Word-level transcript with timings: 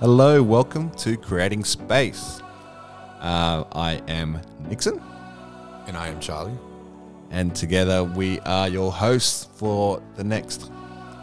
Hello, 0.00 0.42
welcome 0.42 0.90
to 0.90 1.16
Creating 1.16 1.64
Space. 1.64 2.40
Uh, 3.20 3.64
I 3.72 4.00
am 4.06 4.40
Nixon, 4.68 5.02
And 5.86 5.96
I 5.96 6.08
am 6.08 6.20
Charlie. 6.20 6.56
and 7.30 7.54
together 7.54 8.04
we 8.04 8.38
are 8.40 8.68
your 8.68 8.92
hosts 8.92 9.48
for 9.56 10.00
the 10.16 10.24
next 10.24 10.70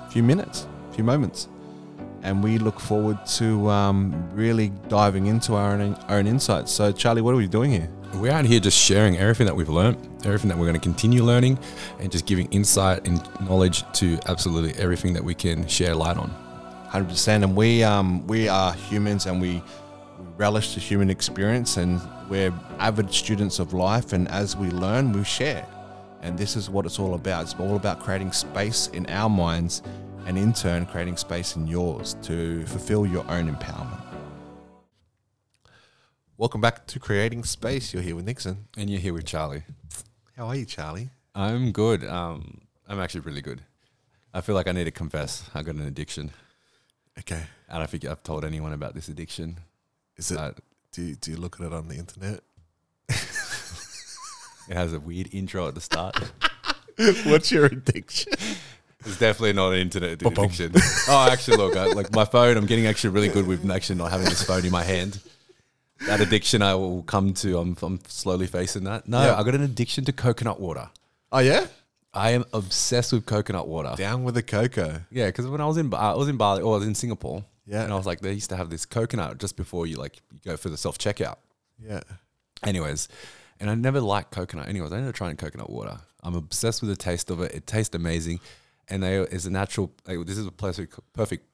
few 0.09 0.23
minutes, 0.23 0.67
few 0.91 1.03
moments. 1.03 1.47
And 2.23 2.43
we 2.43 2.57
look 2.57 2.79
forward 2.79 3.23
to 3.37 3.69
um, 3.69 4.29
really 4.33 4.69
diving 4.89 5.27
into 5.27 5.53
our 5.53 5.73
own, 5.73 5.97
own 6.09 6.27
insights. 6.27 6.71
So, 6.71 6.91
Charlie, 6.91 7.21
what 7.21 7.33
are 7.33 7.37
we 7.37 7.47
doing 7.47 7.71
here? 7.71 7.87
We're 8.15 8.31
out 8.31 8.45
here 8.45 8.59
just 8.59 8.77
sharing 8.77 9.17
everything 9.17 9.45
that 9.45 9.55
we've 9.55 9.69
learned, 9.69 9.97
everything 10.25 10.49
that 10.49 10.57
we're 10.57 10.65
going 10.65 10.75
to 10.75 10.81
continue 10.81 11.23
learning, 11.23 11.59
and 11.99 12.11
just 12.11 12.25
giving 12.25 12.47
insight 12.51 13.07
and 13.07 13.21
knowledge 13.47 13.83
to 13.93 14.17
absolutely 14.27 14.73
everything 14.81 15.13
that 15.13 15.23
we 15.23 15.35
can 15.35 15.67
share 15.67 15.93
light 15.93 16.17
on. 16.17 16.33
Hundred 16.89 17.09
percent, 17.09 17.43
and 17.43 17.55
we 17.55 17.83
um 17.83 18.25
we 18.27 18.47
are 18.47 18.73
humans, 18.73 19.25
and 19.25 19.41
we, 19.41 19.61
we 20.19 20.25
relish 20.37 20.75
the 20.75 20.79
human 20.79 21.09
experience, 21.09 21.77
and 21.77 21.99
we're 22.29 22.53
avid 22.79 23.13
students 23.13 23.59
of 23.59 23.73
life. 23.73 24.13
And 24.13 24.27
as 24.29 24.55
we 24.55 24.69
learn, 24.69 25.11
we 25.11 25.23
share, 25.23 25.65
and 26.21 26.37
this 26.37 26.55
is 26.55 26.69
what 26.69 26.85
it's 26.85 26.97
all 26.97 27.15
about. 27.15 27.43
It's 27.43 27.55
all 27.59 27.75
about 27.75 27.99
creating 27.99 28.31
space 28.31 28.87
in 28.93 29.05
our 29.07 29.29
minds, 29.29 29.81
and 30.25 30.37
in 30.37 30.53
turn, 30.53 30.85
creating 30.85 31.17
space 31.17 31.57
in 31.57 31.67
yours 31.67 32.15
to 32.23 32.65
fulfill 32.65 33.05
your 33.05 33.29
own 33.29 33.53
empowerment. 33.53 34.01
Welcome 36.37 36.61
back 36.61 36.85
to 36.87 36.99
Creating 36.99 37.43
Space. 37.45 37.93
You're 37.93 38.03
here 38.03 38.15
with 38.15 38.25
Nixon. 38.25 38.67
And 38.77 38.89
you're 38.89 38.99
here 38.99 39.13
with 39.13 39.25
Charlie. 39.25 39.63
How 40.35 40.47
are 40.47 40.55
you, 40.55 40.65
Charlie? 40.65 41.09
I'm 41.33 41.71
good. 41.71 42.03
Um, 42.03 42.61
I'm 42.89 42.99
actually 42.99 43.21
really 43.21 43.41
good. 43.41 43.61
I 44.33 44.41
feel 44.41 44.53
like 44.53 44.67
I 44.67 44.73
need 44.73 44.83
to 44.83 44.91
confess. 44.91 45.49
I 45.53 45.61
got 45.61 45.75
an 45.75 45.87
addiction. 45.87 46.31
Okay. 47.19 47.43
I 47.69 47.77
don't 47.77 47.89
think 47.89 48.05
I've 48.05 48.23
told 48.23 48.45
anyone 48.45 48.73
about 48.73 48.93
this 48.93 49.07
addiction. 49.07 49.57
Is 50.17 50.31
it? 50.31 50.37
Uh, 50.37 50.51
do 50.91 51.01
you, 51.01 51.15
do 51.15 51.31
you 51.31 51.37
look 51.37 51.59
at 51.59 51.65
it 51.65 51.73
on 51.73 51.87
the 51.87 51.95
internet? 51.95 52.41
it 53.09 54.73
has 54.73 54.93
a 54.93 54.99
weird 54.99 55.29
intro 55.33 55.67
at 55.67 55.75
the 55.75 55.81
start. 55.81 56.17
What's 57.25 57.51
your 57.51 57.65
addiction? 57.65 58.33
It's 59.05 59.19
definitely 59.19 59.53
not 59.53 59.73
an 59.73 59.79
internet 59.79 60.21
addiction. 60.21 60.71
oh, 61.09 61.29
actually, 61.31 61.57
look, 61.57 61.75
I, 61.75 61.87
like 61.87 62.11
my 62.13 62.25
phone, 62.25 62.57
I'm 62.57 62.65
getting 62.65 62.87
actually 62.87 63.11
really 63.11 63.29
good 63.29 63.45
with 63.45 63.69
actually 63.69 63.97
not 63.97 64.11
having 64.11 64.25
this 64.25 64.43
phone 64.43 64.65
in 64.65 64.71
my 64.71 64.83
hand. 64.83 65.19
That 66.07 66.21
addiction 66.21 66.61
I 66.61 66.75
will 66.75 67.03
come 67.03 67.33
to. 67.35 67.57
I'm, 67.57 67.77
I'm 67.81 67.99
slowly 68.07 68.47
facing 68.47 68.83
that. 68.85 69.07
No, 69.07 69.23
Yeah. 69.23 69.35
I 69.39 69.43
got 69.43 69.55
an 69.55 69.61
addiction 69.63 70.05
to 70.05 70.13
coconut 70.13 70.59
water. 70.59 70.89
Oh 71.31 71.39
yeah. 71.39 71.67
I 72.15 72.31
am 72.31 72.45
obsessed 72.53 73.11
with 73.13 73.25
coconut 73.25 73.67
water. 73.67 73.93
Down 73.97 74.23
with 74.23 74.35
the 74.35 74.43
cocoa. 74.43 75.01
Yeah, 75.11 75.27
because 75.27 75.47
when 75.47 75.61
I 75.61 75.65
was 75.65 75.77
in 75.77 75.89
Ba- 75.89 75.97
I 75.97 76.13
was 76.15 76.29
in 76.29 76.37
Bali 76.37 76.61
or 76.61 76.75
I 76.75 76.79
was 76.79 76.87
in 76.87 76.95
Singapore, 76.95 77.43
Yeah. 77.65 77.83
and 77.83 77.91
I 77.91 77.95
was 77.97 78.05
like, 78.05 78.21
they 78.21 78.31
used 78.33 78.49
to 78.51 78.55
have 78.55 78.69
this 78.69 78.85
coconut 78.85 79.37
just 79.37 79.57
before 79.57 79.85
you 79.85 79.97
like 79.97 80.17
you 80.31 80.39
go 80.43 80.57
for 80.57 80.69
the 80.69 80.77
self 80.77 80.97
checkout. 80.97 81.35
Yeah. 81.79 82.01
Anyways, 82.63 83.07
and 83.59 83.69
I 83.69 83.75
never 83.75 83.99
liked 84.01 84.31
coconut. 84.31 84.67
Anyways, 84.69 84.91
I 84.91 84.95
ended 84.97 85.09
up 85.09 85.15
trying 85.15 85.35
coconut 85.37 85.69
water. 85.69 85.99
I'm 86.23 86.35
obsessed 86.35 86.81
with 86.81 86.89
the 86.89 86.95
taste 86.95 87.29
of 87.29 87.41
it. 87.41 87.53
It 87.53 87.67
tastes 87.67 87.93
amazing, 87.95 88.39
and 88.87 89.03
they 89.03 89.17
it's 89.19 89.45
a 89.45 89.49
natural. 89.51 89.91
Like, 90.07 90.25
this 90.25 90.37
is 90.37 90.47
a 90.47 90.51
perfect 90.51 90.97
perfect 91.13 91.45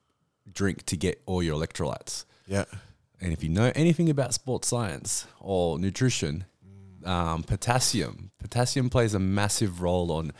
drink 0.51 0.85
to 0.87 0.97
get 0.97 1.21
all 1.25 1.41
your 1.43 1.57
electrolytes. 1.59 2.25
Yeah. 2.47 2.65
And 3.19 3.31
if 3.33 3.43
you 3.43 3.49
know 3.49 3.71
anything 3.75 4.09
about 4.09 4.33
sports 4.33 4.67
science 4.67 5.27
or 5.39 5.77
nutrition, 5.77 6.45
um, 7.05 7.43
potassium 7.43 8.31
potassium 8.39 8.89
plays 8.89 9.13
a 9.13 9.19
massive 9.19 9.81
role 9.81 10.11
on 10.11 10.31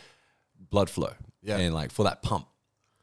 blood 0.72 0.90
flow. 0.90 1.12
Yeah. 1.44 1.58
and 1.58 1.72
like 1.74 1.90
for 1.92 2.04
that 2.04 2.22
pump. 2.22 2.46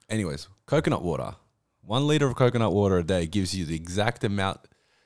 Anyways, 0.09 0.47
coconut 0.65 1.01
water. 1.03 1.35
One 1.81 2.07
liter 2.07 2.25
of 2.27 2.35
coconut 2.35 2.71
water 2.73 2.97
a 2.97 3.03
day 3.03 3.25
gives 3.27 3.53
you 3.55 3.65
the 3.65 3.75
exact 3.75 4.23
amount 4.23 4.59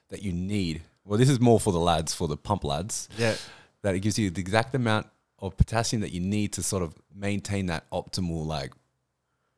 that 0.10 0.22
you 0.24 0.32
need. 0.34 0.82
Well, 1.04 1.18
this 1.20 1.30
is 1.30 1.40
more 1.40 1.60
for 1.60 1.74
the 1.74 1.80
lads, 1.80 2.14
for 2.14 2.28
the 2.28 2.38
pump 2.38 2.64
lads 2.64 3.10
Yeah. 3.18 3.36
that 3.82 3.96
it 3.96 4.00
gives 4.02 4.18
you 4.20 4.30
the 4.30 4.40
exact 4.42 4.74
amount 4.76 5.08
of 5.40 5.58
potassium 5.58 6.02
that 6.02 6.12
you 6.12 6.20
need 6.22 6.54
to 6.54 6.64
sort 6.64 6.84
of 6.84 6.94
maintain 7.14 7.66
that 7.68 7.90
optimal 7.92 8.46
like 8.46 8.72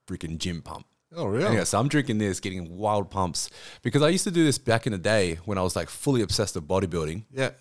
freaking 0.08 0.38
gym 0.38 0.62
pump. 0.62 0.86
Oh 1.16 1.26
really? 1.26 1.46
Anyway, 1.46 1.66
so 1.66 1.80
I'm 1.80 1.88
drinking 1.88 2.18
this, 2.18 2.40
getting 2.40 2.78
wild 2.78 3.10
pumps 3.10 3.50
because 3.82 4.02
I 4.02 4.10
used 4.10 4.24
to 4.26 4.32
do 4.32 4.44
this 4.44 4.58
back 4.58 4.86
in 4.86 4.92
the 4.94 4.98
day 4.98 5.36
when 5.46 5.58
I 5.58 5.62
was 5.62 5.76
like 5.76 5.90
fully 5.90 6.22
obsessed 6.22 6.56
with 6.56 6.68
bodybuilding. 6.68 7.24
Yeah. 7.32 7.52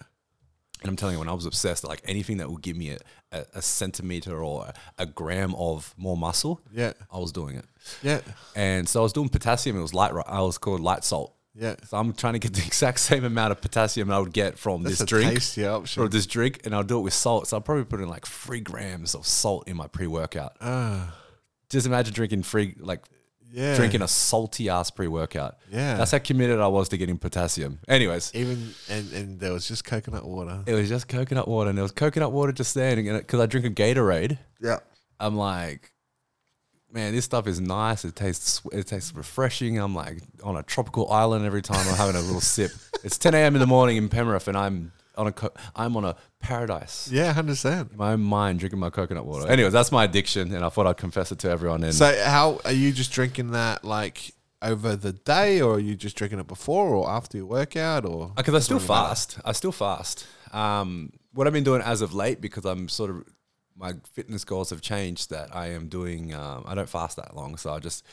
And 0.84 0.90
I'm 0.90 0.96
telling 0.96 1.14
you, 1.14 1.18
when 1.18 1.30
I 1.30 1.32
was 1.32 1.46
obsessed, 1.46 1.82
like 1.82 2.02
anything 2.04 2.36
that 2.36 2.50
would 2.50 2.60
give 2.60 2.76
me 2.76 2.90
a, 2.90 2.98
a, 3.32 3.44
a 3.54 3.62
centimeter 3.62 4.44
or 4.44 4.66
a, 4.66 4.74
a 4.98 5.06
gram 5.06 5.54
of 5.54 5.94
more 5.96 6.14
muscle, 6.16 6.60
Yeah. 6.70 6.92
I 7.10 7.18
was 7.18 7.32
doing 7.32 7.56
it. 7.56 7.64
Yeah. 8.02 8.20
And 8.54 8.86
so 8.86 9.00
I 9.00 9.02
was 9.02 9.14
doing 9.14 9.30
potassium. 9.30 9.78
It 9.78 9.82
was 9.82 9.94
light. 9.94 10.12
I 10.26 10.42
was 10.42 10.58
called 10.58 10.80
light 10.80 11.02
salt. 11.02 11.34
Yeah. 11.54 11.76
So 11.86 11.96
I'm 11.96 12.12
trying 12.12 12.34
to 12.34 12.38
get 12.38 12.52
the 12.52 12.62
exact 12.66 13.00
same 13.00 13.24
amount 13.24 13.52
of 13.52 13.62
potassium 13.62 14.10
I 14.10 14.18
would 14.18 14.34
get 14.34 14.58
from 14.58 14.82
That's 14.82 14.98
this 14.98 15.08
drink 15.08 15.38
option. 15.66 16.02
or 16.02 16.08
this 16.08 16.26
drink, 16.26 16.60
and 16.66 16.74
I'll 16.74 16.82
do 16.82 16.98
it 16.98 17.02
with 17.02 17.14
salt. 17.14 17.48
So 17.48 17.56
I'll 17.56 17.62
probably 17.62 17.84
put 17.84 18.00
in 18.00 18.08
like 18.10 18.26
three 18.26 18.60
grams 18.60 19.14
of 19.14 19.26
salt 19.26 19.66
in 19.66 19.78
my 19.78 19.86
pre-workout. 19.86 20.54
Ah. 20.60 21.16
Just 21.70 21.86
imagine 21.86 22.12
drinking 22.12 22.42
free, 22.42 22.74
like 22.78 23.02
Yeah. 23.56 23.76
drinking 23.76 24.02
a 24.02 24.08
salty 24.08 24.68
ass 24.68 24.90
pre-workout. 24.90 25.56
Yeah. 25.70 25.96
That's 25.96 26.10
how 26.10 26.18
committed 26.18 26.58
I 26.58 26.66
was 26.66 26.88
to 26.88 26.96
getting 26.96 27.18
potassium. 27.18 27.78
Anyways, 27.88 28.32
even 28.34 28.74
and 28.90 29.12
and 29.12 29.38
there 29.40 29.52
was 29.52 29.68
just 29.68 29.84
coconut 29.84 30.24
water. 30.26 30.62
it 30.66 30.74
was 30.74 30.88
just 30.88 31.06
coconut 31.06 31.46
water, 31.46 31.68
and 31.70 31.78
there 31.78 31.84
was 31.84 31.92
coconut 31.92 32.32
water 32.32 32.50
just 32.52 32.74
there. 32.74 32.98
And 32.98 33.18
because 33.18 33.38
I 33.40 33.46
drink 33.46 33.64
a 33.64 33.70
Gatorade, 33.70 34.38
Yeah. 34.60 34.80
I'm 35.20 35.36
like, 35.36 35.92
man, 36.92 37.12
this 37.14 37.24
stuff 37.24 37.46
is 37.46 37.60
nice. 37.60 38.04
It 38.04 38.16
tastes, 38.16 38.60
it 38.72 38.86
tastes 38.88 39.14
refreshing. 39.14 39.78
I'm 39.78 39.94
like 39.94 40.18
on 40.42 40.56
a 40.56 40.62
tropical 40.64 41.10
island 41.12 41.44
every 41.46 41.62
time 41.62 41.86
I'm 41.88 41.96
having 41.96 42.16
a 42.16 42.20
little 42.20 42.40
sip. 42.40 42.72
It's 43.04 43.18
10 43.18 43.34
a.m. 43.34 43.54
in 43.54 43.60
the 43.60 43.66
morning 43.66 43.98
in 43.98 44.08
Penrith, 44.08 44.48
and 44.48 44.56
I'm 44.56 44.90
on 45.16 45.26
a, 45.28 45.32
co- 45.32 45.52
I'm 45.76 45.96
on 45.96 46.04
a 46.04 46.16
paradise. 46.40 47.08
Yeah, 47.10 47.32
hundred 47.32 47.52
percent. 47.52 47.92
In 47.92 47.96
my 47.98 48.12
own 48.12 48.20
mind, 48.22 48.58
drinking 48.60 48.78
my 48.80 48.90
coconut 48.90 49.24
water. 49.26 49.48
Anyways, 49.50 49.72
that's 49.72 49.92
my 49.92 50.04
addiction, 50.04 50.52
and 50.54 50.64
I 50.64 50.68
thought 50.68 50.86
I'd 50.86 50.96
confess 50.96 51.32
it 51.32 51.38
to 51.40 51.50
everyone. 51.50 51.82
And 51.84 51.94
So 51.94 52.06
how 52.24 52.60
are 52.64 52.72
you 52.72 52.92
just 52.92 53.12
drinking 53.12 53.52
that 53.52 53.84
like 53.84 54.32
over 54.62 54.96
the 54.96 55.12
day, 55.12 55.60
or 55.60 55.74
are 55.74 55.78
you 55.80 55.94
just 55.94 56.16
drinking 56.16 56.38
it 56.40 56.46
before 56.46 56.94
or 56.94 57.10
after 57.10 57.36
your 57.36 57.46
workout, 57.46 58.04
or 58.04 58.32
because 58.36 58.54
I 58.54 58.58
still 58.60 58.78
Doesn't 58.78 58.88
really 58.90 59.00
matter. 59.02 59.08
fast. 59.10 59.38
I 59.44 59.52
still 59.52 59.72
fast. 59.72 60.26
Um, 60.52 61.12
what 61.32 61.46
I've 61.46 61.52
been 61.52 61.64
doing 61.64 61.82
as 61.82 62.00
of 62.00 62.14
late, 62.14 62.40
because 62.40 62.64
I'm 62.64 62.88
sort 62.88 63.10
of 63.10 63.24
my 63.76 63.94
fitness 64.12 64.44
goals 64.44 64.70
have 64.70 64.80
changed. 64.80 65.30
That 65.30 65.54
I 65.54 65.68
am 65.68 65.88
doing. 65.88 66.32
Um, 66.34 66.64
I 66.66 66.74
don't 66.74 66.88
fast 66.88 67.16
that 67.16 67.34
long, 67.36 67.56
so 67.56 67.72
I 67.72 67.78
just 67.80 68.04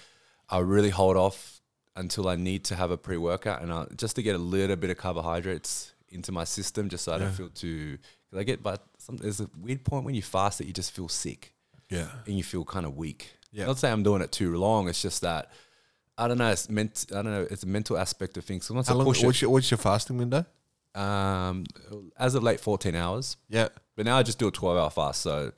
I 0.49 0.59
really 0.59 0.89
hold 0.89 1.17
off 1.17 1.61
until 1.95 2.27
I 2.29 2.35
need 2.37 2.63
to 2.65 2.75
have 2.75 2.89
a 2.91 2.97
pre 2.97 3.17
workout, 3.17 3.61
and 3.61 3.71
I, 3.71 3.85
just 3.95 4.15
to 4.15 4.23
get 4.23 4.33
a 4.35 4.39
little 4.39 4.75
bit 4.75 4.89
of 4.89 4.97
carbohydrates 4.97 5.93
into 6.11 6.31
my 6.31 6.43
system, 6.43 6.89
just 6.89 7.05
so 7.05 7.13
I 7.13 7.17
don't 7.17 7.31
feel 7.31 7.49
too. 7.49 7.97
Cause 8.29 8.39
I 8.39 8.43
get, 8.43 8.63
but 8.63 8.83
some, 8.97 9.17
there's 9.17 9.41
a 9.41 9.49
weird 9.59 9.83
point 9.83 10.05
when 10.05 10.15
you 10.15 10.21
fast 10.21 10.57
that 10.59 10.67
you 10.67 10.73
just 10.73 10.91
feel 10.91 11.09
sick 11.09 11.53
yeah, 11.89 12.07
and 12.25 12.37
you 12.37 12.43
feel 12.43 12.63
kind 12.63 12.85
of 12.85 12.95
weak. 12.97 13.33
Yeah. 13.51 13.65
Not 13.65 13.77
say 13.77 13.91
I'm 13.91 14.03
doing 14.03 14.21
it 14.21 14.31
too 14.31 14.55
long. 14.55 14.87
It's 14.87 15.01
just 15.01 15.21
that. 15.21 15.51
I 16.17 16.27
don't 16.27 16.37
know. 16.37 16.49
It's 16.51 16.69
meant. 16.69 17.07
I 17.11 17.15
don't 17.15 17.25
know. 17.31 17.47
It's 17.49 17.63
a 17.63 17.67
mental 17.67 17.97
aspect 17.97 18.37
of 18.37 18.45
things. 18.45 18.65
So 18.65 18.73
once 18.73 18.87
how 18.87 18.93
I 18.93 18.97
long? 18.97 19.05
push 19.07 19.23
it, 19.23 19.25
What's 19.25 19.41
your, 19.41 19.51
what's 19.51 19.71
your 19.71 19.77
fasting 19.77 20.17
window? 20.17 20.45
um, 20.95 21.65
as 22.17 22.35
of 22.35 22.43
late, 22.43 22.59
14 22.59 22.95
hours. 22.95 23.37
Yeah. 23.49 23.69
But 23.95 24.05
now 24.05 24.17
I 24.17 24.23
just 24.23 24.39
do 24.39 24.47
a 24.47 24.51
12 24.51 24.77
hour 24.77 24.89
fast. 24.89 25.21
So 25.21 25.51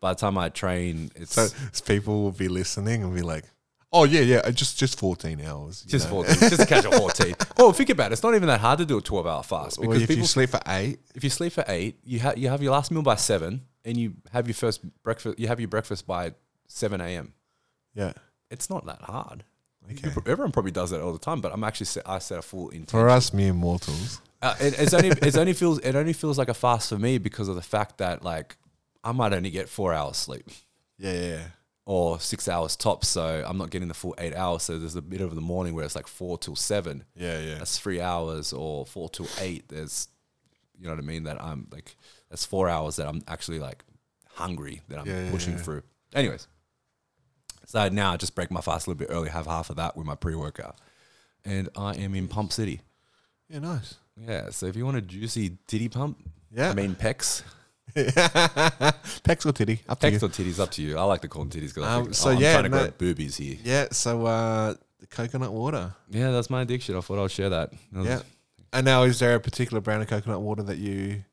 by 0.00 0.12
the 0.12 0.18
time 0.18 0.38
I 0.38 0.48
train, 0.48 1.10
it's 1.14 1.32
So 1.34 1.48
people 1.84 2.22
will 2.22 2.32
be 2.32 2.48
listening 2.48 3.02
and 3.02 3.14
be 3.14 3.22
like, 3.22 3.44
"Oh 3.92 4.04
yeah, 4.04 4.20
yeah, 4.20 4.36
uh, 4.44 4.50
just 4.50 4.78
just 4.78 4.98
fourteen 4.98 5.40
hours." 5.40 5.82
just 5.82 6.06
know? 6.06 6.22
14, 6.24 6.48
just 6.50 6.60
a 6.62 6.66
casual 6.66 6.92
14. 6.92 7.34
Well, 7.58 7.72
think 7.72 7.90
about 7.90 8.10
it. 8.10 8.14
It's 8.14 8.22
not 8.22 8.34
even 8.34 8.48
that 8.48 8.60
hard 8.60 8.78
to 8.78 8.86
do 8.86 8.98
a 8.98 9.02
12 9.02 9.26
hour 9.26 9.42
fast 9.42 9.78
Well, 9.78 9.88
because 9.88 10.02
if 10.02 10.08
people, 10.08 10.22
you 10.22 10.26
sleep 10.28 10.50
for 10.50 10.60
eight, 10.68 11.00
if 11.14 11.24
you 11.24 11.30
sleep 11.30 11.52
for 11.52 11.64
eight, 11.68 11.98
you, 12.04 12.20
ha- 12.20 12.34
you 12.36 12.48
have 12.48 12.62
your 12.62 12.72
last 12.72 12.90
meal 12.90 13.02
by 13.02 13.16
seven 13.16 13.62
and 13.84 13.96
you 13.96 14.14
have 14.32 14.46
your 14.46 14.54
first 14.54 14.80
breakfast, 15.02 15.38
you 15.38 15.48
have 15.48 15.58
your 15.60 15.68
breakfast 15.68 16.06
by 16.06 16.32
7 16.68 17.00
a.m. 17.00 17.32
yeah. 17.94 18.12
It's 18.50 18.70
not 18.70 18.86
that 18.86 19.00
hard. 19.02 19.44
Okay. 19.90 20.08
People- 20.08 20.22
Everyone 20.26 20.52
probably 20.52 20.70
does 20.70 20.90
that 20.90 21.00
all 21.00 21.12
the 21.12 21.18
time, 21.18 21.40
but 21.40 21.52
I'm 21.52 21.64
actually 21.64 21.86
set, 21.86 22.02
I 22.08 22.18
set 22.18 22.38
a 22.38 22.42
full 22.42 22.68
intention. 22.68 22.86
For 23.00 23.08
us 23.08 23.32
mere 23.32 23.52
mortals, 23.54 24.20
Uh, 24.40 24.54
it, 24.60 24.78
it's 24.78 24.94
only 24.94 25.08
it's 25.08 25.36
only 25.36 25.52
feels 25.52 25.78
it 25.80 25.96
only 25.96 26.12
feels 26.12 26.38
like 26.38 26.48
a 26.48 26.54
fast 26.54 26.90
for 26.90 26.98
me 26.98 27.18
because 27.18 27.48
of 27.48 27.56
the 27.56 27.62
fact 27.62 27.98
that 27.98 28.22
like 28.22 28.56
I 29.02 29.10
might 29.12 29.32
only 29.32 29.50
get 29.50 29.68
four 29.68 29.92
hours 29.92 30.16
sleep 30.16 30.46
yeah, 30.98 31.12
yeah, 31.12 31.26
yeah. 31.28 31.44
Or 31.90 32.20
six 32.20 32.48
hours 32.48 32.76
tops, 32.76 33.08
so 33.08 33.42
I'm 33.46 33.56
not 33.56 33.70
getting 33.70 33.88
the 33.88 33.94
full 33.94 34.14
eight 34.18 34.34
hours. 34.36 34.62
So 34.62 34.78
there's 34.78 34.94
a 34.94 35.00
bit 35.00 35.22
of 35.22 35.34
the 35.34 35.40
morning 35.40 35.74
where 35.74 35.86
it's 35.86 35.96
like 35.96 36.06
four 36.06 36.36
till 36.36 36.54
seven. 36.54 37.04
Yeah, 37.16 37.38
yeah. 37.40 37.54
That's 37.56 37.78
three 37.78 37.98
hours, 37.98 38.52
or 38.52 38.84
four 38.84 39.08
till 39.08 39.26
eight. 39.40 39.68
There's 39.70 40.08
you 40.78 40.84
know 40.84 40.90
what 40.92 40.98
I 40.98 41.06
mean. 41.06 41.24
That 41.24 41.42
I'm 41.42 41.66
like 41.72 41.96
that's 42.28 42.44
four 42.44 42.68
hours 42.68 42.96
that 42.96 43.08
I'm 43.08 43.22
actually 43.26 43.58
like 43.58 43.84
hungry 44.34 44.82
that 44.88 44.98
I'm 44.98 45.06
Yeah, 45.06 45.24
yeah, 45.24 45.30
pushing 45.30 45.54
yeah. 45.54 45.60
through. 45.60 45.82
Anyways, 46.14 46.46
so 47.64 47.88
now 47.88 48.12
I 48.12 48.18
just 48.18 48.34
break 48.34 48.50
my 48.50 48.60
fast 48.60 48.86
a 48.86 48.90
little 48.90 48.98
bit 49.06 49.10
early, 49.10 49.30
have 49.30 49.46
half 49.46 49.70
of 49.70 49.76
that 49.76 49.96
with 49.96 50.06
my 50.06 50.14
pre 50.14 50.34
workout, 50.34 50.76
and 51.46 51.70
I 51.74 51.94
am 51.94 52.14
in 52.14 52.28
Pump 52.28 52.52
City. 52.52 52.82
Yeah, 53.48 53.60
nice. 53.60 53.94
Yeah, 54.20 54.50
so 54.50 54.66
if 54.66 54.76
you 54.76 54.84
want 54.84 54.98
a 54.98 55.00
juicy 55.00 55.56
titty 55.66 55.88
pump, 55.88 56.18
Yeah. 56.52 56.68
I 56.68 56.74
mean 56.74 56.94
pecs, 56.96 57.42
Pecs 57.96 59.46
or 59.46 59.52
titty, 59.52 59.80
up 59.88 60.00
to 60.00 60.10
you. 60.10 60.16
or 60.16 60.20
titties, 60.28 60.58
up 60.60 60.70
to 60.72 60.82
you. 60.82 60.98
I 60.98 61.02
like 61.04 61.20
to 61.22 61.28
call 61.28 61.44
them 61.44 61.50
titties 61.50 61.74
because 61.74 61.84
Um, 61.84 62.08
I 62.08 62.12
so 62.12 62.30
oh, 62.30 62.32
I'm 62.32 62.40
yeah, 62.40 62.52
trying 62.52 62.64
to 62.64 62.68
no- 62.70 62.78
grow 62.84 62.90
boobies 62.98 63.36
here. 63.36 63.56
Yeah, 63.62 63.86
so 63.92 64.26
uh, 64.26 64.74
the 65.00 65.06
coconut 65.06 65.52
water. 65.52 65.94
Yeah, 66.10 66.30
that's 66.30 66.50
my 66.50 66.62
addiction. 66.62 66.96
I 66.96 67.00
thought 67.00 67.18
I'll 67.18 67.28
share 67.28 67.50
that. 67.50 67.70
That 67.92 67.98
was- 67.98 68.06
Yeah. 68.08 68.20
And 68.72 68.84
now, 68.84 69.04
is 69.04 69.18
there 69.18 69.34
a 69.34 69.40
particular 69.40 69.80
brand 69.80 70.02
of 70.02 70.08
coconut 70.08 70.42
water 70.42 70.62
that 70.64 70.76
you 70.76 71.24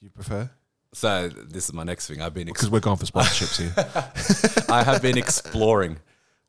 you 0.00 0.10
prefer? 0.10 0.48
So 0.92 1.28
this 1.28 1.64
is 1.64 1.72
my 1.72 1.82
next 1.82 2.06
thing. 2.06 2.22
I've 2.22 2.32
been 2.34 2.48
ex- 2.48 2.58
Because 2.58 2.70
we're 2.70 2.78
going 2.80 2.98
for 2.98 3.04
sponsorships 3.06 3.60
here. 3.60 4.64
I 4.74 4.84
have 4.84 5.02
been 5.02 5.18
exploring 5.18 5.96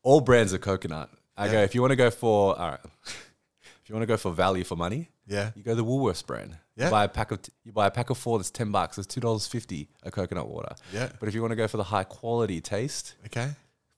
all 0.04 0.20
brands 0.20 0.52
of 0.52 0.60
coconut. 0.60 1.10
I 1.36 1.48
go 1.48 1.60
if 1.62 1.74
you 1.74 1.80
want 1.80 1.90
to 1.90 1.96
go 1.96 2.10
for 2.10 2.56
all 2.56 2.68
right, 2.70 2.80
if 3.04 3.88
you 3.88 3.94
want 3.96 4.02
to 4.02 4.06
go 4.06 4.16
for 4.16 4.30
value 4.32 4.62
for 4.62 4.76
money, 4.76 5.10
Yeah. 5.26 5.50
you 5.56 5.64
go 5.64 5.74
the 5.74 5.84
Woolworths 5.84 6.24
brand. 6.24 6.56
Yeah. 6.76 6.86
You 6.86 6.90
buy 6.90 7.04
a 7.04 7.08
pack 7.08 7.30
of 7.30 7.40
you 7.64 7.72
buy 7.72 7.86
a 7.86 7.90
pack 7.90 8.10
of 8.10 8.18
four 8.18 8.38
that's 8.38 8.50
ten 8.50 8.70
bucks. 8.70 8.98
It's 8.98 9.06
two 9.06 9.20
dollars 9.20 9.46
fifty 9.46 9.88
a 10.02 10.10
coconut 10.10 10.48
water. 10.48 10.74
Yeah. 10.92 11.08
But 11.18 11.28
if 11.28 11.34
you 11.34 11.40
want 11.40 11.52
to 11.52 11.56
go 11.56 11.66
for 11.68 11.76
the 11.78 11.84
high 11.84 12.04
quality 12.04 12.60
taste, 12.60 13.14
Okay. 13.26 13.50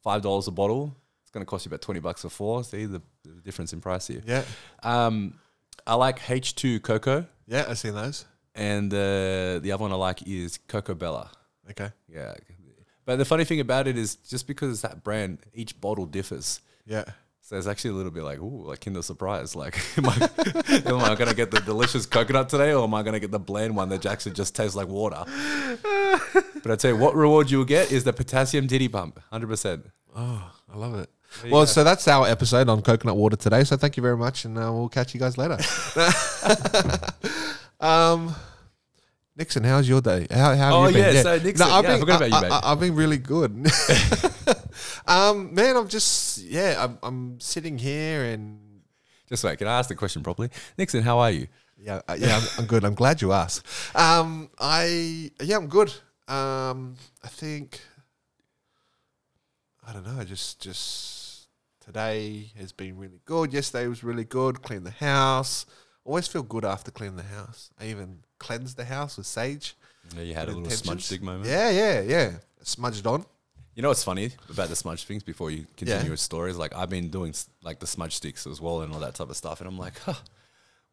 five 0.02 0.22
dollars 0.22 0.46
a 0.48 0.52
bottle. 0.52 0.94
It's 1.22 1.30
going 1.30 1.44
to 1.44 1.50
cost 1.50 1.66
you 1.66 1.70
about 1.70 1.82
twenty 1.82 2.00
bucks 2.00 2.22
for 2.22 2.28
four. 2.30 2.64
See 2.64 2.86
the, 2.86 3.02
the 3.25 3.40
difference 3.42 3.72
in 3.72 3.80
price 3.80 4.06
here. 4.06 4.22
Yeah. 4.26 4.44
Um, 4.82 5.34
I 5.86 5.94
like 5.94 6.30
H 6.30 6.54
two 6.54 6.80
cocoa, 6.80 7.26
Yeah. 7.46 7.66
I've 7.69 7.78
seen 7.78 7.94
those. 7.94 8.25
and 8.54 8.92
uh, 8.94 9.58
the 9.58 9.70
other 9.72 9.82
one 9.82 9.92
I 9.92 9.96
like 9.96 10.26
is 10.26 10.58
Coco 10.69 10.94
Bella. 10.94 11.31
Okay. 11.70 11.90
Yeah. 12.08 12.34
But 13.04 13.16
the 13.16 13.24
funny 13.24 13.44
thing 13.44 13.60
about 13.60 13.86
it 13.88 13.96
is 13.96 14.16
just 14.16 14.46
because 14.46 14.70
it's 14.72 14.82
that 14.82 15.02
brand, 15.02 15.38
each 15.54 15.81
bottle 15.81 16.04
differs. 16.06 16.60
Yeah. 16.86 17.04
So 17.48 17.56
it's 17.56 17.66
actually 17.66 17.92
a 17.92 17.94
little 17.94 18.12
bit 18.12 18.24
like, 18.24 18.40
ooh, 18.40 18.64
like 18.66 18.84
Kinder 18.84 19.00
Surprise. 19.00 19.56
Like, 19.56 19.80
am 19.96 20.04
I, 20.04 20.12
am 20.84 20.98
I 20.98 21.14
going 21.14 21.30
to 21.30 21.34
get 21.34 21.50
the 21.50 21.62
delicious 21.64 22.04
coconut 22.04 22.50
today 22.50 22.74
or 22.74 22.84
am 22.84 22.92
I 22.92 23.02
going 23.02 23.14
to 23.14 23.20
get 23.20 23.30
the 23.30 23.38
bland 23.38 23.74
one 23.74 23.88
that 23.88 24.04
actually 24.04 24.32
just 24.32 24.54
tastes 24.54 24.76
like 24.76 24.86
water? 24.86 25.24
but 26.62 26.70
I 26.70 26.76
tell 26.76 26.90
you, 26.90 26.98
what 26.98 27.14
reward 27.14 27.50
you 27.50 27.56
will 27.56 27.64
get 27.64 27.90
is 27.90 28.04
the 28.04 28.12
potassium 28.12 28.68
titty 28.68 28.88
pump, 28.88 29.18
100%. 29.32 29.82
Oh, 30.14 30.52
I 30.70 30.76
love 30.76 30.96
it. 30.96 31.08
you 31.42 31.50
Well, 31.50 31.66
so 31.66 31.84
that's 31.84 32.06
our 32.06 32.26
episode 32.28 32.68
on 32.68 32.82
coconut 32.82 33.16
water 33.16 33.36
today. 33.36 33.64
So 33.64 33.78
thank 33.78 33.96
you 33.96 34.02
very 34.02 34.18
much, 34.18 34.44
and 34.44 34.58
uh, 34.58 34.70
we'll 34.70 34.90
catch 34.90 35.14
you 35.14 35.20
guys 35.20 35.38
later. 35.38 35.56
um, 37.80 38.34
Nixon, 39.36 39.64
how's 39.64 39.88
your 39.88 40.02
day? 40.02 40.26
How, 40.30 40.54
how 40.54 40.54
have 40.54 40.72
Oh, 40.74 40.86
you 40.88 40.94
been? 40.96 41.14
yeah, 41.14 41.22
so 41.22 41.38
Nixon, 41.38 41.66
I've 41.66 41.84
yeah, 41.84 41.88
I 41.88 41.92
been, 41.92 42.00
forgot 42.00 42.16
about 42.26 42.42
you, 42.42 42.48
mate. 42.50 42.60
I, 42.62 42.68
have 42.68 42.80
been 42.80 42.94
really 42.94 43.16
good. 43.16 43.66
Um, 45.08 45.55
man, 45.55 45.76
I'm 45.76 45.88
just 45.88 46.38
yeah, 46.38 46.76
I'm, 46.78 46.99
I'm 47.02 47.40
sitting 47.40 47.78
here 47.78 48.25
and 48.25 48.82
Just 49.28 49.43
wait, 49.43 49.58
can 49.58 49.66
I 49.66 49.78
ask 49.78 49.88
the 49.88 49.94
question 49.94 50.22
properly? 50.22 50.50
Nixon, 50.76 51.02
how 51.02 51.19
are 51.19 51.31
you? 51.31 51.49
yeah, 51.81 52.00
uh, 52.08 52.16
yeah, 52.19 52.37
I'm, 52.37 52.49
I'm 52.58 52.66
good. 52.66 52.84
I'm 52.84 52.94
glad 52.94 53.22
you 53.22 53.32
asked. 53.32 53.66
Um, 53.96 54.50
I 54.58 55.31
yeah, 55.40 55.56
I'm 55.56 55.69
good. 55.69 55.93
Um, 56.28 56.96
I 57.25 57.28
think 57.28 57.81
I 59.87 59.93
don't 59.93 60.06
know. 60.06 60.20
I 60.20 60.25
just 60.25 60.60
just 60.60 61.49
today 61.81 62.50
has 62.58 62.72
been 62.72 62.99
really 62.99 63.20
good. 63.25 63.52
Yesterday 63.52 63.87
was 63.87 64.05
really 64.05 64.25
good. 64.25 64.62
Cleaned 64.62 64.87
the 64.87 64.90
house. 64.90 65.64
Always 66.05 66.28
feel 66.28 66.43
good 66.43 66.64
after 66.64 66.90
cleaning 66.90 67.16
the 67.16 67.22
house. 67.22 67.70
I 67.78 67.87
even 67.87 68.20
cleansed 68.38 68.76
the 68.76 68.84
house 68.84 69.16
with 69.16 69.26
sage. 69.26 69.76
Yeah, 70.16 70.22
you 70.22 70.34
had 70.34 70.49
a 70.49 70.52
little 70.52 70.70
smudge 70.70 71.20
moment. 71.20 71.46
Yeah, 71.46 71.70
yeah, 71.70 72.00
yeah. 72.00 72.31
Smudged 72.62 73.06
on. 73.06 73.26
You 73.78 73.82
know 73.82 73.90
what's 73.90 74.02
funny 74.02 74.32
about 74.50 74.70
the 74.70 74.75
smudge 74.75 75.04
things 75.04 75.22
before 75.22 75.52
you 75.52 75.64
continue 75.76 76.02
Yeah. 76.06 76.10
with 76.10 76.19
stories? 76.19 76.56
Like 76.56 76.75
I've 76.75 76.90
been 76.90 77.10
doing 77.10 77.32
like 77.62 77.78
the 77.78 77.86
smudge 77.86 78.16
sticks 78.16 78.44
as 78.44 78.60
well 78.60 78.80
and 78.80 78.92
all 78.92 78.98
that 78.98 79.14
type 79.14 79.30
of 79.30 79.36
stuff. 79.36 79.60
And 79.60 79.69
I'm 79.69 79.78
like, 79.78 79.96
huh. 80.00 80.14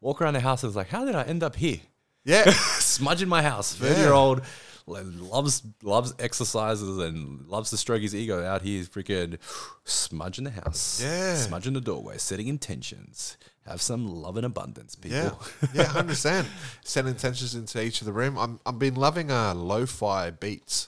Walk 0.00 0.22
around 0.22 0.34
the 0.34 0.40
house 0.40 0.62
and 0.62 0.70
it's 0.70 0.76
like, 0.76 0.86
how 0.90 1.04
did 1.04 1.16
I 1.16 1.24
end 1.24 1.42
up 1.42 1.56
here? 1.56 1.80
Yeah, 2.24 2.48
Smudging 2.78 3.28
my 3.28 3.42
house. 3.42 3.76
Yeah. 3.80 3.88
30 3.88 4.00
year 4.02 4.12
old 4.12 4.42
loves 4.86 5.62
loves 5.82 6.14
exercises 6.20 6.98
and 6.98 7.44
loves 7.48 7.70
to 7.70 7.76
stroke 7.76 8.02
his 8.02 8.14
ego 8.14 8.44
out 8.46 8.62
here 8.62 8.84
freaking 8.84 9.38
smudging 9.82 10.44
the 10.44 10.50
house. 10.52 11.00
Yeah. 11.02 11.34
Smudging 11.34 11.72
the 11.72 11.80
doorway, 11.80 12.18
setting 12.18 12.46
intentions. 12.46 13.36
Have 13.66 13.82
some 13.82 14.06
love 14.06 14.36
and 14.36 14.46
abundance, 14.46 14.94
people. 14.94 15.18
yeah, 15.18 15.32
yeah. 15.74 15.84
Hundred 15.86 16.10
percent. 16.10 16.46
Set 16.84 17.04
intentions 17.04 17.56
into 17.56 17.82
each 17.82 18.00
of 18.00 18.06
the 18.06 18.12
room. 18.12 18.38
I'm 18.38 18.60
I've 18.64 18.78
been 18.78 18.94
loving 18.94 19.32
uh 19.32 19.54
lo-fi 19.56 20.30
beats. 20.30 20.86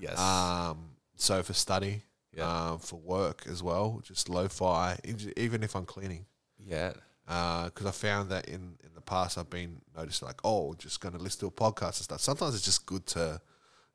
yes. 0.00 0.18
Um, 0.18 0.78
so 1.16 1.42
for 1.42 1.52
study, 1.54 2.02
Yeah. 2.36 2.48
uh, 2.48 2.76
for 2.78 2.96
work 3.00 3.44
as 3.48 3.62
well, 3.62 4.00
just 4.04 4.28
lo-fi, 4.28 4.98
even 5.36 5.62
if 5.62 5.74
I'm 5.76 5.86
cleaning. 5.86 6.26
yeah. 6.58 6.92
Because 7.26 7.86
I 7.86 7.90
found 7.90 8.28
that 8.30 8.48
in, 8.48 8.76
in 8.84 8.90
the 8.94 9.00
past, 9.00 9.38
I've 9.38 9.48
been 9.48 9.80
noticed 9.96 10.22
like, 10.22 10.40
oh, 10.44 10.74
just 10.74 11.00
going 11.00 11.14
to 11.16 11.18
listen 11.22 11.40
to 11.40 11.46
a 11.46 11.50
podcast 11.50 11.96
and 11.96 12.04
stuff. 12.04 12.20
Sometimes 12.20 12.54
it's 12.54 12.64
just 12.64 12.84
good 12.84 13.06
to 13.06 13.40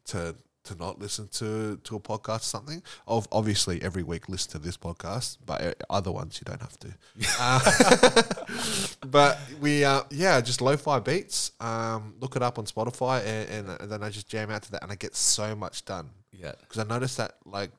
to 0.06 0.36
to 0.64 0.76
not 0.76 0.98
listen 1.00 1.28
to 1.34 1.78
to 1.84 1.96
a 1.96 2.00
podcast 2.00 2.38
or 2.40 2.50
something. 2.56 2.82
Of 3.08 3.28
obviously 3.32 3.84
every 3.84 4.02
week 4.02 4.30
listen 4.30 4.50
to 4.54 4.58
this 4.60 4.78
podcast, 4.78 5.38
but 5.46 5.62
uh, 5.62 5.74
other 5.92 6.12
ones 6.12 6.42
you 6.42 6.46
don't 6.46 6.62
have 6.62 6.78
to. 6.80 6.90
Uh, 7.40 8.22
but 9.08 9.40
we 9.62 9.84
uh, 9.86 10.02
yeah, 10.10 10.42
just 10.42 10.60
lo-fi 10.62 11.00
beats. 11.00 11.52
Um, 11.60 12.16
look 12.20 12.36
it 12.36 12.42
up 12.42 12.58
on 12.58 12.66
Spotify, 12.66 13.24
and, 13.26 13.50
and, 13.70 13.82
and 13.82 13.92
then 13.92 14.02
I 14.04 14.10
just 14.10 14.28
jam 14.28 14.50
out 14.50 14.64
to 14.64 14.72
that, 14.72 14.82
and 14.82 14.92
I 14.92 14.96
get 14.96 15.16
so 15.16 15.56
much 15.56 15.86
done 15.86 16.10
Yeah. 16.32 16.54
because 16.60 16.78
I 16.80 16.84
noticed 16.84 17.18
that 17.18 17.36
like 17.46 17.72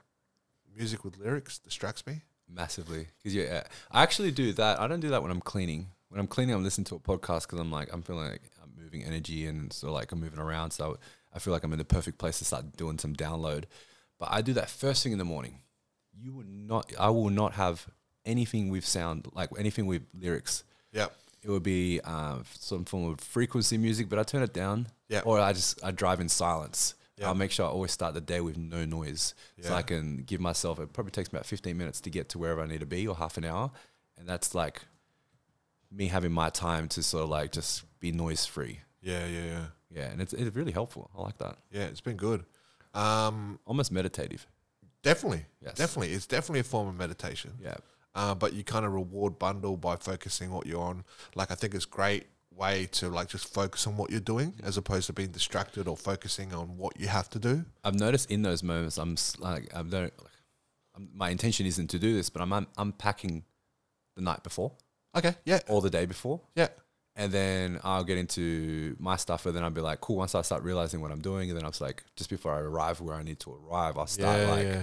music 0.77 1.05
with 1.05 1.19
lyrics 1.19 1.59
distracts 1.59 2.07
me. 2.07 2.23
Massively, 2.53 3.07
because 3.19 3.35
yeah, 3.35 3.63
I 3.93 4.03
actually 4.03 4.33
do 4.33 4.53
that. 4.55 4.81
I 4.81 4.89
don't 4.89 4.99
do 5.01 5.11
that 5.11 5.23
when 5.23 5.31
I'm 5.31 5.41
cleaning. 5.41 5.87
When 6.09 6.19
I'm 6.19 6.27
cleaning, 6.27 6.55
I'm 6.57 6.65
listening 6.65 6.87
to 6.87 6.97
a 6.97 6.99
podcast 6.99 7.43
because 7.43 7.61
I'm 7.61 7.71
like 7.71 7.93
I'm 7.93 8.03
feeling 8.03 8.29
like 8.29 8.43
I'm 8.61 8.73
moving 8.83 9.05
energy 9.05 9.47
and 9.47 9.73
so 9.73 9.93
like 9.93 10.11
I'm 10.11 10.21
moving 10.21 10.41
around. 10.41 10.73
So 10.73 10.99
I 11.33 11.39
feel 11.39 11.53
like 11.53 11.63
I'm 11.63 11.73
in 11.73 11.79
the 11.79 11.85
perfect 11.85 12.19
place 12.19 12.39
to 12.41 12.45
start 12.45 12.77
doing 12.77 12.99
some 12.99 13.15
download. 13.15 13.65
But 14.19 14.31
I 14.33 14.43
do 14.43 14.53
that 14.55 14.69
first 14.69 15.05
thing 15.05 15.13
in 15.13 15.19
the 15.19 15.25
morning. 15.25 15.61
You 16.13 16.33
will 16.33 16.45
not. 16.49 16.93
I 16.99 17.11
will 17.11 17.31
not 17.31 17.53
have 17.53 17.87
anything 18.27 18.69
with 18.69 18.85
sound 18.85 19.29
like 19.33 19.51
anything 19.57 19.87
with 19.87 20.03
lyrics. 20.13 20.65
Yeah, 20.93 21.07
It 21.45 21.51
would 21.51 21.63
be 21.63 22.01
um, 22.01 22.43
some 22.59 22.85
form 22.85 23.13
of 23.13 23.21
frequency 23.21 23.79
music, 23.79 24.09
but 24.09 24.19
I 24.19 24.25
turn 24.25 24.43
it 24.43 24.53
down. 24.53 24.89
Yeah. 25.09 25.21
Or 25.25 25.39
I 25.39 25.53
just 25.53 25.83
I 25.85 25.93
drive 25.93 26.19
in 26.21 26.29
silence. 26.29 26.95
Yeah. 27.21 27.29
I'll 27.29 27.35
make 27.35 27.51
sure 27.51 27.67
I 27.67 27.69
always 27.69 27.93
start 27.93 28.15
the 28.15 28.21
day 28.21 28.41
with 28.41 28.57
no 28.57 28.85
noise, 28.85 29.35
so 29.61 29.75
I 29.75 29.83
can 29.83 30.23
give 30.25 30.41
myself. 30.41 30.81
It 30.81 30.93
probably 30.93 31.11
takes 31.13 31.33
me 31.33 31.37
about 31.37 31.47
fifteen 31.47 31.77
minutes 31.77 32.01
to 32.03 32.11
get 32.11 32.29
to 32.31 32.39
wherever 32.39 32.61
I 32.63 32.67
need 32.67 32.81
to 32.81 32.87
be, 32.87 33.07
or 33.07 33.15
half 33.15 33.37
an 33.37 33.45
hour, 33.45 33.71
and 34.19 34.27
that's 34.29 34.55
like 34.55 34.83
me 35.93 36.07
having 36.07 36.33
my 36.33 36.51
time 36.51 36.89
to 36.89 37.03
sort 37.03 37.25
of 37.25 37.29
like 37.31 37.53
just 37.53 37.85
be 38.01 38.11
noise 38.13 38.47
free. 38.47 38.81
yeah, 39.03 39.27
yeah, 39.27 39.45
yeah. 39.45 39.65
Yeah, 39.93 40.05
and 40.11 40.21
it's 40.23 40.33
it's 40.33 40.55
really 40.57 40.73
helpful. 40.73 41.11
I 41.17 41.21
like 41.23 41.39
that. 41.39 41.57
Yeah, 41.71 41.83
it's 41.85 42.01
been 42.01 42.17
good. 42.17 42.45
Um, 42.95 43.59
Almost 43.67 43.91
meditative. 43.93 44.47
definitely, 45.03 45.45
Yes. 45.61 45.75
definitely, 45.75 46.13
it's 46.15 46.27
definitely 46.27 46.61
a 46.61 46.65
form 46.65 46.89
of 46.89 46.95
meditation. 46.97 47.53
Yeah. 47.61 47.77
Uh, 48.15 48.35
but 48.35 48.53
you 48.55 48.65
kind 48.65 48.85
of 48.87 48.93
reward 48.93 49.39
bundle 49.39 49.77
by 49.77 49.97
focusing 49.97 50.51
what 50.53 50.67
you're 50.67 50.81
on. 50.83 51.05
Like 51.35 51.51
I 51.51 51.55
think 51.55 51.75
it's 51.75 51.85
great 51.85 52.27
way 52.55 52.87
to 52.93 53.09
like 53.09 53.29
just 53.29 53.53
focus 53.53 53.87
on 53.87 53.97
what 53.97 54.11
you're 54.11 54.21
doing 54.21 54.55
as 54.63 54.77
opposed 54.77 55.07
to 55.07 55.13
being 55.13 55.31
distracted 55.31 55.89
or 55.89 55.97
focusing 55.97 56.53
on 56.53 56.77
what 56.77 56.99
you 57.01 57.09
have 57.09 57.29
to 57.31 57.39
do. 57.39 57.65
I've 57.85 57.95
noticed 57.99 58.31
in 58.31 58.43
those 58.43 58.63
moments, 58.63 58.99
I'm 58.99 59.17
like, 59.39 59.75
I 59.75 59.83
don't. 59.83 59.95
Like, 60.19 60.33
I'm, 60.97 61.09
my 61.15 61.31
intention 61.31 61.67
isn't 61.67 61.89
to 61.89 61.99
do 61.99 62.15
this, 62.15 62.29
but 62.31 62.43
I'm 62.43 62.53
un- 62.53 62.67
unpacking 62.77 63.45
the 64.17 64.23
night 64.23 64.43
before 64.43 64.73
Okay. 65.17 65.35
Yeah. 65.45 65.61
or 65.69 65.81
the 65.81 65.91
day 65.91 66.05
before. 66.07 66.41
Yeah. 66.55 66.69
and 67.17 67.33
then 67.33 67.81
I'll 67.85 68.05
get 68.05 68.19
into 68.19 68.97
my 68.99 69.17
stuff, 69.17 69.47
and 69.47 69.55
then 69.55 69.63
I'll 69.65 69.71
be 69.71 69.81
like, 69.81 70.01
cool. 70.01 70.17
Once 70.17 70.35
I 70.35 70.43
start 70.43 70.63
realizing 70.63 71.01
what 71.01 71.11
I'm 71.13 71.21
doing, 71.21 71.51
and 71.51 71.57
then 71.57 71.65
I 71.65 71.69
was 71.69 71.81
like, 71.81 72.05
just 72.17 72.31
before 72.31 72.53
I 72.55 72.61
arrive 72.61 73.01
where 73.01 73.15
I 73.17 73.23
need 73.23 73.41
to 73.41 73.53
arrive, 73.53 73.97
I'll 73.99 74.07
start 74.07 74.39
yeah, 74.41 74.51
like 74.51 74.67
yeah. 74.67 74.83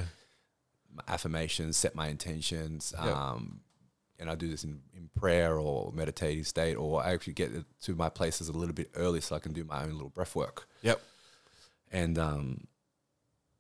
my 0.93 1.03
affirmations, 1.07 1.77
set 1.77 1.95
my 1.95 2.07
intentions, 2.07 2.93
Yep. 2.97 3.15
um, 3.15 3.61
and 4.19 4.29
I 4.29 4.35
do 4.35 4.49
this 4.49 4.63
in, 4.63 4.81
in 4.95 5.09
prayer 5.15 5.57
or 5.57 5.91
meditative 5.93 6.47
state, 6.47 6.75
or 6.75 7.03
I 7.03 7.13
actually 7.13 7.33
get 7.33 7.51
to 7.81 7.95
my 7.95 8.09
places 8.09 8.49
a 8.49 8.53
little 8.53 8.73
bit 8.73 8.89
early 8.95 9.21
so 9.21 9.35
I 9.35 9.39
can 9.39 9.53
do 9.53 9.63
my 9.63 9.83
own 9.83 9.91
little 9.93 10.09
breath 10.09 10.35
work, 10.35 10.67
Yep. 10.81 11.01
and 11.91 12.17
um, 12.17 12.67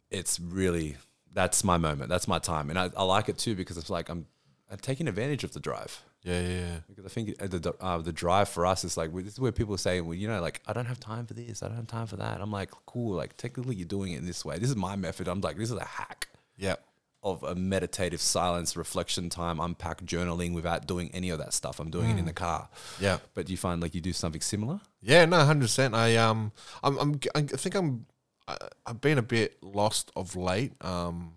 it's 0.09 0.39
really 0.39 0.97
that's 1.33 1.63
my 1.63 1.77
moment, 1.77 2.09
that's 2.09 2.27
my 2.27 2.39
time, 2.39 2.69
and 2.69 2.79
I, 2.79 2.89
I 2.97 3.03
like 3.03 3.29
it 3.29 3.37
too 3.37 3.55
because 3.55 3.77
it's 3.77 3.89
like 3.89 4.09
I'm, 4.09 4.25
I'm 4.71 4.77
taking 4.79 5.07
advantage 5.07 5.43
of 5.43 5.53
the 5.53 5.59
drive. 5.59 6.03
Yeah. 6.23 6.41
Yeah. 6.41 6.47
Yeah. 6.49 6.75
Because 6.89 7.05
I 7.05 7.09
think 7.09 7.37
the 7.37 7.73
uh, 7.79 7.99
the 7.99 8.11
drive 8.11 8.49
for 8.49 8.65
us 8.65 8.83
is 8.83 8.97
like 8.97 9.13
this 9.13 9.33
is 9.33 9.39
where 9.39 9.51
people 9.51 9.77
say, 9.77 10.01
well, 10.01 10.15
you 10.15 10.27
know, 10.27 10.41
like 10.41 10.61
I 10.67 10.73
don't 10.73 10.87
have 10.87 10.99
time 10.99 11.25
for 11.25 11.33
this, 11.35 11.61
I 11.63 11.67
don't 11.67 11.77
have 11.77 11.87
time 11.87 12.07
for 12.07 12.17
that. 12.17 12.41
I'm 12.41 12.51
like, 12.51 12.71
cool. 12.85 13.15
Like 13.15 13.37
technically, 13.37 13.75
you're 13.75 13.87
doing 13.87 14.11
it 14.13 14.17
in 14.17 14.25
this 14.25 14.43
way. 14.43 14.57
This 14.57 14.69
is 14.69 14.75
my 14.75 14.95
method. 14.97 15.27
I'm 15.29 15.39
like, 15.41 15.57
this 15.57 15.69
is 15.71 15.77
a 15.77 15.85
hack 15.85 16.27
Yep. 16.57 16.83
Of 17.31 17.43
a 17.43 17.55
meditative 17.55 18.21
silence, 18.21 18.75
reflection 18.77 19.29
time, 19.29 19.59
unpack 19.59 20.01
journaling 20.01 20.53
without 20.53 20.87
doing 20.87 21.09
any 21.13 21.29
of 21.29 21.39
that 21.39 21.53
stuff. 21.53 21.79
I'm 21.79 21.89
doing 21.89 22.11
it 22.11 22.17
in 22.17 22.25
the 22.25 22.33
car. 22.33 22.69
Yeah. 22.99 23.17
But 23.33 23.45
do 23.45 23.53
you 23.53 23.57
find 23.57 23.81
like 23.81 23.93
you 23.95 24.01
do 24.01 24.13
something 24.13 24.41
similar. 24.41 24.79
Yeah, 25.01 25.25
no, 25.25 25.43
hundred 25.45 25.65
percent. 25.65 25.95
I 25.95 26.15
um, 26.17 26.51
I'm, 26.83 26.97
I'm, 26.97 27.19
I 27.35 27.41
think 27.41 27.75
I'm, 27.75 28.05
I, 28.47 28.57
I've 28.85 29.01
been 29.01 29.17
a 29.17 29.23
bit 29.23 29.57
lost 29.61 30.11
of 30.15 30.35
late. 30.35 30.73
Um, 30.81 31.33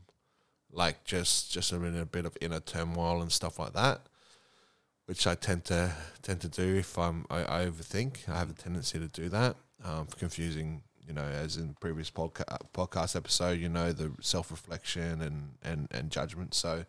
like 0.73 1.05
just, 1.05 1.53
just 1.53 1.73
in 1.73 1.99
a 1.99 2.07
bit 2.07 2.27
of 2.27 2.37
inner 2.41 2.61
turmoil 2.61 3.23
and 3.23 3.33
stuff 3.33 3.59
like 3.59 3.73
that, 3.73 4.03
which 5.07 5.27
I 5.27 5.35
tend 5.35 5.65
to 5.67 5.93
tend 6.23 6.41
to 6.43 6.49
do 6.49 6.77
if 6.77 6.97
I'm, 6.97 7.27
I, 7.29 7.41
I 7.41 7.67
overthink. 7.67 8.29
I 8.29 8.39
have 8.39 8.51
a 8.51 8.55
tendency 8.55 8.99
to 8.99 9.09
do 9.09 9.29
that. 9.31 9.57
Um, 9.85 10.07
confusing, 10.17 10.83
You 11.11 11.17
know, 11.17 11.25
as 11.25 11.57
in 11.57 11.75
previous 11.81 12.09
podca- 12.09 12.61
podcast 12.73 13.17
episode, 13.17 13.59
you 13.59 13.69
know, 13.69 13.91
the 13.91 14.13
self 14.21 14.53
reflection 14.53 15.21
and, 15.21 15.55
and, 15.61 15.89
and 15.91 16.09
judgment. 16.09 16.55
So, 16.55 16.85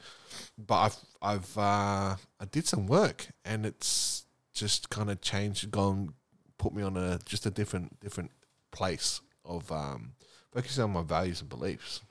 but 0.60 0.76
I've 0.76 0.98
I've 1.24 1.58
uh, 1.58 2.16
I 2.40 2.46
did 2.52 2.68
some 2.68 2.86
work, 2.86 3.30
and 3.44 3.66
it's 3.66 4.26
just 4.54 4.92
kind 4.92 5.10
of 5.10 5.22
changed, 5.22 5.72
gone, 5.72 6.14
put 6.60 6.72
me 6.72 6.84
on 6.84 6.98
a 6.98 7.18
just 7.26 7.48
a 7.48 7.50
different 7.50 8.00
different 8.00 8.30
place 8.70 9.22
of 9.44 9.72
um, 9.72 10.14
focusing 10.54 10.84
on 10.84 10.92
my 10.92 11.02
values 11.02 11.42
and 11.42 11.50
beliefs. 11.50 12.02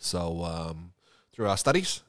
So 0.00 0.42
um, 0.42 0.94
through 1.32 1.48
our 1.48 1.56
studies, 1.56 2.02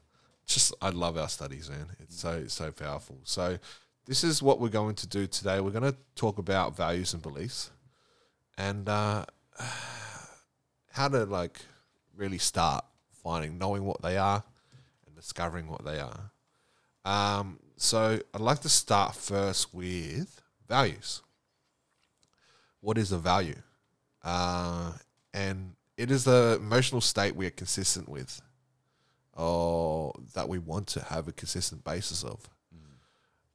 just 0.47 0.73
I 0.81 0.89
love 0.89 1.15
our 1.15 1.29
studies, 1.29 1.69
man. 1.69 1.87
It's 1.99 2.19
so 2.19 2.31
it's 2.31 2.55
so 2.55 2.71
powerful. 2.71 3.19
So 3.23 3.59
this 4.07 4.23
is 4.23 4.41
what 4.41 4.59
we're 4.59 4.69
going 4.69 4.95
to 4.95 5.07
do 5.07 5.27
today. 5.27 5.59
We're 5.59 5.69
going 5.69 5.91
to 5.91 5.97
talk 6.15 6.39
about 6.39 6.75
values 6.75 7.13
and 7.13 7.21
beliefs, 7.21 7.69
and 8.57 8.87
uh, 8.87 9.25
how 10.91 11.07
to 11.07 11.25
like 11.25 11.59
really 12.15 12.37
start 12.37 12.85
finding, 13.23 13.57
knowing 13.57 13.85
what 13.85 14.01
they 14.01 14.17
are, 14.17 14.43
and 15.05 15.15
discovering 15.15 15.67
what 15.67 15.83
they 15.83 15.99
are. 15.99 16.31
Um, 17.03 17.59
so 17.77 18.19
I'd 18.33 18.41
like 18.41 18.61
to 18.61 18.69
start 18.69 19.15
first 19.15 19.73
with 19.73 20.41
values. 20.67 21.21
What 22.81 22.97
is 22.97 23.11
a 23.11 23.17
value? 23.17 23.61
Uh, 24.23 24.93
and 25.33 25.73
it 25.97 26.11
is 26.11 26.23
the 26.23 26.57
emotional 26.59 27.01
state 27.01 27.35
we 27.35 27.45
are 27.45 27.51
consistent 27.51 28.09
with, 28.09 28.41
or 29.33 30.13
that 30.33 30.47
we 30.47 30.59
want 30.59 30.87
to 30.87 31.03
have 31.03 31.27
a 31.27 31.31
consistent 31.31 31.83
basis 31.83 32.23
of. 32.23 32.49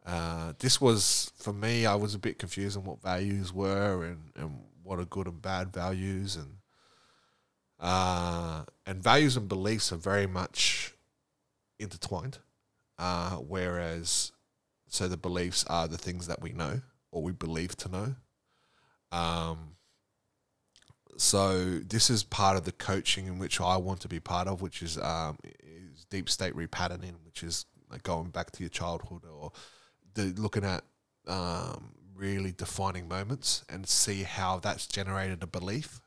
Uh, 0.04 0.54
this 0.58 0.80
was 0.80 1.30
for 1.36 1.52
me. 1.52 1.86
I 1.86 1.94
was 1.94 2.14
a 2.14 2.18
bit 2.18 2.38
confused 2.38 2.76
on 2.76 2.84
what 2.84 3.02
values 3.02 3.52
were 3.52 4.04
and, 4.04 4.18
and 4.34 4.58
what 4.90 4.98
are 4.98 5.04
good 5.04 5.28
and 5.28 5.40
bad 5.40 5.72
values, 5.72 6.34
and 6.34 6.56
uh, 7.78 8.64
and 8.84 9.00
values 9.00 9.36
and 9.36 9.48
beliefs 9.48 9.92
are 9.92 9.96
very 9.96 10.26
much 10.26 10.94
intertwined. 11.78 12.38
Uh, 12.98 13.36
whereas, 13.36 14.32
so 14.88 15.06
the 15.06 15.16
beliefs 15.16 15.64
are 15.68 15.86
the 15.86 15.96
things 15.96 16.26
that 16.26 16.42
we 16.42 16.50
know 16.50 16.80
or 17.12 17.22
we 17.22 17.30
believe 17.30 17.76
to 17.76 17.88
know. 17.88 18.14
Um, 19.12 19.76
so 21.16 21.78
this 21.78 22.10
is 22.10 22.24
part 22.24 22.56
of 22.56 22.64
the 22.64 22.72
coaching 22.72 23.28
in 23.28 23.38
which 23.38 23.60
I 23.60 23.76
want 23.76 24.00
to 24.00 24.08
be 24.08 24.18
part 24.18 24.48
of, 24.48 24.60
which 24.60 24.82
is 24.82 24.98
um, 24.98 25.38
is 25.44 26.04
deep 26.10 26.28
state 26.28 26.54
repatterning, 26.54 27.14
which 27.24 27.44
is 27.44 27.64
like 27.92 28.02
going 28.02 28.30
back 28.30 28.50
to 28.50 28.62
your 28.64 28.70
childhood 28.70 29.22
or 29.24 29.52
the 30.14 30.34
looking 30.36 30.64
at 30.64 30.82
um, 31.28 31.92
really 32.20 32.52
defining 32.52 33.08
moments 33.08 33.64
and 33.68 33.88
see 33.88 34.22
how 34.24 34.58
that's 34.58 34.86
generated 34.86 35.42
a 35.42 35.46
belief 35.46 36.00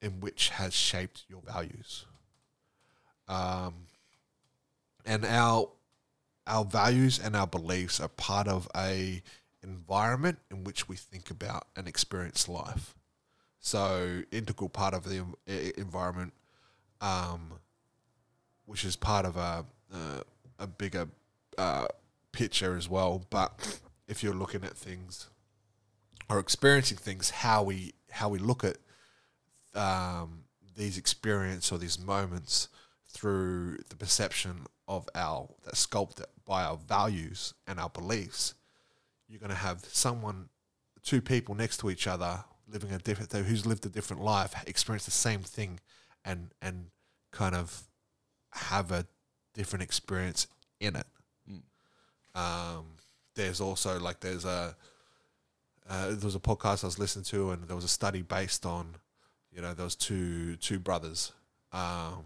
in 0.00 0.20
which 0.20 0.48
has 0.48 0.72
shaped 0.74 1.24
your 1.28 1.42
values. 1.42 2.06
Um, 3.28 3.74
and 5.04 5.24
our 5.24 5.70
our 6.46 6.64
values 6.64 7.18
and 7.18 7.34
our 7.34 7.46
beliefs 7.46 8.00
are 8.00 8.08
part 8.08 8.48
of 8.48 8.68
a 8.76 9.22
environment 9.62 10.38
in 10.50 10.64
which 10.64 10.88
we 10.88 10.96
think 10.96 11.30
about 11.30 11.66
and 11.74 11.88
experience 11.88 12.48
life. 12.48 12.94
So 13.60 14.22
integral 14.30 14.68
part 14.68 14.92
of 14.92 15.04
the 15.04 15.24
environment, 15.78 16.34
um, 17.00 17.54
which 18.66 18.84
is 18.84 18.96
part 18.96 19.24
of 19.24 19.36
a 19.36 19.64
uh, 19.92 20.20
a 20.58 20.66
bigger 20.66 21.08
uh, 21.56 21.86
picture 22.32 22.76
as 22.76 22.88
well. 22.88 23.24
But 23.30 23.80
if 24.06 24.22
you're 24.22 24.34
looking 24.34 24.64
at 24.64 24.76
things 24.76 25.28
or 26.34 26.40
experiencing 26.40 26.98
things, 26.98 27.30
how 27.30 27.62
we 27.62 27.94
how 28.10 28.28
we 28.28 28.38
look 28.38 28.64
at 28.64 28.76
um, 29.74 30.44
these 30.76 30.98
experience 30.98 31.70
or 31.70 31.78
these 31.78 31.98
moments 31.98 32.68
through 33.08 33.78
the 33.88 33.96
perception 33.96 34.66
of 34.88 35.08
our 35.14 35.48
that 35.64 35.76
sculpted 35.76 36.26
by 36.44 36.64
our 36.64 36.76
values 36.76 37.54
and 37.66 37.78
our 37.78 37.88
beliefs, 37.88 38.54
you're 39.28 39.38
going 39.38 39.50
to 39.50 39.56
have 39.56 39.84
someone, 39.86 40.48
two 41.02 41.20
people 41.20 41.54
next 41.54 41.78
to 41.78 41.90
each 41.90 42.06
other, 42.06 42.44
living 42.68 42.92
a 42.92 42.98
different, 42.98 43.32
who's 43.46 43.64
lived 43.64 43.86
a 43.86 43.88
different 43.88 44.22
life, 44.22 44.54
experience 44.66 45.04
the 45.04 45.10
same 45.10 45.40
thing, 45.40 45.78
and 46.24 46.50
and 46.60 46.86
kind 47.30 47.54
of 47.54 47.84
have 48.50 48.90
a 48.90 49.06
different 49.54 49.82
experience 49.82 50.48
in 50.80 50.96
it. 50.96 51.06
Um, 52.34 52.96
there's 53.36 53.60
also 53.60 54.00
like 54.00 54.18
there's 54.20 54.44
a 54.44 54.76
uh, 55.88 56.08
there 56.08 56.18
was 56.24 56.34
a 56.34 56.40
podcast 56.40 56.84
I 56.84 56.86
was 56.88 56.98
listening 56.98 57.24
to, 57.26 57.50
and 57.50 57.66
there 57.68 57.76
was 57.76 57.84
a 57.84 57.88
study 57.88 58.22
based 58.22 58.64
on, 58.66 58.94
you 59.52 59.60
know, 59.62 59.74
there 59.74 59.84
was 59.84 59.94
two 59.96 60.56
two 60.56 60.78
brothers, 60.78 61.32
um, 61.72 62.24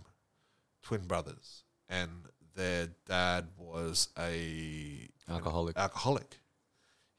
twin 0.82 1.02
brothers, 1.02 1.64
and 1.88 2.10
their 2.54 2.88
dad 3.06 3.46
was 3.56 4.08
a 4.18 5.08
Alcoholic. 5.28 5.76
alcoholic. 5.76 6.38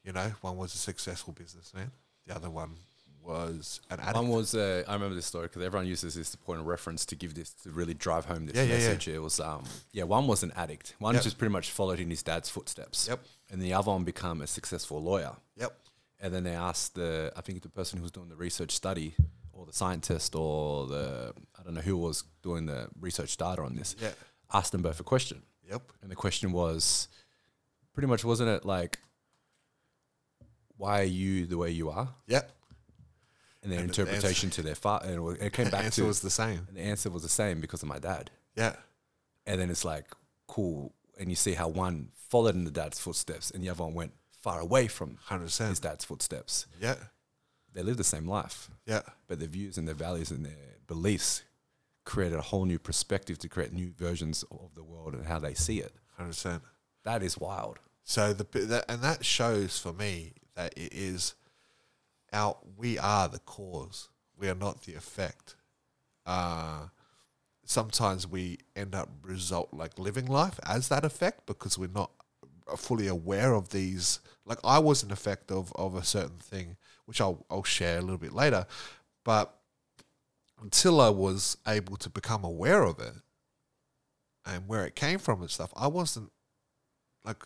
You 0.04 0.12
know, 0.12 0.32
one 0.40 0.56
was 0.56 0.74
a 0.74 0.78
successful 0.78 1.32
businessman, 1.32 1.90
the 2.26 2.34
other 2.34 2.48
one 2.50 2.70
was 3.22 3.80
an 3.90 4.00
addict. 4.00 4.16
One 4.16 4.28
was 4.28 4.54
uh, 4.54 4.82
I 4.88 4.94
remember 4.94 5.14
this 5.14 5.26
story 5.26 5.46
because 5.48 5.62
everyone 5.62 5.86
uses 5.86 6.14
this 6.14 6.28
as 6.30 6.34
a 6.34 6.38
point 6.38 6.58
of 6.60 6.66
reference 6.66 7.04
to 7.06 7.14
give 7.14 7.34
this 7.34 7.50
to 7.64 7.70
really 7.70 7.92
drive 7.92 8.24
home 8.24 8.46
this 8.46 8.56
Yeah, 8.56 8.62
yeah, 8.62 8.68
yeah. 8.68 8.76
message. 8.78 9.08
It 9.08 9.18
was 9.20 9.38
um 9.40 9.64
yeah 9.92 10.04
one 10.04 10.26
was 10.26 10.42
an 10.42 10.52
addict. 10.56 10.94
One 10.98 11.14
Yep. 11.14 11.22
just 11.24 11.36
pretty 11.38 11.52
much 11.52 11.70
followed 11.70 12.00
in 12.00 12.08
his 12.08 12.22
dad's 12.22 12.48
footsteps. 12.48 13.08
Yep. 13.08 13.20
And 13.50 13.60
the 13.60 13.74
other 13.74 13.90
one 13.90 14.04
became 14.04 14.40
a 14.40 14.46
successful 14.46 15.02
lawyer. 15.02 15.32
yep. 15.56 15.76
And 16.20 16.34
then 16.34 16.44
they 16.44 16.54
asked 16.54 16.94
the 16.94 17.32
I 17.36 17.40
think 17.40 17.62
the 17.62 17.68
person 17.70 17.98
who 17.98 18.02
was 18.02 18.12
doing 18.12 18.28
the 18.28 18.36
research 18.36 18.72
study 18.72 19.14
or 19.52 19.64
the 19.66 19.72
scientist 19.72 20.34
or 20.34 20.86
the 20.86 21.32
I 21.58 21.62
don't 21.62 21.74
know 21.74 21.80
who 21.80 21.96
was 21.96 22.24
doing 22.42 22.66
the 22.66 22.88
research 23.00 23.36
data 23.36 23.62
on 23.62 23.74
this. 23.74 23.96
Yeah. 24.00 24.10
Asked 24.52 24.72
them 24.72 24.82
both 24.82 25.00
a 25.00 25.04
question. 25.04 25.42
Yep. 25.70 25.82
And 26.02 26.10
the 26.10 26.16
question 26.16 26.52
was 26.52 27.08
pretty 27.94 28.06
much 28.08 28.24
wasn't 28.24 28.50
it 28.50 28.64
like 28.66 28.98
why 30.76 31.00
are 31.00 31.04
you 31.04 31.46
the 31.46 31.58
way 31.58 31.70
you 31.70 31.90
are? 31.90 32.08
Yep. 32.26 32.50
And 33.62 33.70
their 33.72 33.80
And 33.80 33.90
the 33.90 34.02
interpretation 34.02 34.48
to 34.50 34.62
their 34.62 34.74
father, 34.74 35.08
and 35.08 35.36
it 35.42 35.52
came 35.52 35.64
The 35.70 35.70
back 35.72 35.84
answer 35.84 36.02
to 36.02 36.08
was 36.08 36.20
the 36.20 36.30
same. 36.30 36.66
and 36.68 36.76
the 36.76 36.80
answer 36.80 37.10
was 37.10 37.22
the 37.22 37.28
same 37.28 37.60
because 37.60 37.82
of 37.82 37.88
my 37.88 37.98
dad. 37.98 38.30
Yeah. 38.56 38.76
And 39.46 39.60
then 39.60 39.68
it's 39.70 39.84
like 39.84 40.06
cool, 40.46 40.94
and 41.18 41.28
you 41.28 41.36
see 41.36 41.52
how 41.52 41.68
one 41.68 42.08
followed 42.30 42.54
in 42.54 42.64
the 42.64 42.70
dad's 42.70 42.98
footsteps, 42.98 43.50
and 43.50 43.62
the 43.62 43.68
other 43.68 43.84
one 43.84 43.92
went 43.92 44.12
far 44.40 44.60
away 44.60 44.88
from 44.88 45.18
Hundred 45.24 45.44
his 45.44 45.58
percent. 45.58 45.80
dad's 45.82 46.04
footsteps. 46.04 46.66
Yeah. 46.80 46.96
They 47.72 47.82
lived 47.82 47.98
the 47.98 48.04
same 48.04 48.26
life, 48.26 48.68
Yeah. 48.86 49.02
but 49.28 49.38
their 49.38 49.48
views 49.48 49.78
and 49.78 49.86
their 49.86 49.94
values 49.94 50.30
and 50.32 50.44
their 50.44 50.76
beliefs 50.88 51.42
created 52.04 52.38
a 52.38 52.42
whole 52.42 52.64
new 52.64 52.78
perspective 52.78 53.38
to 53.38 53.48
create 53.48 53.72
new 53.72 53.92
versions 53.96 54.42
of 54.50 54.74
the 54.74 54.82
world 54.82 55.14
and 55.14 55.26
how 55.26 55.38
they 55.38 55.54
see 55.54 55.78
it. 55.80 55.94
Hundred 56.16 56.30
percent. 56.30 56.62
That 57.04 57.22
is 57.22 57.38
wild. 57.38 57.78
So 58.02 58.32
the 58.32 58.44
that, 58.66 58.86
and 58.88 59.02
that 59.02 59.24
shows 59.24 59.78
for 59.78 59.92
me 59.92 60.32
that 60.56 60.72
it 60.76 60.92
is 60.92 61.34
our 62.32 62.56
we 62.76 62.98
are 62.98 63.28
the 63.28 63.38
cause. 63.40 64.08
We 64.36 64.48
are 64.48 64.54
not 64.54 64.82
the 64.82 64.94
effect. 64.94 65.54
Uh, 66.26 66.88
sometimes 67.64 68.26
we 68.26 68.58
end 68.74 68.94
up 68.94 69.08
result 69.22 69.68
like 69.72 69.98
living 69.98 70.26
life 70.26 70.58
as 70.66 70.88
that 70.88 71.04
effect 71.04 71.46
because 71.46 71.78
we're 71.78 71.88
not 71.94 72.10
fully 72.76 73.06
aware 73.06 73.54
of 73.54 73.70
these. 73.70 74.20
Like 74.44 74.58
I 74.64 74.78
was 74.78 75.02
an 75.02 75.10
effect 75.10 75.50
of 75.50 75.72
of 75.74 75.94
a 75.94 76.04
certain 76.04 76.38
thing, 76.38 76.76
which 77.04 77.20
I'll 77.20 77.44
I'll 77.50 77.64
share 77.64 77.98
a 77.98 78.02
little 78.02 78.18
bit 78.18 78.32
later, 78.32 78.66
but 79.24 79.54
until 80.62 81.00
I 81.00 81.08
was 81.08 81.56
able 81.66 81.96
to 81.96 82.10
become 82.10 82.44
aware 82.44 82.82
of 82.82 82.98
it 82.98 83.14
and 84.44 84.68
where 84.68 84.84
it 84.84 84.94
came 84.94 85.18
from 85.18 85.40
and 85.40 85.50
stuff, 85.50 85.72
I 85.76 85.86
wasn't 85.86 86.30
like 87.24 87.44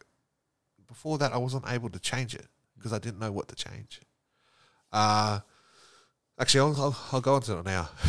before 0.87 1.19
that 1.19 1.33
I 1.33 1.39
wasn't 1.39 1.65
able 1.69 1.91
to 1.91 1.99
change 1.99 2.35
it 2.35 2.47
because 2.77 2.93
I 2.93 2.99
didn't 2.99 3.21
know 3.21 3.33
what 3.33 3.49
to 3.49 3.55
change. 3.55 4.01
Uh 4.93 5.41
actually 6.39 6.61
I'll 6.61 6.83
I'll, 6.83 6.97
I'll 7.13 7.21
go 7.21 7.37
into 7.37 7.59
it 7.59 7.65
now. 7.65 7.89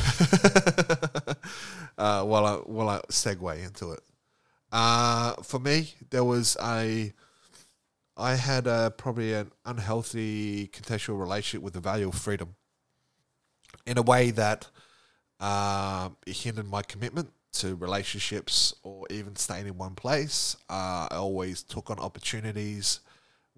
uh, 1.98 2.24
while 2.24 2.46
I 2.46 2.54
while 2.56 2.90
I 2.90 3.00
segue 3.10 3.66
into 3.66 3.92
it. 3.92 4.02
Uh, 4.76 5.42
for 5.42 5.58
me, 5.58 5.94
there 6.10 6.26
was 6.26 6.58
a 6.62 7.14
I 8.18 8.36
had 8.36 8.68
a 8.68 8.92
probably 8.98 9.34
an 9.34 9.54
unhealthy 9.64 10.68
contextual 10.68 11.18
relationship 11.18 11.64
with 11.64 11.76
the 11.76 11.80
value 11.80 12.10
of 12.10 12.16
freedom 12.16 12.56
in 13.86 13.98
a 13.98 14.02
way 14.02 14.32
that 14.32 14.68
um, 15.40 16.18
it 16.28 16.36
hindered 16.36 16.70
my 16.70 16.82
commitment 16.82 17.32
to 17.54 17.76
relationships 17.76 18.76
or 18.84 19.06
even 19.10 19.38
staying 19.38 19.66
in 19.66 19.78
one 19.78 19.96
place. 19.96 20.58
Uh, 20.70 21.08
I 21.10 21.16
always 21.16 21.64
took 21.64 21.90
on 21.90 21.98
opportunities 21.98 23.00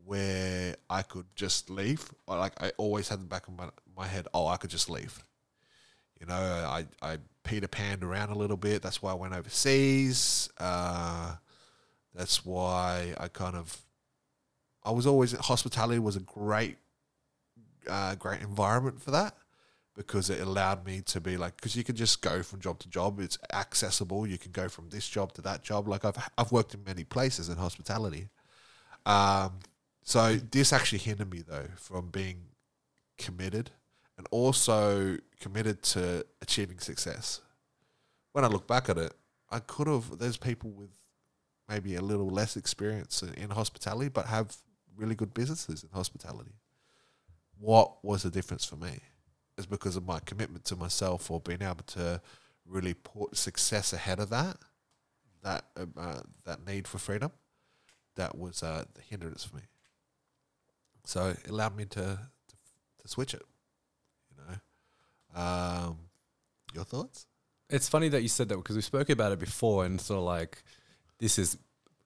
where 0.06 0.76
I 0.88 1.02
could 1.02 1.26
just 1.36 1.72
leave. 1.72 2.14
Like 2.28 2.62
I 2.62 2.74
always 2.78 3.10
had 3.10 3.22
the 3.22 3.26
back 3.26 3.48
of 3.48 3.58
my, 3.58 3.70
my 3.98 4.06
head, 4.06 4.28
oh, 4.36 4.46
I 4.46 4.58
could 4.58 4.70
just 4.70 4.88
leave. 4.88 5.24
You 6.20 6.28
know, 6.28 6.36
I, 6.36 6.86
I 7.02 7.18
Peter 7.48 7.68
Panned 7.68 8.04
around 8.04 8.30
a 8.30 8.38
little 8.38 8.58
bit. 8.58 8.82
That's 8.82 9.02
why 9.02 9.12
I 9.12 9.16
went 9.16 9.34
overseas. 9.34 10.50
Uh, 10.60 11.36
that's 12.14 12.46
why 12.46 13.14
I 13.20 13.28
kind 13.30 13.56
of, 13.56 13.78
I 14.84 14.92
was 14.92 15.08
always, 15.08 15.32
hospitality 15.34 16.00
was 16.00 16.16
a 16.16 16.22
great, 16.22 16.78
uh, 17.90 18.16
great 18.16 18.42
environment 18.42 19.02
for 19.02 19.12
that. 19.12 19.36
because 19.98 20.30
it 20.30 20.40
allowed 20.40 20.86
me 20.86 21.02
to 21.02 21.20
be 21.20 21.38
like 21.38 21.56
because 21.58 21.76
you 21.76 21.84
can 21.84 21.96
just 21.96 22.22
go 22.22 22.44
from 22.44 22.62
job 22.62 22.80
to 22.80 22.88
job. 22.88 23.20
It's 23.20 23.38
accessible. 23.52 24.28
You 24.28 24.38
can 24.38 24.52
go 24.52 24.70
from 24.70 24.90
this 24.90 25.08
job 25.10 25.34
to 25.34 25.42
that 25.42 25.64
job. 25.64 25.88
Like 25.88 26.06
I've 26.06 26.18
I've 26.38 26.52
worked 26.52 26.74
in 26.76 26.84
many 26.86 27.04
places 27.04 27.50
in 27.50 27.58
hospitality. 27.58 28.30
Um, 29.06 29.60
so 30.04 30.36
this 30.36 30.72
actually 30.72 31.00
hindered 31.00 31.32
me 31.32 31.42
though 31.42 31.68
from 31.76 32.10
being 32.10 32.38
committed 33.18 33.72
and 34.18 34.28
also 34.32 35.18
committed 35.40 35.84
to 35.84 36.26
achieving 36.42 36.80
success. 36.80 37.42
When 38.34 38.44
I 38.44 38.48
look 38.48 38.68
back 38.68 38.90
at 38.90 38.98
it, 38.98 39.14
I 39.50 39.60
could 39.60 39.88
have. 39.88 40.18
There's 40.18 40.38
people 40.38 40.72
with 40.72 40.90
maybe 41.70 41.96
a 41.96 42.02
little 42.02 42.30
less 42.30 42.58
experience 42.58 43.22
in, 43.22 43.50
hospitality, 43.50 44.10
but 44.10 44.26
have 44.26 44.56
really 44.96 45.16
good 45.16 45.34
businesses 45.34 45.84
in 45.84 45.90
hospitality. 45.90 46.54
What 47.60 48.04
was 48.04 48.24
the 48.24 48.30
difference 48.30 48.66
for 48.66 48.76
me? 48.76 49.00
Is 49.58 49.66
because 49.66 49.96
of 49.96 50.06
my 50.06 50.20
commitment 50.20 50.66
to 50.66 50.76
myself, 50.76 51.32
or 51.32 51.40
being 51.40 51.62
able 51.62 51.84
to 51.88 52.22
really 52.66 52.94
put 52.94 53.38
success 53.38 53.94
ahead 53.94 54.20
of 54.20 54.30
that, 54.30 54.58
that 55.44 55.66
uh, 55.98 56.22
that 56.46 56.66
need 56.66 56.88
for 56.88 56.98
freedom. 56.98 57.32
That 58.16 58.38
was 58.38 58.64
uh, 58.64 58.84
the 58.94 59.02
hindrance 59.02 59.44
for 59.44 59.56
me. 59.56 59.64
So 61.06 61.28
it 61.30 61.50
allowed 61.50 61.76
me 61.76 61.86
to 61.86 62.02
to, 62.02 62.56
to 63.02 63.08
switch 63.08 63.34
it. 63.34 63.44
Um, 65.38 65.98
your 66.74 66.84
thoughts? 66.84 67.28
It's 67.70 67.90
funny 67.90 68.10
that 68.10 68.22
you 68.22 68.28
said 68.30 68.50
that 68.50 68.58
because 68.58 68.76
we 68.76 68.82
spoke 68.82 69.10
about 69.10 69.32
it 69.32 69.40
before, 69.40 69.86
and 69.86 70.00
sort 70.00 70.20
of 70.20 70.24
like 70.26 70.64
this 71.20 71.38
is 71.38 71.58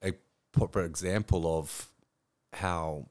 a 0.03 0.13
proper 0.51 0.81
example 0.81 1.57
of 1.59 1.87
how 2.53 3.07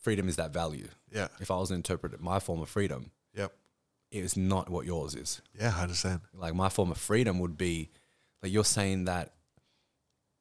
freedom 0.00 0.28
is 0.28 0.36
that 0.36 0.52
value. 0.52 0.88
Yeah. 1.12 1.28
If 1.40 1.50
I 1.50 1.56
was 1.56 1.68
to 1.68 1.74
interpret 1.74 2.14
it, 2.14 2.20
my 2.20 2.38
form 2.40 2.60
of 2.62 2.68
freedom, 2.68 3.10
Yep. 3.34 3.52
it 4.10 4.24
is 4.24 4.36
not 4.36 4.70
what 4.70 4.86
yours 4.86 5.14
is. 5.14 5.42
Yeah, 5.58 5.74
I 5.76 5.82
understand. 5.82 6.20
Like 6.34 6.54
my 6.54 6.68
form 6.68 6.90
of 6.90 6.98
freedom 6.98 7.38
would 7.40 7.56
be 7.58 7.90
like 8.42 8.52
you're 8.52 8.64
saying 8.64 9.04
that 9.04 9.34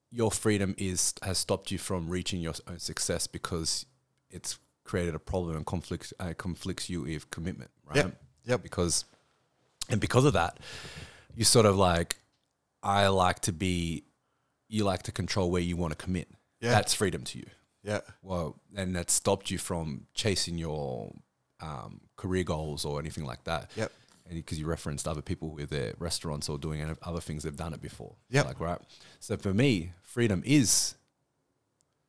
your 0.09 0.31
freedom 0.31 0.73
is 0.77 1.13
has 1.23 1.37
stopped 1.37 1.71
you 1.71 1.77
from 1.77 2.09
reaching 2.09 2.39
your 2.39 2.53
own 2.67 2.79
success 2.79 3.27
because 3.27 3.85
it's 4.29 4.57
created 4.85 5.13
a 5.15 5.19
problem 5.19 5.57
and 5.57 5.65
conflicts 5.65 6.13
uh, 6.19 6.33
conflicts 6.37 6.89
you 6.89 7.01
with 7.01 7.29
commitment, 7.29 7.69
right? 7.85 7.97
Yep. 7.97 8.21
Yep. 8.47 8.63
Because 8.63 9.05
and 9.89 10.01
because 10.01 10.25
of 10.25 10.33
that, 10.33 10.57
you 11.35 11.45
sort 11.45 11.65
of 11.65 11.77
like 11.77 12.15
I 12.81 13.07
like 13.07 13.41
to 13.41 13.53
be 13.53 14.03
you 14.67 14.83
like 14.83 15.03
to 15.03 15.11
control 15.11 15.51
where 15.51 15.61
you 15.61 15.77
want 15.77 15.97
to 15.97 16.03
commit. 16.03 16.27
Yeah. 16.59 16.71
That's 16.71 16.93
freedom 16.93 17.23
to 17.23 17.37
you. 17.37 17.45
Yeah. 17.83 18.01
Well, 18.21 18.55
and 18.75 18.95
that 18.95 19.09
stopped 19.09 19.49
you 19.51 19.57
from 19.57 20.07
chasing 20.13 20.57
your 20.57 21.13
um, 21.61 22.01
career 22.17 22.43
goals 22.43 22.83
or 22.83 22.99
anything 22.99 23.25
like 23.25 23.43
that. 23.45 23.71
Yep. 23.75 23.91
And 24.25 24.35
because 24.35 24.59
you 24.59 24.65
referenced 24.65 25.07
other 25.07 25.21
people 25.21 25.51
with 25.51 25.69
their 25.69 25.93
restaurants 25.99 26.49
or 26.49 26.57
doing 26.57 26.97
other 27.01 27.21
things, 27.21 27.43
they've 27.43 27.55
done 27.55 27.73
it 27.73 27.81
before. 27.81 28.15
Yeah. 28.29 28.41
Like, 28.41 28.59
right. 28.59 28.79
So 29.19 29.37
for 29.37 29.53
me, 29.53 29.93
freedom 30.01 30.43
is 30.45 30.95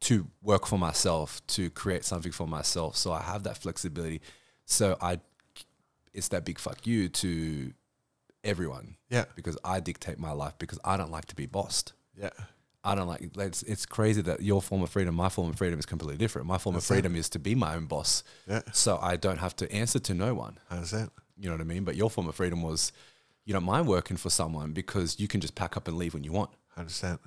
to 0.00 0.26
work 0.42 0.66
for 0.66 0.78
myself, 0.78 1.46
to 1.48 1.70
create 1.70 2.04
something 2.04 2.32
for 2.32 2.48
myself. 2.48 2.96
So 2.96 3.12
I 3.12 3.22
have 3.22 3.44
that 3.44 3.58
flexibility. 3.58 4.20
So 4.64 4.96
I, 5.00 5.20
it's 6.18 6.28
that 6.28 6.44
big 6.44 6.58
fuck 6.58 6.86
you 6.86 7.08
to 7.08 7.72
everyone 8.44 8.96
Yeah. 9.10 9.24
because 9.36 9.56
I 9.64 9.80
dictate 9.80 10.18
my 10.18 10.32
life 10.32 10.54
because 10.58 10.78
I 10.84 10.96
don't 10.96 11.10
like 11.10 11.26
to 11.26 11.34
be 11.34 11.46
bossed. 11.46 11.92
Yeah. 12.20 12.30
I 12.84 12.94
don't 12.94 13.08
like 13.08 13.20
it's 13.36 13.62
it's 13.64 13.84
crazy 13.86 14.22
that 14.22 14.40
your 14.42 14.62
form 14.62 14.82
of 14.82 14.90
freedom, 14.90 15.14
my 15.14 15.28
form 15.28 15.48
of 15.50 15.56
freedom 15.56 15.78
is 15.78 15.86
completely 15.86 16.16
different. 16.16 16.46
My 16.46 16.58
form 16.58 16.74
That's 16.74 16.88
of 16.88 16.94
freedom 16.94 17.16
is 17.16 17.28
to 17.30 17.38
be 17.38 17.54
my 17.54 17.74
own 17.74 17.86
boss. 17.86 18.22
Yeah. 18.46 18.62
So 18.72 18.98
I 19.02 19.16
don't 19.16 19.38
have 19.38 19.54
to 19.56 19.70
answer 19.72 19.98
to 19.98 20.14
no 20.14 20.34
one. 20.34 20.58
I 20.70 20.76
understand. 20.76 21.10
You 21.36 21.48
know 21.48 21.54
what 21.56 21.60
I 21.60 21.64
mean? 21.64 21.84
But 21.84 21.96
your 21.96 22.08
form 22.08 22.28
of 22.28 22.34
freedom 22.36 22.62
was 22.62 22.92
you 23.44 23.52
don't 23.52 23.64
mind 23.64 23.88
working 23.88 24.16
for 24.16 24.30
someone 24.30 24.72
because 24.72 25.18
you 25.18 25.26
can 25.28 25.40
just 25.40 25.54
pack 25.54 25.76
up 25.76 25.88
and 25.88 25.98
leave 25.98 26.14
when 26.14 26.24
you 26.24 26.32
want. 26.32 26.50
I 26.76 26.80
understand. 26.80 27.18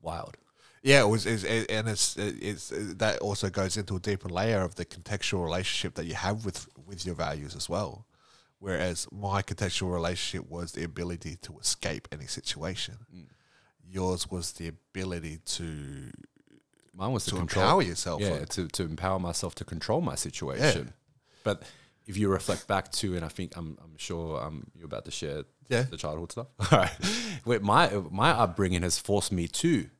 Wild. 0.00 0.36
Yeah, 0.82 1.00
it 1.00 1.08
was, 1.08 1.24
it's, 1.24 1.44
it, 1.44 1.70
and 1.70 1.88
it's, 1.88 2.14
it's 2.18 2.70
that 2.74 3.18
also 3.20 3.48
goes 3.48 3.78
into 3.78 3.96
a 3.96 4.00
deeper 4.00 4.28
layer 4.28 4.60
of 4.60 4.74
the 4.74 4.84
contextual 4.84 5.42
relationship 5.42 5.94
that 5.94 6.04
you 6.04 6.14
have 6.14 6.44
with 6.44 6.68
with 6.86 7.06
your 7.06 7.14
values 7.14 7.56
as 7.56 7.70
well. 7.70 8.04
Whereas 8.64 9.06
my 9.12 9.42
contextual 9.42 9.92
relationship 9.92 10.50
was 10.50 10.72
the 10.72 10.84
ability 10.84 11.36
to 11.42 11.58
escape 11.58 12.08
any 12.10 12.24
situation. 12.26 12.94
Yours 13.86 14.30
was 14.30 14.52
the 14.52 14.68
ability 14.68 15.40
to 15.44 16.10
Mine 16.96 17.12
was 17.12 17.24
to, 17.26 17.32
to 17.32 17.36
control 17.36 17.64
empower 17.64 17.82
yourself. 17.82 18.22
Yeah, 18.22 18.44
to, 18.46 18.68
to 18.68 18.82
empower 18.84 19.18
myself 19.18 19.54
to 19.56 19.64
control 19.66 20.00
my 20.00 20.14
situation. 20.14 20.94
But 21.42 21.64
if 22.06 22.16
you 22.16 22.28
reflect 22.30 22.66
back 22.66 22.90
to, 22.92 23.14
and 23.16 23.22
I 23.22 23.28
think 23.28 23.54
I'm, 23.54 23.76
I'm 23.84 23.98
sure 23.98 24.42
um, 24.42 24.68
you're 24.74 24.86
about 24.86 25.04
to 25.04 25.10
share 25.10 25.42
Yeah. 25.68 25.82
the 25.82 25.98
childhood 25.98 26.32
stuff. 26.32 26.46
All 26.72 26.78
right. 26.78 26.92
Wait, 27.44 27.60
my 27.62 27.90
my 28.10 28.30
upbringing 28.30 28.80
has 28.82 28.98
forced 28.98 29.30
me 29.30 29.46
to 29.48 29.90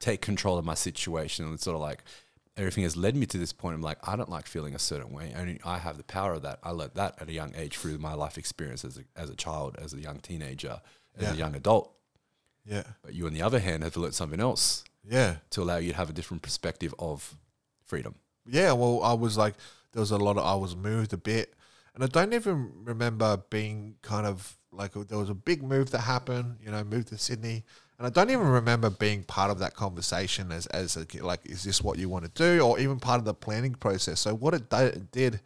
take 0.00 0.22
control 0.22 0.58
of 0.58 0.64
my 0.64 0.74
situation, 0.74 1.44
and 1.44 1.54
it's 1.54 1.62
sort 1.62 1.76
of 1.76 1.82
like 1.82 2.02
everything 2.58 2.82
has 2.84 2.96
led 2.96 3.14
me 3.16 3.24
to 3.26 3.38
this 3.38 3.52
point. 3.52 3.74
I'm 3.76 3.80
like, 3.82 3.98
I 4.06 4.16
don't 4.16 4.28
like 4.28 4.46
feeling 4.46 4.74
a 4.74 4.78
certain 4.78 5.10
way. 5.12 5.32
Only 5.36 5.60
I 5.64 5.78
have 5.78 5.96
the 5.96 6.02
power 6.04 6.34
of 6.34 6.42
that. 6.42 6.58
I 6.62 6.70
learned 6.70 6.92
that 6.94 7.14
at 7.20 7.28
a 7.28 7.32
young 7.32 7.54
age 7.56 7.76
through 7.76 7.98
my 7.98 8.14
life 8.14 8.36
experience 8.36 8.84
as 8.84 8.98
a, 8.98 9.04
as 9.16 9.30
a 9.30 9.34
child, 9.36 9.76
as 9.78 9.94
a 9.94 10.00
young 10.00 10.18
teenager, 10.18 10.80
as 11.16 11.22
Yeah. 11.22 11.32
a 11.32 11.36
young 11.36 11.54
adult. 11.54 11.94
yeah, 12.66 12.82
But 13.02 13.14
you, 13.14 13.26
on 13.26 13.32
the 13.32 13.42
other 13.42 13.60
hand, 13.60 13.82
have 13.82 13.96
learned 13.96 14.14
something 14.14 14.40
else 14.40 14.84
yeah, 15.08 15.36
to 15.50 15.62
allow 15.62 15.76
you 15.78 15.92
to 15.92 15.96
have 15.96 16.10
a 16.10 16.12
different 16.12 16.42
perspective 16.42 16.94
of 16.98 17.34
freedom. 17.86 18.14
yeah. 18.44 18.72
Well, 18.72 19.02
I 19.02 19.14
was 19.14 19.38
like, 19.38 19.54
there 19.92 20.00
was 20.00 20.10
a 20.10 20.18
lot 20.18 20.36
of 20.36 20.44
I 20.44 20.54
was 20.54 20.76
moved 20.76 21.12
a 21.14 21.16
bit, 21.16 21.54
and 21.94 22.04
I 22.04 22.08
don't 22.08 22.34
even 22.34 22.72
remember 22.84 23.38
being 23.50 23.96
kind 24.02 24.26
of 24.26 24.56
like 24.70 24.92
there 24.92 25.16
was 25.18 25.30
a 25.30 25.34
big 25.34 25.62
move 25.62 25.90
that 25.92 26.00
happened. 26.00 26.58
You 26.62 26.70
know, 26.70 26.84
moved 26.84 27.08
to 27.08 27.16
Sydney, 27.18 27.64
and 27.98 28.06
I 28.06 28.10
don't 28.10 28.30
even 28.30 28.46
remember 28.46 28.90
being 28.90 29.24
part 29.24 29.50
of 29.50 29.58
that 29.58 29.74
conversation 29.74 30.52
as 30.52 30.66
as 30.66 30.96
a, 30.96 31.06
like, 31.22 31.44
is 31.44 31.64
this 31.64 31.82
what 31.82 31.98
you 31.98 32.08
want 32.08 32.24
to 32.24 32.30
do, 32.30 32.60
or 32.60 32.78
even 32.78 33.00
part 33.00 33.18
of 33.18 33.24
the 33.24 33.34
planning 33.34 33.74
process. 33.74 34.20
So 34.20 34.34
what 34.34 34.54
it 34.54 34.70
did 35.10 35.40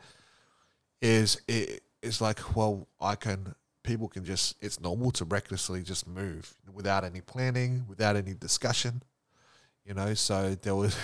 is 1.01 1.41
it 1.49 1.83
is 2.03 2.21
like, 2.21 2.57
well, 2.57 2.89
I 3.01 3.15
can. 3.15 3.55
People 3.83 4.07
can 4.07 4.25
just. 4.25 4.57
It's 4.61 4.81
normal 4.81 5.11
to 5.13 5.25
recklessly 5.25 5.83
just 5.83 6.07
move 6.07 6.55
without 6.73 7.05
any 7.05 7.21
planning, 7.21 7.85
without 7.89 8.17
any 8.17 8.35
discussion 8.35 9.03
you 9.85 9.95
know 9.95 10.15
so 10.15 10.55
there 10.63 10.75
was 10.75 10.97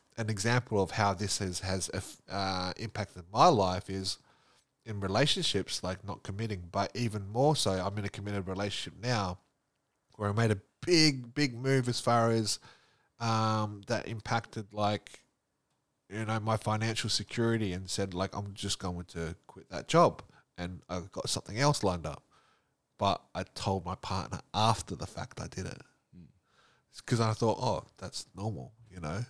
an 0.16 0.28
example 0.28 0.82
of 0.82 0.90
how 0.90 1.14
this 1.14 1.38
has 1.38 1.60
has 1.60 1.90
uh, 2.30 2.72
impacted 2.76 3.22
my 3.32 3.46
life 3.46 3.88
is 3.88 4.18
in 4.84 5.00
relationships 5.00 5.82
like 5.82 6.04
not 6.06 6.22
committing 6.22 6.62
but 6.70 6.90
even 6.94 7.26
more 7.28 7.56
so 7.56 7.72
i'm 7.72 7.96
in 7.98 8.04
a 8.04 8.08
committed 8.08 8.46
relationship 8.46 8.98
now 9.02 9.38
where 10.18 10.28
i 10.28 10.32
made 10.32 10.50
a 10.50 10.58
big 10.84 11.34
big 11.34 11.56
move 11.56 11.88
as 11.88 12.00
far 12.00 12.30
as 12.30 12.58
um, 13.20 13.80
that 13.88 14.06
impacted 14.06 14.66
like 14.72 15.22
you 16.08 16.24
know 16.24 16.38
my 16.38 16.56
financial 16.56 17.10
security 17.10 17.72
and 17.72 17.90
said 17.90 18.14
like 18.14 18.36
i'm 18.36 18.52
just 18.54 18.78
going 18.78 19.04
to 19.04 19.34
quit 19.46 19.68
that 19.70 19.88
job 19.88 20.22
and 20.56 20.82
i've 20.88 21.10
got 21.10 21.28
something 21.28 21.58
else 21.58 21.82
lined 21.82 22.06
up 22.06 22.22
but 22.98 23.22
i 23.34 23.42
told 23.54 23.84
my 23.84 23.94
partner 23.96 24.40
after 24.54 24.94
the 24.94 25.06
fact 25.06 25.40
i 25.40 25.46
did 25.48 25.66
it 25.66 25.82
because 27.04 27.20
I 27.20 27.32
thought, 27.32 27.58
oh, 27.60 27.84
that's 27.98 28.26
normal, 28.36 28.72
you 28.90 29.00
know. 29.00 29.24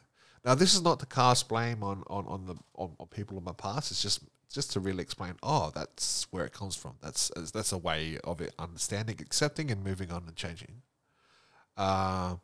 Now, 0.44 0.54
this 0.54 0.74
is 0.74 0.82
not 0.82 1.00
to 1.00 1.06
cast 1.06 1.48
blame 1.48 1.82
on 1.82 2.02
on 2.06 2.26
on 2.26 2.46
the 2.46 2.54
on, 2.74 2.94
on 2.98 3.06
people 3.08 3.36
in 3.38 3.44
my 3.44 3.52
past. 3.52 3.90
It's 3.90 4.02
just 4.02 4.22
just 4.52 4.72
to 4.72 4.80
really 4.80 5.02
explain. 5.02 5.34
Oh, 5.42 5.70
that's 5.74 6.26
where 6.30 6.44
it 6.44 6.52
comes 6.52 6.74
from. 6.74 6.94
That's 7.02 7.30
that's 7.52 7.72
a 7.72 7.78
way 7.78 8.18
of 8.24 8.40
it 8.40 8.54
understanding, 8.58 9.16
accepting, 9.20 9.70
and 9.70 9.84
moving 9.84 10.10
on 10.10 10.24
and 10.26 10.36
changing. 10.36 10.82
Uh, 11.76 12.36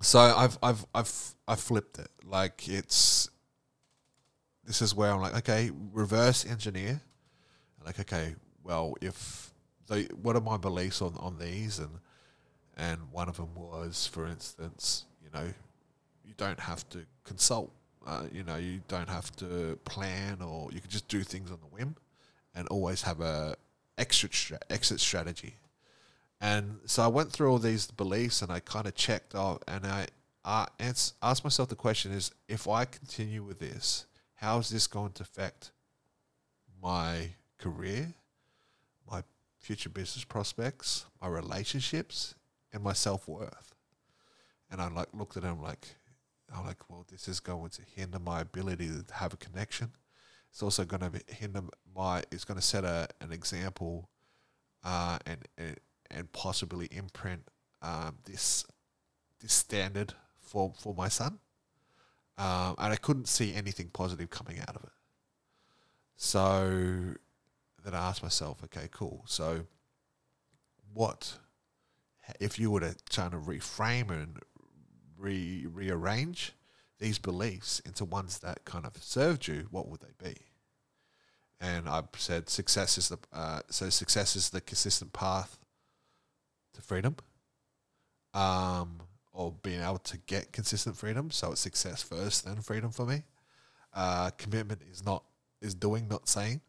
so 0.00 0.18
I've 0.18 0.58
I've 0.62 0.84
I've 0.94 1.34
I've 1.48 1.60
flipped 1.60 1.98
it. 1.98 2.10
Like 2.24 2.68
it's 2.68 3.30
this 4.64 4.82
is 4.82 4.94
where 4.94 5.12
I'm 5.12 5.20
like, 5.20 5.36
okay, 5.36 5.70
reverse 5.92 6.44
engineer. 6.44 7.00
Like, 7.84 8.00
okay, 8.00 8.34
well, 8.64 8.94
if 9.00 9.52
the 9.86 10.08
what 10.20 10.34
are 10.34 10.40
my 10.40 10.56
beliefs 10.56 11.00
on 11.00 11.14
on 11.18 11.38
these 11.38 11.78
and 11.78 12.00
and 12.76 13.00
one 13.10 13.28
of 13.28 13.36
them 13.36 13.54
was, 13.54 14.06
for 14.06 14.26
instance, 14.26 15.06
you 15.22 15.30
know, 15.32 15.46
you 16.24 16.34
don't 16.36 16.60
have 16.60 16.86
to 16.90 17.06
consult. 17.24 17.72
Uh, 18.06 18.24
you 18.32 18.44
know, 18.44 18.56
you 18.56 18.80
don't 18.88 19.08
have 19.08 19.34
to 19.36 19.78
plan, 19.84 20.40
or 20.40 20.70
you 20.72 20.80
can 20.80 20.90
just 20.90 21.08
do 21.08 21.22
things 21.22 21.50
on 21.50 21.58
the 21.60 21.66
whim, 21.66 21.96
and 22.54 22.68
always 22.68 23.02
have 23.02 23.20
a 23.20 23.56
exit 23.98 24.32
stra- 24.32 24.60
exit 24.70 25.00
strategy. 25.00 25.56
And 26.40 26.78
so 26.86 27.02
I 27.02 27.08
went 27.08 27.32
through 27.32 27.50
all 27.50 27.58
these 27.58 27.90
beliefs, 27.90 28.42
and 28.42 28.52
I 28.52 28.60
kind 28.60 28.86
of 28.86 28.94
checked 28.94 29.34
out, 29.34 29.64
and 29.66 29.86
I 29.86 30.06
uh, 30.44 30.66
ans- 30.78 31.14
asked 31.22 31.42
myself 31.42 31.68
the 31.68 31.74
question: 31.74 32.12
Is 32.12 32.30
if 32.48 32.68
I 32.68 32.84
continue 32.84 33.42
with 33.42 33.58
this, 33.58 34.06
how 34.36 34.58
is 34.58 34.68
this 34.68 34.86
going 34.86 35.12
to 35.12 35.22
affect 35.22 35.72
my 36.82 37.30
career, 37.58 38.14
my 39.10 39.22
future 39.58 39.88
business 39.88 40.24
prospects, 40.24 41.06
my 41.20 41.28
relationships, 41.28 42.34
and 42.72 42.82
my 42.82 42.92
self 42.92 43.26
worth. 43.26 43.74
And 44.70 44.80
I 44.80 44.88
like 44.88 45.08
looked 45.12 45.36
at 45.36 45.42
him 45.42 45.60
like, 45.60 45.88
I'm 46.54 46.66
like, 46.66 46.88
well, 46.88 47.06
this 47.10 47.28
is 47.28 47.40
going 47.40 47.70
to 47.70 47.82
hinder 47.94 48.18
my 48.18 48.40
ability 48.40 48.88
to 48.88 49.14
have 49.14 49.34
a 49.34 49.36
connection. 49.36 49.90
it's 50.50 50.62
also 50.62 50.84
going 50.84 51.10
to 51.10 51.34
hinder 51.34 51.62
my. 51.94 52.22
It's 52.30 52.44
going 52.44 52.58
to 52.58 52.66
set 52.66 52.84
a 52.84 53.08
an 53.20 53.32
example, 53.32 54.08
uh, 54.84 55.18
and 55.26 55.38
and 55.58 55.76
and 56.10 56.32
possibly 56.32 56.88
imprint 56.90 57.42
um, 57.82 58.18
this 58.24 58.64
this 59.40 59.52
standard 59.52 60.14
for 60.40 60.72
for 60.78 60.94
my 60.94 61.08
son. 61.08 61.38
Um, 62.38 62.74
and 62.78 62.92
I 62.92 62.96
couldn't 62.96 63.28
see 63.28 63.54
anything 63.54 63.88
positive 63.92 64.28
coming 64.28 64.58
out 64.60 64.76
of 64.76 64.84
it. 64.84 64.90
So 66.16 67.14
then 67.82 67.94
I 67.94 68.08
asked 68.08 68.22
myself, 68.22 68.62
okay, 68.64 68.88
cool. 68.90 69.24
So 69.26 69.66
what 70.92 71.38
if 72.40 72.58
you 72.58 72.70
were 72.70 72.80
to 72.80 72.94
try 73.08 73.28
to 73.28 73.36
reframe 73.36 74.10
and 74.10 74.38
re 75.18 75.66
rearrange 75.66 76.52
these 76.98 77.18
beliefs 77.18 77.80
into 77.80 78.04
ones 78.04 78.38
that 78.38 78.64
kind 78.64 78.86
of 78.86 78.96
served 79.02 79.46
you? 79.46 79.68
What 79.70 79.88
would 79.88 80.00
they 80.00 80.30
be? 80.30 80.36
And 81.60 81.88
I 81.88 82.02
said 82.16 82.48
success 82.48 82.98
is 82.98 83.08
the 83.08 83.18
uh, 83.32 83.60
so 83.70 83.88
success 83.90 84.36
is 84.36 84.50
the 84.50 84.60
consistent 84.60 85.12
path 85.12 85.58
to 86.74 86.82
freedom. 86.82 87.16
Um, 88.34 89.00
or 89.36 89.52
being 89.62 89.82
able 89.82 89.98
to 89.98 90.16
get 90.26 90.50
consistent 90.50 90.96
freedom. 90.96 91.30
So 91.30 91.52
it's 91.52 91.60
success 91.60 92.02
first, 92.02 92.44
then 92.46 92.56
freedom 92.56 92.90
for 92.90 93.04
me. 93.04 93.22
Uh, 93.92 94.30
commitment 94.30 94.82
is 94.90 95.04
not 95.04 95.24
is 95.60 95.74
doing, 95.74 96.08
not 96.08 96.28
saying. 96.28 96.60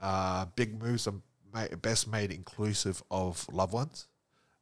Uh, 0.00 0.46
big 0.54 0.80
moves 0.80 1.06
are 1.06 1.14
made, 1.52 1.80
best 1.82 2.06
made 2.06 2.30
inclusive 2.30 3.02
of 3.10 3.46
loved 3.50 3.72
ones, 3.72 4.06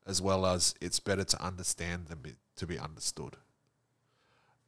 as 0.07 0.23
well 0.23 0.47
as 0.47 0.75
it's 0.81 1.01
better 1.01 1.25
to 1.25 1.45
understand 1.45 2.07
be, 2.23 2.35
to 2.57 2.67
be 2.67 2.79
understood. 2.79 3.37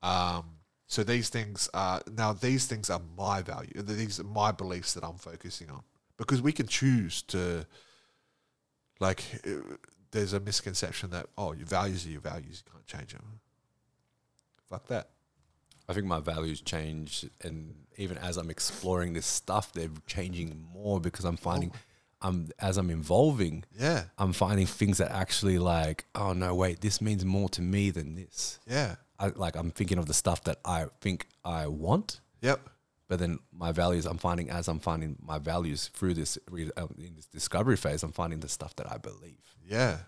Um, 0.02 0.44
so 0.86 1.02
these 1.04 1.28
things 1.28 1.68
are 1.74 2.00
now 2.10 2.32
these 2.32 2.66
things 2.66 2.88
are 2.88 3.00
my 3.16 3.42
value. 3.42 3.72
These 3.74 4.20
are 4.20 4.24
my 4.24 4.52
beliefs 4.52 4.94
that 4.94 5.04
I'm 5.04 5.18
focusing 5.18 5.70
on 5.70 5.82
because 6.16 6.40
we 6.40 6.52
can 6.52 6.66
choose 6.66 7.22
to 7.22 7.66
like 9.00 9.22
there's 10.10 10.32
a 10.32 10.40
misconception 10.40 11.10
that 11.10 11.26
oh 11.36 11.52
your 11.52 11.66
values 11.66 12.06
are 12.06 12.10
your 12.10 12.20
values 12.20 12.62
you 12.64 12.72
can't 12.72 12.86
change 12.86 13.12
them 13.12 13.40
fuck 14.68 14.86
that 14.88 15.10
I 15.88 15.94
think 15.94 16.06
my 16.06 16.20
values 16.20 16.60
change, 16.60 17.24
and 17.40 17.74
even 17.96 18.18
as 18.18 18.36
I'm 18.36 18.50
exploring 18.50 19.14
this 19.14 19.24
stuff, 19.24 19.72
they're 19.72 19.88
changing 20.06 20.66
more 20.74 21.00
because 21.00 21.24
I'm 21.24 21.38
finding, 21.38 21.72
I'm 22.20 22.48
as 22.58 22.76
I'm 22.76 22.90
evolving, 22.90 23.64
yeah 23.78 24.04
I'm 24.18 24.32
finding 24.32 24.66
things 24.66 24.98
that 24.98 25.10
actually 25.12 25.58
like, 25.58 26.04
oh 26.14 26.32
no, 26.32 26.54
wait, 26.54 26.80
this 26.80 27.00
means 27.00 27.24
more 27.24 27.48
to 27.50 27.62
me 27.62 27.90
than 27.90 28.14
this. 28.14 28.58
yeah 28.66 28.96
I 29.18 29.28
like 29.28 29.56
I'm 29.56 29.70
thinking 29.70 29.98
of 29.98 30.06
the 30.06 30.14
stuff 30.14 30.44
that 30.44 30.58
I 30.64 30.86
think 31.00 31.26
I 31.44 31.66
want, 31.66 32.20
yep 32.40 32.60
but 33.08 33.18
then 33.18 33.38
my 33.52 33.72
values, 33.72 34.04
I'm 34.04 34.18
finding 34.18 34.50
as 34.50 34.68
I'm 34.68 34.80
finding 34.80 35.16
my 35.22 35.38
values 35.38 35.88
through 35.94 36.14
this 36.14 36.38
um, 36.76 36.94
in 36.98 37.14
this 37.16 37.26
discovery 37.26 37.76
phase, 37.76 38.02
I'm 38.02 38.12
finding 38.12 38.40
the 38.40 38.48
stuff 38.50 38.76
that 38.76 38.90
I 38.92 38.98
believe. 38.98 39.42
yeah 39.66 39.98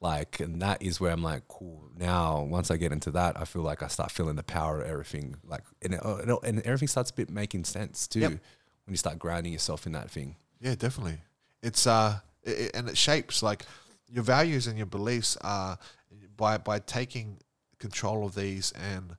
Like, 0.00 0.40
and 0.40 0.60
that 0.62 0.82
is 0.82 0.98
where 1.00 1.12
I'm 1.12 1.22
like, 1.22 1.46
cool. 1.46 1.90
Now, 1.96 2.40
once 2.42 2.70
I 2.70 2.76
get 2.78 2.90
into 2.90 3.10
that, 3.12 3.38
I 3.38 3.44
feel 3.44 3.62
like 3.62 3.82
I 3.82 3.88
start 3.88 4.10
feeling 4.10 4.34
the 4.36 4.42
power 4.42 4.80
of 4.80 4.88
everything. 4.88 5.36
Like, 5.44 5.62
and, 5.82 5.94
it, 5.94 6.00
it, 6.02 6.38
and 6.42 6.60
everything 6.62 6.88
starts 6.88 7.10
a 7.10 7.14
bit 7.14 7.28
making 7.30 7.64
sense 7.64 8.08
too 8.08 8.20
Yep. 8.20 8.30
when 8.30 8.40
you 8.88 8.96
start 8.96 9.18
grounding 9.18 9.52
yourself 9.52 9.86
in 9.86 9.92
that 9.92 10.10
thing. 10.10 10.36
yeah 10.60 10.74
definitely 10.74 11.18
it's 11.62 11.86
uh 11.86 12.18
it, 12.42 12.70
and 12.74 12.88
it 12.88 12.96
shapes 12.96 13.42
like 13.42 13.64
your 14.08 14.24
values 14.24 14.66
and 14.66 14.76
your 14.76 14.86
beliefs 14.86 15.36
are 15.42 15.78
by 16.36 16.58
by 16.58 16.78
taking 16.78 17.38
control 17.78 18.26
of 18.26 18.34
these 18.34 18.72
and 18.72 19.16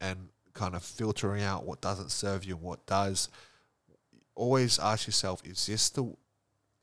and 0.00 0.28
kind 0.54 0.74
of 0.74 0.82
filtering 0.82 1.42
out 1.42 1.64
what 1.64 1.80
doesn't 1.80 2.10
serve 2.10 2.44
you 2.44 2.54
and 2.54 2.62
what 2.62 2.84
does. 2.86 3.28
Always 4.34 4.78
ask 4.78 5.06
yourself 5.06 5.42
is 5.44 5.66
this 5.66 5.88
the 5.90 6.14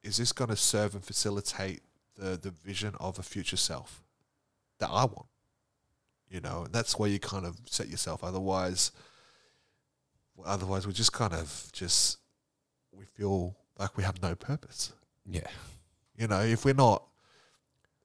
is 0.04 0.18
this 0.18 0.32
going 0.32 0.50
to 0.50 0.56
serve 0.56 0.94
and 0.96 1.04
facilitate 1.04 1.82
the 2.16 2.38
the 2.38 2.52
vision 2.52 2.94
of 3.00 3.20
a 3.20 3.24
future 3.24 3.58
self 3.58 4.04
that 4.80 4.90
I 4.90 5.06
want? 5.06 5.28
You 6.30 6.42
know 6.42 6.64
and 6.66 6.74
that's 6.74 6.98
where 6.98 7.10
you 7.10 7.20
kind 7.20 7.46
of 7.46 7.58
set 7.66 7.88
yourself. 7.88 8.24
Otherwise 8.24 8.92
otherwise 10.46 10.86
we 10.86 10.94
just 10.94 11.14
kind 11.14 11.34
of 11.34 11.70
just 11.72 12.18
we 12.92 13.06
feel 13.06 13.56
like 13.78 13.98
we 13.98 14.04
have 14.04 14.22
no 14.22 14.36
purpose. 14.36 14.94
Yeah. 15.30 15.48
you 16.18 16.28
know 16.28 16.42
if 16.42 16.66
we're 16.66 16.74
not 16.74 17.04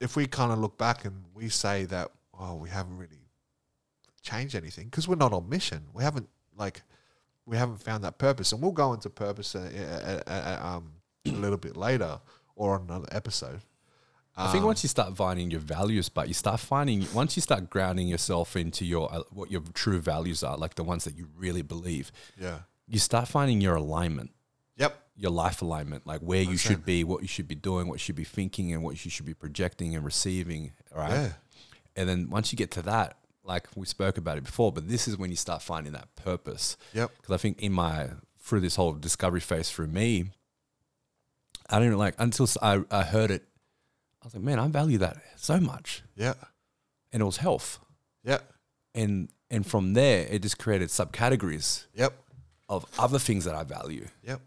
if 0.01 0.17
we 0.17 0.27
kind 0.27 0.53
of 0.53 0.59
look 0.59 0.79
back 0.79 1.05
and 1.05 1.25
we 1.35 1.49
say 1.49 1.85
that 1.87 2.11
oh 2.39 2.55
we 2.55 2.71
haven't 2.71 2.97
really 2.97 3.21
changed 4.23 4.55
anything 4.55 4.87
because 4.87 5.09
we're 5.09 5.17
not 5.17 5.33
on 5.33 5.49
mission. 5.49 5.83
We 5.93 6.03
haven't 6.03 6.29
like 6.57 6.83
we 7.47 7.57
haven't 7.57 7.83
found 7.83 8.05
that 8.05 8.19
purpose. 8.19 8.53
And 8.53 8.63
we'll 8.63 8.73
go 8.73 8.93
into 8.93 9.11
purpose 9.11 9.55
uh, 9.55 10.23
uh, 10.27 10.31
uh, 10.31 10.67
um, 10.77 10.93
a 11.27 11.31
little 11.31 11.59
bit 11.59 11.77
later 11.77 12.21
or 12.55 12.75
on 12.75 12.83
another 12.83 13.09
episode. 13.13 13.61
I 14.37 14.53
think 14.53 14.63
Um, 14.63 14.69
once 14.69 14.83
you 14.85 14.89
start 14.89 15.17
finding 15.17 15.51
your 15.51 15.61
values, 15.61 16.09
but 16.09 16.29
you 16.29 16.35
start 16.35 16.61
finding 16.61 17.07
once 17.13 17.37
you 17.37 17.43
start 17.43 17.69
grounding 17.69 18.09
yourself 18.09 18.57
into 18.57 18.85
your 18.85 19.13
uh, 19.13 19.23
what 19.31 19.51
your 19.51 19.63
true 19.75 20.01
values 20.01 20.43
are, 20.43 20.57
like 20.57 20.77
the 20.77 20.85
ones 20.85 21.05
that 21.05 21.17
you 21.17 21.29
really 21.37 21.63
believe, 21.63 22.13
yeah. 22.39 22.61
you 22.87 22.99
start 22.99 23.29
finding 23.29 23.61
your 23.61 23.75
alignment. 23.75 24.31
Yep 24.81 24.93
your 25.17 25.31
life 25.31 25.61
alignment, 25.63 26.07
like 26.07 26.21
where 26.21 26.41
you 26.43 26.57
should 26.57 26.83
be, 26.85 27.05
what 27.05 27.21
you 27.21 27.29
should 27.29 27.47
be 27.47 27.55
doing, 27.55 27.87
what 27.89 27.95
you 27.97 27.99
should 28.07 28.17
be 28.17 28.25
thinking, 28.25 28.73
and 28.73 28.83
what 28.83 29.05
you 29.05 29.11
should 29.11 29.27
be 29.27 29.35
projecting 29.35 29.95
and 29.95 30.03
receiving. 30.05 30.73
Right. 30.97 31.11
yeah 31.13 31.33
And 31.95 32.09
then 32.09 32.31
once 32.31 32.51
you 32.53 32.57
get 32.57 32.71
to 32.73 32.83
that, 32.83 33.19
like 33.45 33.67
we 33.77 33.85
spoke 33.87 34.17
about 34.17 34.39
it 34.39 34.45
before, 34.45 34.73
but 34.73 34.89
this 34.89 35.07
is 35.09 35.19
when 35.19 35.29
you 35.31 35.37
start 35.37 35.61
finding 35.63 35.93
that 35.93 36.09
purpose. 36.17 36.77
yep 36.95 37.11
Because 37.17 37.35
I 37.35 37.37
think 37.39 37.61
in 37.61 37.73
my 37.73 38.09
through 38.39 38.61
this 38.61 38.77
whole 38.77 38.93
discovery 38.95 39.41
phase 39.41 39.69
for 39.71 39.87
me, 39.87 40.31
I 41.69 41.79
didn't 41.79 41.99
like 41.99 42.15
until 42.19 42.49
I, 42.63 42.83
I 42.91 43.03
heard 43.03 43.31
it. 43.31 43.43
I 44.23 44.27
was 44.27 44.35
like, 44.35 44.43
man, 44.43 44.59
I 44.59 44.69
value 44.69 44.99
that 44.99 45.17
so 45.37 45.61
much, 45.61 46.03
yeah 46.17 46.35
and 47.13 47.21
it 47.23 47.25
was 47.27 47.39
health. 47.39 47.79
yeah 48.25 48.39
And 48.95 49.29
and 49.51 49.67
from 49.67 49.93
there, 49.95 50.27
it 50.31 50.41
just 50.43 50.59
created 50.59 50.89
subcategories 50.89 51.87
yep 51.95 52.13
of 52.69 52.87
other 52.99 53.19
things 53.19 53.45
that 53.45 53.55
I 53.55 53.65
value. 53.65 54.07
yep 54.23 54.41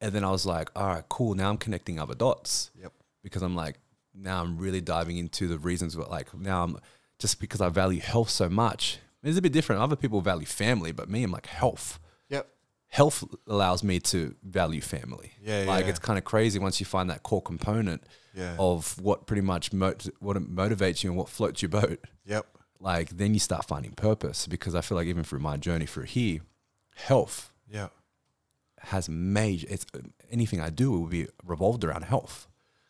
And 0.00 0.12
then 0.12 0.24
I 0.24 0.30
was 0.30 0.46
like, 0.46 0.70
all 0.74 0.86
right, 0.86 1.04
cool. 1.08 1.34
Now 1.34 1.50
I'm 1.50 1.58
connecting 1.58 1.98
other 1.98 2.14
dots. 2.14 2.70
yep 2.80 2.92
because 3.22 3.42
I'm 3.42 3.54
like 3.54 3.76
now 4.14 4.40
I'm 4.42 4.56
really 4.56 4.80
diving 4.80 5.18
into 5.18 5.46
the 5.46 5.58
reasons 5.58 5.94
but 5.94 6.10
like 6.10 6.32
now 6.34 6.64
I'm 6.64 6.78
just 7.18 7.38
because 7.38 7.60
I 7.60 7.68
value 7.68 8.00
health 8.00 8.30
so 8.30 8.48
much. 8.48 8.98
It's 9.22 9.36
a 9.36 9.42
bit 9.42 9.52
different. 9.52 9.82
Other 9.82 9.96
people 9.96 10.22
value 10.22 10.46
family, 10.46 10.92
but 10.92 11.10
me, 11.10 11.22
I'm 11.22 11.30
like 11.30 11.46
health. 11.46 11.98
yep 12.30 12.48
Health 12.88 13.22
allows 13.46 13.84
me 13.84 14.00
to 14.00 14.34
value 14.42 14.80
family. 14.80 15.32
Yeah, 15.42 15.64
like 15.68 15.84
yeah. 15.84 15.90
it's 15.90 15.98
kind 15.98 16.18
of 16.18 16.24
crazy 16.24 16.58
once 16.58 16.80
you 16.80 16.86
find 16.86 17.08
that 17.10 17.22
core 17.22 17.42
component 17.42 18.02
yeah 18.34 18.56
of 18.58 18.98
what 19.00 19.26
pretty 19.26 19.42
much 19.42 19.72
mot- 19.72 20.08
what 20.20 20.36
motivates 20.38 21.04
you 21.04 21.10
and 21.10 21.18
what 21.18 21.28
floats 21.28 21.60
your 21.62 21.68
boat. 21.68 22.00
yep 22.24 22.46
Like 22.80 23.10
then 23.10 23.34
you 23.34 23.40
start 23.40 23.66
finding 23.66 23.92
purpose 23.92 24.46
because 24.46 24.74
I 24.74 24.80
feel 24.80 24.96
like 24.96 25.06
even 25.08 25.24
through 25.24 25.40
my 25.40 25.56
journey 25.58 25.86
through 25.86 26.04
here, 26.04 26.40
health 26.96 27.52
yeah 27.70 27.88
has 28.84 29.08
major 29.08 29.66
it's 29.70 29.86
anything 30.30 30.60
I 30.60 30.70
do 30.70 30.90
will 30.90 31.06
be 31.06 31.26
revolved 31.44 31.84
around 31.84 32.02
health. 32.02 32.48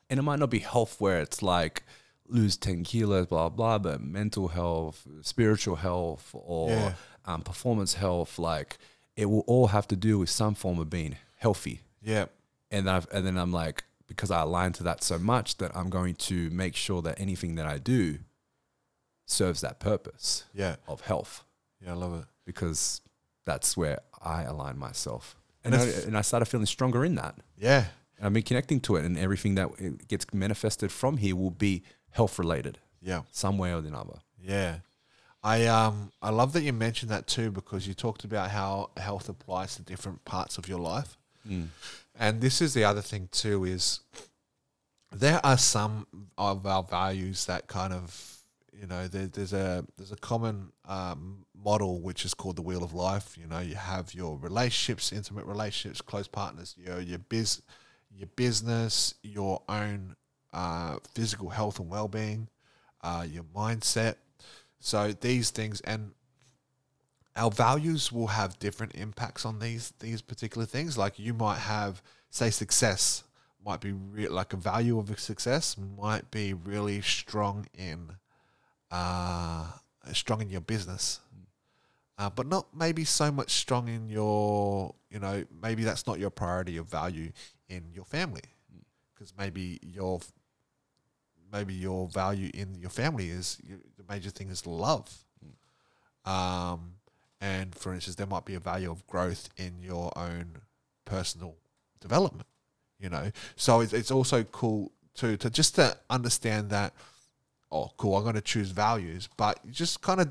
And 0.09 0.19
it 0.19 0.23
might 0.23 0.39
not 0.39 0.51
be 0.51 0.59
health 0.61 1.01
where 1.01 1.21
it's 1.21 1.43
like 1.43 1.85
lose 2.29 2.57
10 2.57 2.85
kilos, 2.85 3.27
blah, 3.27 3.49
blah, 3.49 3.79
but 3.79 4.01
mental 4.01 4.49
health, 4.49 5.07
spiritual 5.23 5.77
health, 5.77 6.31
or 6.33 6.71
Yeah. 6.71 6.95
um, 7.25 7.43
performance 7.43 7.95
health. 7.95 8.39
Like 8.39 8.79
it 9.17 9.27
will 9.27 9.45
all 9.47 9.69
have 9.69 9.87
to 9.89 9.97
do 9.97 10.19
with 10.19 10.31
some 10.31 10.55
form 10.55 10.79
of 10.79 10.89
being 10.91 11.17
healthy. 11.37 11.81
Yeah, 12.03 12.27
And 12.71 12.87
then, 12.87 12.95
I've, 12.95 13.07
and 13.13 13.27
then 13.27 13.37
I'm 13.37 13.53
like, 13.53 13.85
because 14.07 14.31
I 14.31 14.41
align 14.43 14.73
to 14.75 14.83
that 14.85 15.03
so 15.03 15.19
much 15.19 15.59
that 15.59 15.77
I'm 15.77 15.91
going 15.91 16.15
to 16.17 16.51
make 16.51 16.75
sure 16.77 17.03
that 17.03 17.21
anything 17.21 17.57
that 17.57 17.67
I 17.67 17.79
do 17.79 18.19
serves 19.27 19.61
that 19.61 19.79
purpose 19.79 20.45
yeah 20.53 20.75
of 20.89 21.03
health 21.03 21.45
yeah 21.81 21.93
I 21.93 21.95
love 21.95 22.15
it 22.21 22.25
because 22.45 23.01
that's 23.47 23.77
where 23.77 24.01
I 24.23 24.43
align 24.43 24.77
myself. 24.79 25.37
And 25.65 25.75
And, 25.75 25.83
I, 25.83 25.87
and 26.07 26.17
I 26.19 26.23
started 26.23 26.47
feeling 26.47 26.67
stronger 26.67 27.05
in 27.05 27.15
that. 27.17 27.35
yeah 27.57 27.85
And 28.17 28.27
I've 28.27 28.33
been 28.33 28.43
connecting 28.43 28.81
to 28.81 28.97
it, 28.97 29.05
and 29.05 29.17
everything 29.19 29.55
that 29.57 29.69
gets 30.09 30.27
manifested 30.33 30.91
from 30.93 31.17
here 31.19 31.37
will 31.37 31.51
be 31.69 31.83
health 32.11 32.39
related, 32.39 32.79
yeah 33.01 33.23
some 33.31 33.57
way 33.59 33.73
or 33.73 33.79
another. 33.79 34.19
Yeah. 34.43 34.79
I 35.43 35.67
um 35.67 36.13
I 36.21 36.31
love 36.31 36.53
that 36.53 36.63
you 36.63 36.73
mentioned 36.73 37.11
that 37.11 37.27
too 37.27 37.51
because 37.51 37.87
you 37.89 37.95
talked 37.95 38.25
about 38.25 38.51
how 38.51 38.91
health 38.97 39.29
applies 39.29 39.75
to 39.77 39.83
different 39.83 40.25
parts 40.25 40.59
of 40.59 40.69
your 40.69 40.81
life. 40.81 41.17
And 42.15 42.41
this 42.43 42.61
is 42.61 42.75
the 42.75 42.85
other 42.85 43.01
thing 43.03 43.29
too 43.33 43.65
is 43.65 44.01
there 45.11 45.41
are 45.45 45.57
some 45.59 46.07
of 46.37 46.67
our 46.67 46.83
values 46.83 47.47
that 47.47 47.67
kind 47.67 47.93
of 47.93 48.37
you 48.73 48.87
know 48.87 49.09
there, 49.09 49.27
there's 49.27 49.53
a 49.55 49.85
there's 49.97 50.13
a 50.13 50.17
common 50.17 50.73
um, 50.87 51.47
model 51.63 52.01
which 52.01 52.25
is 52.25 52.35
called 52.35 52.57
the 52.57 52.63
wheel 52.63 52.83
of 52.83 52.93
life. 52.93 53.37
You 53.39 53.47
know 53.47 53.61
you 53.61 53.77
have 53.77 54.15
your 54.15 54.39
relationships, 54.39 55.13
intimate 55.13 55.47
relationships, 55.47 56.01
close 56.01 56.29
partners, 56.29 56.75
your 56.79 57.01
your 57.01 57.19
biz, 57.19 57.63
your 58.15 58.29
business, 58.37 59.15
your 59.23 59.63
own 59.69 60.17
uh, 60.53 60.97
physical 61.15 61.51
health 61.51 61.79
and 61.79 61.89
well 61.89 62.09
being, 62.09 62.49
uh, 63.03 63.27
your 63.29 63.45
mindset. 63.45 64.17
So 64.81 65.13
these 65.13 65.51
things 65.51 65.81
and 65.83 66.13
our 67.37 67.51
values 67.51 68.11
will 68.11 68.29
have 68.29 68.59
different 68.59 68.95
impacts 68.95 69.45
on 69.45 69.59
these 69.59 69.93
these 70.01 70.23
particular 70.23 70.67
things. 70.67 70.99
Like 70.99 71.19
you 71.19 71.35
might 71.35 71.59
have, 71.59 72.03
say, 72.31 72.51
success 72.51 73.25
might 73.65 73.81
be 73.81 73.93
re- 73.93 74.29
like 74.29 74.53
a 74.53 74.57
value 74.57 74.99
of 74.99 75.11
a 75.11 75.19
success 75.19 75.77
might 75.79 76.31
be 76.31 76.55
really 76.55 77.01
strong 77.03 77.67
in, 77.77 78.17
uh, 78.91 79.67
strong 80.13 80.41
in 80.41 80.51
your 80.51 80.63
business, 80.63 81.21
uh, 82.21 82.29
but 82.29 82.47
not 82.47 82.67
maybe 82.77 83.03
so 83.03 83.33
much 83.33 83.51
strong 83.51 83.89
in 83.89 84.07
your, 84.07 84.95
you 85.11 85.19
know, 85.19 85.43
maybe 85.63 85.85
that's 85.85 86.07
not 86.07 86.19
your 86.19 86.29
priority 86.29 86.77
of 86.77 86.87
value 86.87 87.33
in 87.71 87.83
your 87.95 88.05
family, 88.05 88.43
because 89.15 89.33
maybe 89.39 89.79
your 89.83 90.21
maybe 91.51 91.73
your 91.73 92.09
value 92.09 92.51
in 92.53 92.75
your 92.75 92.91
family 92.91 93.31
is 93.31 93.59
the 93.97 94.05
major 94.07 94.29
thing 94.29 94.51
is 94.51 94.67
love. 94.67 95.25
Um, 96.27 96.97
and 97.41 97.75
for 97.75 97.95
instance, 97.95 98.17
there 98.17 98.27
might 98.27 98.45
be 98.45 98.55
a 98.55 98.61
value 98.61 98.91
of 98.91 99.07
growth 99.07 99.49
in 99.57 99.83
your 99.83 100.13
own 100.15 100.59
personal 101.07 101.57
development. 102.01 102.47
You 102.99 103.09
know, 103.09 103.31
so 103.57 103.81
it's, 103.81 103.95
it's 103.95 104.11
also 104.11 104.45
cool 104.45 104.93
to 105.15 105.39
to 105.39 105.49
just 105.49 105.77
to 105.77 105.97
understand 106.11 106.69
that. 106.69 106.93
Oh, 107.73 107.93
cool! 107.97 108.17
I'm 108.17 108.25
going 108.25 108.35
to 108.35 108.43
choose 108.43 108.73
values, 108.73 109.31
but 109.39 109.59
you 109.65 109.73
just 109.73 110.03
kind 110.03 110.21
of 110.21 110.29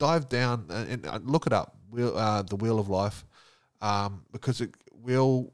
dive 0.00 0.28
down 0.28 0.66
and, 0.70 1.06
and 1.06 1.30
look 1.30 1.46
it 1.46 1.52
up. 1.52 1.76
Wheel, 1.90 2.16
uh, 2.16 2.42
the 2.42 2.56
wheel 2.56 2.80
of 2.80 2.88
life, 2.88 3.24
um, 3.80 4.24
because 4.32 4.60
it 4.60 4.74
will 4.92 5.52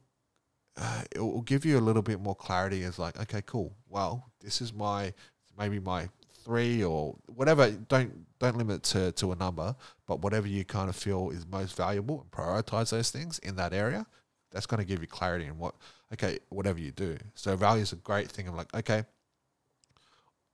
uh, 0.79 1.03
it 1.15 1.21
will 1.21 1.43
give 1.43 1.65
you 1.65 1.79
a 1.79 1.81
little 1.81 2.03
bit 2.03 2.21
more 2.21 2.35
clarity. 2.35 2.83
As 2.85 2.99
like, 2.99 3.21
okay, 3.21 3.43
cool. 3.45 3.75
Well, 3.89 4.31
this 4.41 4.63
is 4.63 4.73
my 4.73 5.13
maybe 5.59 5.79
my 5.81 6.09
three 6.45 6.83
or 6.85 7.17
whatever. 7.27 7.71
Don't 7.71 8.39
don't 8.39 8.57
limit 8.57 8.83
to 8.85 9.13
to 9.13 9.33
a 9.33 9.37
number, 9.37 9.75
but 10.07 10.21
whatever 10.21 10.47
you 10.47 10.65
kind 10.65 10.89
of 10.89 10.97
feel 10.97 11.31
is 11.31 11.47
most 11.47 11.77
valuable 11.77 12.21
and 12.21 12.31
prioritize 12.31 12.91
those 12.91 13.11
things 13.11 13.39
in 13.41 13.57
that 13.57 13.73
area. 13.73 14.07
That's 14.53 14.67
going 14.67 14.81
to 14.81 14.87
give 14.87 15.01
you 15.01 15.09
clarity 15.09 15.47
in 15.47 15.59
what 15.59 15.75
okay, 16.13 16.39
whatever 16.51 16.79
you 16.79 16.93
do. 16.93 17.17
So 17.35 17.57
value 17.57 17.83
is 17.83 17.93
a 17.93 17.97
great 17.97 18.29
thing 18.29 18.49
of 18.49 18.55
like, 18.55 18.75
okay, 18.75 19.05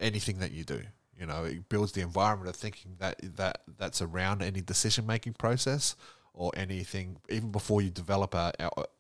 anything 0.01 0.39
that 0.39 0.53
you 0.53 0.65
do, 0.65 0.83
you 1.19 1.27
know, 1.27 1.45
it 1.45 1.69
builds 1.69 1.93
the 1.93 2.01
environment 2.01 2.49
of 2.49 2.57
thinking 2.57 2.97
that 2.99 3.17
that 3.37 3.63
that's 3.79 4.03
around 4.03 4.43
any 4.43 4.61
decision 4.61 5.07
making 5.07 5.35
process 5.35 5.97
or 6.35 6.51
anything, 6.57 7.19
even 7.29 7.53
before 7.53 7.83
you 7.83 7.91
develop 7.91 8.35
a, 8.35 8.53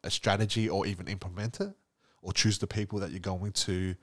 a 0.04 0.10
strategy 0.10 0.68
or 0.68 0.86
even 0.86 1.08
implement 1.08 1.60
it 1.60 1.72
or 2.20 2.32
choose 2.32 2.58
the 2.58 2.66
people 2.66 2.98
that 2.98 3.10
you're 3.10 3.20
going 3.20 3.52
to 3.52 3.94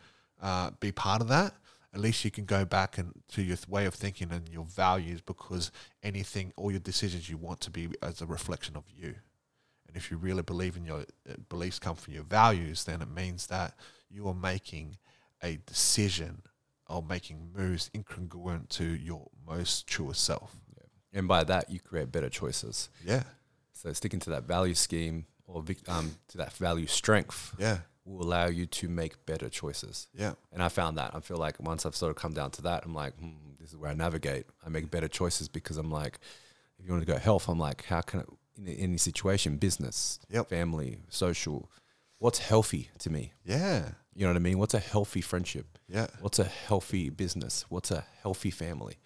uh, 0.42 0.72
be 0.80 0.92
part 0.92 1.22
of 1.22 1.28
that. 1.28 1.54
At 1.94 2.02
least 2.02 2.24
you 2.24 2.32
can 2.32 2.46
go 2.46 2.66
back 2.66 2.98
and 2.98 3.14
to 3.30 3.42
your 3.42 3.58
way 3.68 3.86
of 3.86 3.94
thinking 3.94 4.32
and 4.32 4.48
your 4.50 4.66
values 4.66 5.22
because 5.22 5.72
anything, 6.04 6.54
all 6.56 6.72
your 6.72 6.80
decisions 6.80 7.30
you 7.30 7.38
want 7.38 7.62
to 7.62 7.72
be 7.72 7.90
as 8.04 8.22
a 8.22 8.26
reflection 8.26 8.76
of 8.76 8.84
you. 8.96 9.16
And 9.88 9.98
if 9.98 10.12
you 10.12 10.18
really 10.18 10.44
believe 10.44 10.78
in 10.78 10.86
your 10.86 11.00
uh, 11.28 11.34
beliefs 11.50 11.80
come 11.80 11.96
from 11.96 12.14
your 12.14 12.24
values, 12.24 12.84
then 12.84 13.02
it 13.02 13.10
means 13.10 13.48
that 13.48 13.74
you 14.10 14.28
are 14.28 14.36
making 14.36 14.98
a 15.44 15.58
decision 15.66 16.44
or 16.90 17.04
making 17.04 17.52
moves 17.56 17.90
incongruent 17.96 18.70
to 18.70 18.84
your 18.84 19.30
most 19.48 19.88
truest 19.88 20.24
self. 20.24 20.56
And 21.14 21.28
by 21.28 21.44
that, 21.44 21.70
you 21.72 21.80
create 21.80 22.12
better 22.12 22.30
choices. 22.30 22.90
Yeah. 23.06 23.24
So 23.74 23.92
sticking 23.94 24.20
to 24.22 24.30
that 24.32 24.44
value 24.44 24.76
scheme 24.76 25.26
or 25.48 25.62
vic- 25.64 25.88
um, 25.90 26.16
to 26.30 26.38
that 26.38 26.54
value 26.54 26.86
strength 26.86 27.56
Yeah. 27.58 27.80
will 28.06 28.22
allow 28.24 28.46
you 28.48 28.66
to 28.68 28.90
make 28.90 29.26
better 29.26 29.50
choices. 29.50 30.08
Yeah. 30.14 30.34
And 30.52 30.62
I 30.62 30.70
found 30.70 30.98
that. 30.98 31.16
I 31.16 31.20
feel 31.22 31.38
like 31.38 31.60
once 31.60 31.86
I've 31.86 31.96
sort 31.96 32.12
of 32.12 32.16
come 32.18 32.34
down 32.34 32.52
to 32.52 32.62
that, 32.64 32.84
I'm 32.86 32.94
like, 32.94 33.16
hmm, 33.18 33.32
this 33.60 33.70
is 33.70 33.78
where 33.78 33.90
I 33.90 33.94
navigate. 33.96 34.46
I 34.66 34.70
make 34.70 34.92
better 34.92 35.08
choices 35.08 35.48
because 35.48 35.78
I'm 35.78 35.90
like, 35.92 36.20
if 36.78 36.86
you 36.86 36.92
want 36.92 37.06
to 37.06 37.12
go 37.12 37.18
health, 37.18 37.48
I'm 37.50 37.60
like, 37.60 37.86
how 37.86 38.02
can 38.02 38.20
I, 38.20 38.24
in 38.58 38.68
any 38.68 38.98
situation, 38.98 39.58
business, 39.58 40.20
Yep. 40.30 40.50
family, 40.50 40.98
social, 41.10 41.72
what's 42.20 42.40
healthy 42.40 42.90
to 43.00 43.10
me? 43.10 43.34
Yeah. 43.44 43.90
You 44.14 44.24
know 44.26 44.30
what 44.32 44.36
I 44.38 44.40
mean? 44.40 44.60
What's 44.60 44.74
a 44.74 44.80
healthy 44.80 45.22
friendship? 45.22 45.78
Yeah. 45.88 46.08
What's 46.20 46.40
a 46.40 46.44
healthy 46.44 47.10
business? 47.10 47.66
What's 47.70 47.90
a 47.92 48.06
healthy 48.22 48.52
family? 48.52 48.98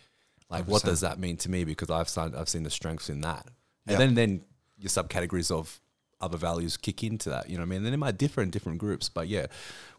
Like, 0.49 0.67
what 0.67 0.81
100%. 0.83 0.85
does 0.85 1.01
that 1.01 1.19
mean 1.19 1.37
to 1.37 1.49
me? 1.49 1.63
Because 1.63 1.89
I've 1.89 2.09
seen, 2.09 2.35
I've 2.35 2.49
seen 2.49 2.63
the 2.63 2.69
strengths 2.69 3.09
in 3.09 3.21
that, 3.21 3.45
and 3.87 3.93
Yeah. 3.93 3.97
then 3.97 4.13
then 4.15 4.45
your 4.77 4.89
subcategories 4.89 5.49
of 5.51 5.79
other 6.19 6.37
values 6.37 6.77
kick 6.77 7.03
into 7.03 7.29
that. 7.29 7.49
You 7.49 7.57
know 7.57 7.61
what 7.61 7.67
I 7.67 7.69
mean? 7.69 7.77
And 7.77 7.85
then 7.87 7.93
it 7.93 7.97
might 7.97 8.17
differ 8.17 8.41
in 8.41 8.49
different 8.49 8.77
groups, 8.79 9.09
but 9.09 9.27
yeah, 9.27 9.47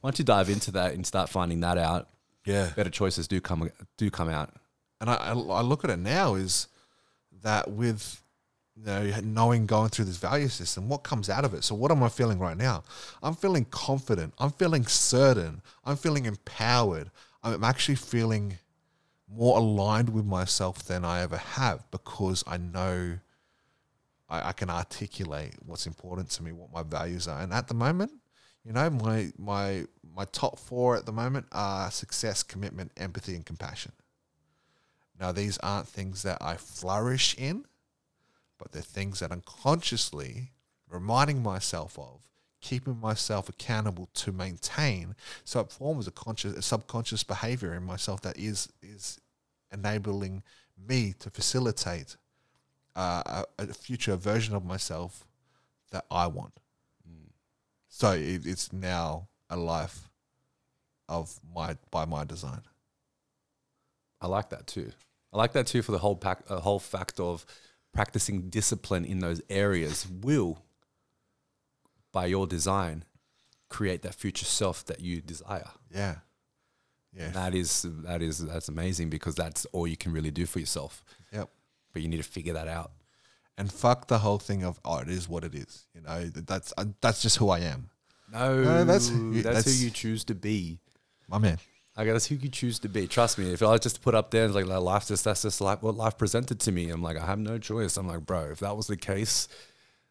once 0.03 0.19
you 0.19 0.25
dive 0.25 0.49
into 0.51 0.71
that 0.73 0.95
and 0.95 1.07
start 1.07 1.29
finding 1.29 1.61
that 1.61 1.79
out, 1.79 2.09
Yeah. 2.47 2.71
better 2.77 2.91
choices 2.91 3.27
do 3.29 3.41
come 3.41 3.71
do 3.97 4.11
come 4.11 4.29
out. 4.29 4.55
And 5.01 5.11
I, 5.11 5.17
I 5.33 5.61
look 5.63 5.85
at 5.85 5.91
it 5.91 5.99
now 5.99 6.35
is 6.35 6.69
that 7.43 7.71
with 7.71 8.23
you 8.77 8.85
know 8.85 9.21
knowing 9.23 9.67
going 9.67 9.89
through 9.89 10.07
this 10.07 10.17
value 10.17 10.49
system, 10.49 10.89
what 10.89 10.99
comes 10.99 11.31
out 11.31 11.45
of 11.45 11.55
it? 11.55 11.65
So 11.65 11.75
what 11.75 11.91
am 11.91 12.03
I 12.03 12.09
feeling 12.09 12.39
right 12.39 12.57
now? 12.57 12.85
I'm 13.23 13.35
feeling 13.35 13.65
confident. 13.67 14.35
I'm 14.39 14.51
feeling 14.51 14.87
certain. 14.87 15.63
I'm 15.85 15.97
feeling 15.97 16.27
empowered. 16.27 17.11
I'm 17.43 17.63
actually 17.65 17.97
feeling 17.97 18.59
more 19.29 19.59
aligned 19.59 20.11
with 20.11 20.25
myself 20.25 20.85
than 20.85 21.05
I 21.05 21.23
ever 21.23 21.37
have 21.37 21.89
because 21.91 22.45
I 22.47 22.57
know 22.57 23.19
I, 24.29 24.49
I 24.49 24.53
can 24.53 24.71
articulate 24.71 25.55
what's 25.65 25.87
important 25.87 26.31
to 26.31 26.43
me, 26.43 26.53
what 26.53 26.73
my 26.73 26.83
values 26.83 27.29
are. 27.29 27.41
And 27.41 27.53
at 27.53 27.69
the 27.69 27.75
moment, 27.75 28.13
you 28.65 28.73
know, 28.73 28.89
my 28.91 29.31
my 29.39 29.85
my 30.17 30.25
top 30.27 30.59
four 30.59 30.97
at 30.97 31.07
the 31.07 31.13
moment 31.13 31.47
are 31.53 31.91
success, 31.91 32.43
commitment, 32.43 32.93
empathy, 32.97 33.35
and 33.35 33.45
compassion. 33.45 33.93
Now, 35.21 35.33
these 35.33 35.59
aren't 35.59 35.87
things 35.87 36.23
that 36.23 36.39
I 36.41 36.57
flourish 36.57 37.37
in, 37.39 37.67
but 38.59 38.73
they're 38.73 38.83
things 38.83 39.21
that 39.21 39.33
I'm 39.33 39.43
consciously 39.45 40.53
reminding 40.89 41.43
myself 41.43 41.99
of, 41.99 42.23
keeping 42.61 43.01
myself 43.01 43.49
accountable 43.49 44.09
to 44.15 44.33
maintain. 44.33 45.15
So 45.45 45.61
it 45.61 45.71
forms 45.71 46.07
a 46.07 46.11
conscious, 46.11 46.57
a 46.57 46.63
subconscious 46.63 47.25
behavior 47.25 47.75
in 47.75 47.85
myself 47.85 48.21
that 48.23 48.39
is 48.39 48.69
is 48.83 49.21
enabling 49.73 50.43
me 50.77 51.15
to 51.19 51.31
facilitate 51.31 52.17
uh, 52.97 53.45
a, 53.59 53.63
a 53.63 53.67
future 53.75 54.17
version 54.17 54.55
of 54.55 54.65
myself 54.65 55.25
that 55.91 56.05
I 56.11 56.27
want. 56.27 56.61
So 57.95 58.11
it, 58.11 58.45
it's 58.45 58.73
now 58.73 59.29
a 59.49 59.57
life 59.57 60.11
of 61.09 61.39
my 61.55 61.77
by 61.93 62.05
my 62.05 62.25
design. 62.25 62.63
I 64.21 64.27
like 64.27 64.51
that 64.51 64.67
too. 64.67 64.91
I 65.33 65.37
like 65.37 65.53
that 65.53 65.69
too 65.69 65.81
for 65.81 65.93
the 65.93 65.99
whole 65.99 66.17
pack, 66.17 66.43
uh, 66.49 66.59
whole 66.59 66.81
fact 66.81 67.21
of 67.21 67.47
practicing 67.95 68.51
discipline 68.51 69.05
in 69.05 69.21
those 69.21 69.41
areas 69.49 70.07
will, 70.23 70.59
by 72.13 72.27
your 72.27 72.47
design, 72.47 73.05
create 73.69 74.03
that 74.03 74.15
future 74.15 74.45
self 74.45 74.85
that 74.87 75.01
you 75.01 75.21
desire. 75.21 75.71
Yeah, 75.91 76.17
yeah, 77.17 77.31
That 77.31 77.55
is 77.55 77.87
that 78.05 78.21
is 78.23 78.39
that's 78.39 78.69
amazing 78.69 79.11
because 79.11 79.35
that's 79.35 79.65
all 79.67 79.87
you 79.87 79.97
can 79.97 80.13
really 80.13 80.31
do 80.31 80.47
for 80.47 80.59
yourself. 80.61 81.05
yep. 81.33 81.49
But 81.93 82.03
you 82.03 82.09
need 82.09 82.17
to 82.19 82.23
figure 82.25 82.53
that 82.55 82.69
out. 82.69 82.91
and 83.57 83.73
fuck 83.73 84.09
the 84.09 84.19
whole 84.19 84.39
thing 84.41 84.65
of 84.65 84.81
oh 84.85 84.99
it 84.99 85.09
is 85.09 85.29
what 85.29 85.45
it 85.45 85.55
is 85.55 85.87
you 85.95 86.01
know 86.01 86.25
that's 86.51 86.73
uh, 86.77 86.85
that's 87.01 87.23
just 87.23 87.37
who 87.37 87.51
i 87.51 87.61
am 87.61 87.89
No, 88.33 88.63
No, 88.65 88.85
that's 88.85 89.09
that's- 89.11 89.33
that's, 89.35 89.45
that's- 89.45 89.65
who 89.67 89.85
you 89.85 89.91
choose 89.93 90.25
to 90.25 90.35
be. 90.35 90.81
my 91.29 91.39
man 91.39 91.59
I 91.97 92.05
guess 92.05 92.27
who 92.27 92.35
you 92.35 92.49
choose 92.49 92.79
to 92.81 92.89
be. 92.89 93.07
Trust 93.07 93.39
me. 93.39 93.53
If 93.53 93.63
I 93.63 93.79
just 93.79 94.03
put 94.03 94.15
up 94.17 94.31
there, 94.33 94.45
it's 94.47 94.55
like, 94.55 94.67
like 94.67 94.81
life, 94.81 95.07
just 95.07 95.25
that's 95.25 95.43
just 95.43 95.61
like 95.61 95.83
what 95.83 95.95
life 95.97 96.19
presented 96.19 96.59
to 96.61 96.73
me. 96.73 96.91
I'm 96.91 97.03
like, 97.03 97.17
I 97.17 97.25
have 97.25 97.39
no 97.39 97.57
choice. 97.59 97.97
I'm 97.97 98.09
like, 98.09 98.27
bro, 98.27 98.51
if 98.51 98.59
that 98.61 98.77
was 98.77 98.89
the 98.89 98.97
case, 98.97 99.47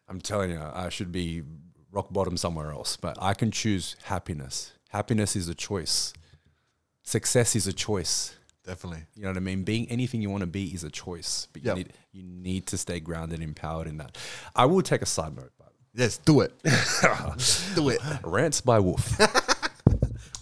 I'm 0.08 0.20
telling 0.20 0.50
you, 0.50 0.60
I 0.60 0.88
should 0.88 1.12
be 1.12 1.42
rock 1.92 2.10
bottom 2.12 2.36
somewhere 2.38 2.70
else. 2.72 2.96
But 2.96 3.18
I 3.20 3.34
can 3.34 3.50
choose 3.50 3.96
happiness. 4.04 4.72
Happiness 4.88 5.36
is 5.36 5.48
a 5.48 5.54
choice. 5.54 6.14
Success 7.02 7.54
is 7.54 7.66
a 7.66 7.72
choice. 7.72 8.34
definitely 8.66 9.02
You 9.14 9.22
know 9.24 9.28
what 9.28 9.36
I 9.36 9.40
mean? 9.40 9.62
Being 9.64 9.86
anything 9.90 10.22
you 10.22 10.30
want 10.30 10.40
to 10.40 10.46
be 10.46 10.68
is 10.68 10.84
a 10.84 10.90
choice. 10.90 11.48
But 11.52 11.62
you 11.64 11.68
Yep. 11.68 11.76
need 11.76 11.92
you 12.12 12.22
need 12.22 12.66
to 12.68 12.78
stay 12.78 12.98
grounded 13.00 13.40
and 13.40 13.48
empowered 13.48 13.88
in 13.88 13.98
that. 13.98 14.16
I 14.56 14.64
will 14.64 14.80
take 14.82 15.02
a 15.02 15.06
side 15.06 15.36
note, 15.36 15.52
but 15.58 15.72
yes 15.92 16.16
do 16.18 16.40
it 16.40 16.52
do 17.74 17.88
it 17.90 18.00
rants 18.24 18.60
by 18.62 18.78
Wolf. 18.80 19.20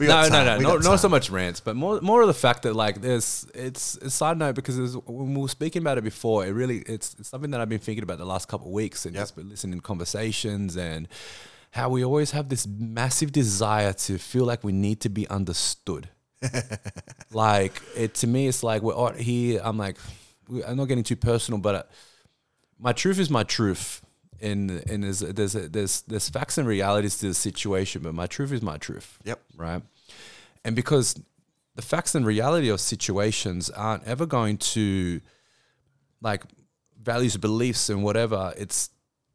We 0.03 0.09
no, 0.09 0.29
no, 0.29 0.45
no, 0.45 0.59
we 0.59 0.65
no, 0.65 0.77
not 0.79 1.01
so 1.01 1.09
much 1.09 1.31
rants, 1.31 1.61
but 1.61 1.77
more, 1.77 2.01
more 2.01 2.21
of 2.23 2.27
the 2.27 2.35
fact 2.35 2.63
that 2.65 2.75
like 2.75 3.01
there's, 3.01 3.47
it's 3.55 3.97
a 3.99 4.11
side 4.11 4.37
note 4.37 4.55
because 4.57 4.97
when 4.97 5.35
we 5.35 5.41
were 5.41 5.49
speaking 5.49 5.81
about 5.83 5.97
it 5.99 6.05
before, 6.05 6.45
it 6.45 6.51
really, 6.51 6.79
it's, 6.79 7.15
it's 7.19 7.29
something 7.29 7.51
that 7.53 7.61
I've 7.61 7.69
been 7.69 7.79
thinking 7.79 8.03
about 8.03 8.19
the 8.19 8.25
last 8.25 8.49
couple 8.49 8.67
of 8.67 8.73
weeks 8.73 9.07
and 9.07 9.15
Yep. 9.15 9.23
just 9.23 9.37
been 9.37 9.49
listening 9.49 9.79
to 9.79 9.83
conversations 9.83 10.77
and 10.77 11.07
how 11.71 11.89
we 11.89 12.05
always 12.05 12.33
have 12.33 12.49
this 12.49 12.67
massive 12.67 13.31
desire 13.33 13.93
to 13.93 14.19
feel 14.19 14.45
like 14.45 14.65
we 14.65 14.73
need 14.73 15.01
to 15.01 15.09
be 15.09 15.29
understood. 15.29 16.09
like 17.33 17.81
it 17.97 18.15
to 18.15 18.27
me, 18.27 18.49
it's 18.49 18.63
like 18.63 18.83
we're 18.83 18.99
out 18.99 19.17
here. 19.17 19.61
I'm 19.63 19.79
like, 19.79 19.97
I'm 20.67 20.77
not 20.77 20.87
getting 20.87 21.05
too 21.05 21.17
personal, 21.17 21.61
but 21.61 21.75
uh, 21.75 21.83
my 22.79 22.93
truth 22.93 23.19
is 23.19 23.31
my 23.31 23.45
truth. 23.45 24.03
And, 24.41 24.71
and 24.91 25.05
there's, 25.05 25.21
there's, 25.21 25.53
there's, 25.53 26.01
there's 26.03 26.29
facts 26.29 26.59
and 26.59 26.67
realities 26.67 27.17
to 27.19 27.29
the 27.29 27.35
situation, 27.35 28.03
but 28.03 28.13
my 28.13 28.27
truth 28.27 28.51
is 28.51 28.61
my 28.61 28.77
truth 28.77 29.17
yep 29.23 29.41
right? 29.57 29.81
And 30.65 30.77
because 30.77 31.15
the 31.75 31.83
facts 31.83 32.15
and 32.15 32.25
reality 32.27 32.69
of 32.69 32.81
situations 32.81 33.71
aren't 33.71 34.05
ever 34.05 34.27
going 34.27 34.59
to 34.59 35.21
like 36.21 36.45
values, 37.01 37.37
beliefs, 37.37 37.89
and 37.91 38.05
whatever. 38.05 38.53
It's 38.57 38.91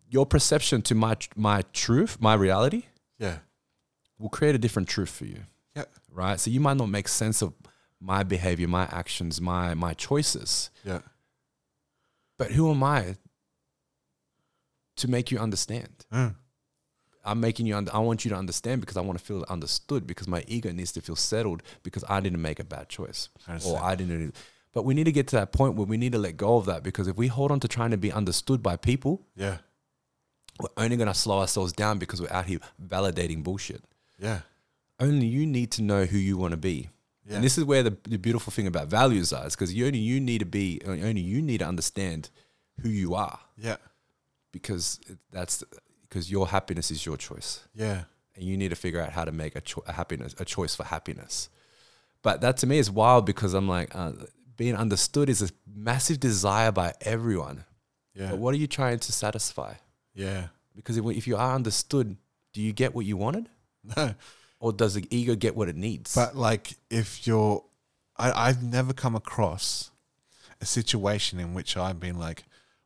your 0.09 0.25
perception 0.25 0.81
to 0.83 0.95
my 0.95 1.17
my 1.35 1.63
truth, 1.73 2.17
my 2.21 2.33
reality, 2.33 2.83
Yeah. 3.19 3.39
will 4.17 4.29
create 4.29 4.55
a 4.55 4.57
different 4.57 4.87
truth 4.87 5.09
for 5.09 5.25
you, 5.25 5.43
Yeah. 5.75 5.85
right? 6.09 6.39
So 6.39 6.49
you 6.49 6.59
might 6.61 6.77
not 6.77 6.87
make 6.89 7.07
sense 7.09 7.41
of 7.41 7.53
my 7.99 8.23
behavior, 8.23 8.67
my 8.67 8.83
actions, 8.85 9.41
my 9.41 9.73
my 9.73 9.93
choices, 9.93 10.69
Yeah. 10.85 11.01
but 12.37 12.51
who 12.51 12.71
am 12.71 12.83
I 12.83 13.17
to 14.97 15.07
make 15.09 15.31
you 15.31 15.39
understand? 15.39 16.05
Mm. 16.11 16.35
I'm 17.27 17.39
making 17.39 17.65
you. 17.67 17.75
Under, 17.75 17.93
I 17.93 17.99
want 17.99 18.25
you 18.25 18.29
to 18.29 18.37
understand 18.37 18.81
because 18.81 18.97
I 18.97 19.01
want 19.01 19.19
to 19.19 19.23
feel 19.23 19.45
understood. 19.49 20.07
Because 20.07 20.27
my 20.27 20.43
ego 20.47 20.71
needs 20.71 20.91
to 20.93 21.01
feel 21.01 21.15
settled 21.15 21.61
because 21.83 22.03
I 22.09 22.19
didn't 22.19 22.41
make 22.41 22.59
a 22.59 22.63
bad 22.63 22.89
choice 22.89 23.29
I 23.47 23.59
or. 23.65 23.79
I 23.81 23.95
didn't. 23.95 24.33
But 24.73 24.83
we 24.85 24.93
need 24.93 25.05
to 25.05 25.11
get 25.11 25.27
to 25.29 25.35
that 25.37 25.51
point 25.51 25.75
where 25.75 25.85
we 25.87 25.97
need 25.97 26.11
to 26.13 26.19
let 26.19 26.37
go 26.37 26.57
of 26.57 26.65
that 26.65 26.83
because 26.83 27.07
if 27.07 27.15
we 27.17 27.27
hold 27.27 27.51
on 27.51 27.59
to 27.61 27.67
trying 27.67 27.91
to 27.91 27.97
be 27.97 28.11
understood 28.11 28.61
by 28.63 28.75
people, 28.77 29.21
Yeah. 29.35 29.57
we're 30.59 30.69
only 30.83 30.97
going 30.97 31.07
to 31.07 31.13
slow 31.15 31.39
ourselves 31.39 31.73
down 31.73 31.97
because 31.99 32.21
we're 32.21 32.31
out 32.31 32.45
here 32.45 32.59
validating 32.83 33.43
bullshit. 33.43 33.83
Yeah. 34.19 34.39
Only 34.99 35.25
you 35.27 35.45
need 35.47 35.71
to 35.73 35.81
know 35.83 36.05
who 36.05 36.17
you 36.17 36.37
want 36.37 36.51
to 36.51 36.57
be. 36.57 36.89
Yeah. 37.27 37.35
And 37.35 37.43
this 37.43 37.57
is 37.57 37.63
where 37.65 37.83
the, 37.83 37.97
the 38.03 38.17
beautiful 38.17 38.51
thing 38.51 38.67
about 38.67 38.87
values 38.87 39.33
are, 39.33 39.45
because 39.49 39.73
you 39.73 39.85
only 39.85 39.99
you 39.99 40.19
need 40.19 40.39
to 40.39 40.45
be, 40.45 40.79
only 40.85 41.21
you 41.21 41.41
need 41.41 41.57
to 41.59 41.67
understand 41.67 42.29
who 42.81 42.89
you 42.89 43.15
are, 43.15 43.39
Yeah. 43.57 43.77
because 44.51 44.99
that's 45.31 45.63
because 46.09 46.31
your 46.31 46.47
happiness 46.47 46.91
is 46.91 47.05
your 47.05 47.17
choice. 47.17 47.67
Yeah. 47.73 48.03
and 48.35 48.45
you 48.45 48.55
need 48.57 48.69
to 48.69 48.75
figure 48.75 49.01
out 49.01 49.11
how 49.11 49.25
to 49.25 49.31
make 49.31 49.55
a, 49.55 49.61
cho- 49.61 49.83
a 49.87 49.93
happiness 49.93 50.35
a 50.39 50.45
choice 50.45 50.75
for 50.75 50.83
happiness. 50.83 51.49
But 52.21 52.41
that 52.41 52.57
to 52.57 52.67
me 52.67 52.77
is 52.77 52.89
wild 52.91 53.25
because 53.25 53.53
I'm 53.53 53.67
like 53.67 53.95
uh, 53.95 54.11
being 54.55 54.75
understood 54.75 55.29
is 55.29 55.41
a 55.41 55.49
massive 55.75 56.19
desire 56.19 56.71
by 56.71 56.93
everyone. 57.01 57.65
Yeah. 58.13 58.31
But 58.31 58.39
what 58.39 58.53
are 58.53 58.57
you 58.57 58.67
trying 58.67 58.99
to 58.99 59.11
satisfy? 59.11 59.73
Yeah. 60.13 60.47
Because 60.75 60.97
if, 60.97 61.05
if 61.05 61.27
you 61.27 61.37
are 61.37 61.55
understood, 61.55 62.17
do 62.53 62.61
you 62.61 62.73
get 62.73 62.93
what 62.95 63.05
you 63.05 63.17
wanted, 63.17 63.49
No. 63.95 64.13
or 64.59 64.73
does 64.73 64.95
the 64.95 65.05
ego 65.15 65.35
get 65.35 65.55
what 65.55 65.67
it 65.69 65.75
needs? 65.75 66.15
But 66.15 66.35
like, 66.35 66.73
if 66.89 67.25
you're, 67.27 67.63
I, 68.17 68.49
I've 68.49 68.63
never 68.63 68.93
come 68.93 69.15
across 69.15 69.91
a 70.59 70.65
situation 70.65 71.39
in 71.39 71.53
which 71.53 71.77
I've 71.77 71.99
been 71.99 72.17
like, 72.17 72.43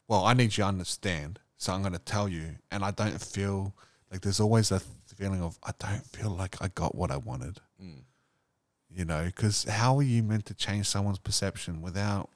well, 0.08 0.26
I 0.26 0.34
need 0.34 0.58
you 0.58 0.64
to 0.64 0.66
understand, 0.66 1.40
so 1.62 1.72
I'm 1.74 1.82
going 1.82 1.94
to 1.94 2.00
tell 2.00 2.28
you, 2.28 2.56
and 2.72 2.84
I 2.84 2.90
don't 2.92 3.22
feel 3.22 3.76
like 4.12 4.22
there's 4.22 4.40
always 4.40 4.72
a 4.72 4.80
feeling 5.16 5.42
of 5.44 5.60
I 5.64 5.72
don't 5.78 6.04
feel 6.06 6.32
like 6.32 6.56
I 6.60 6.68
got 6.70 6.96
what 6.96 7.12
I 7.12 7.18
wanted, 7.18 7.60
Mm. 7.82 8.02
you 8.90 9.06
know, 9.06 9.26
because 9.26 9.64
how 9.66 9.96
are 10.00 10.04
you 10.14 10.24
meant 10.24 10.46
to 10.48 10.56
change 10.56 10.88
someone's 10.88 11.20
perception 11.20 11.82
without 11.82 12.30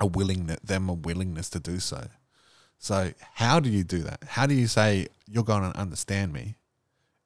a 0.00 0.06
willingness, 0.06 0.58
them 0.62 0.88
a 0.90 0.92
willingness 0.92 1.48
to 1.50 1.60
do 1.60 1.80
so? 1.80 2.08
So 2.78 3.12
how 3.34 3.58
do 3.58 3.70
you 3.70 3.84
do 3.84 4.00
that? 4.00 4.22
How 4.28 4.44
do 4.46 4.54
you 4.54 4.66
say 4.66 5.08
you're 5.26 5.44
going 5.52 5.72
to 5.72 5.78
understand 5.78 6.32
me? 6.32 6.56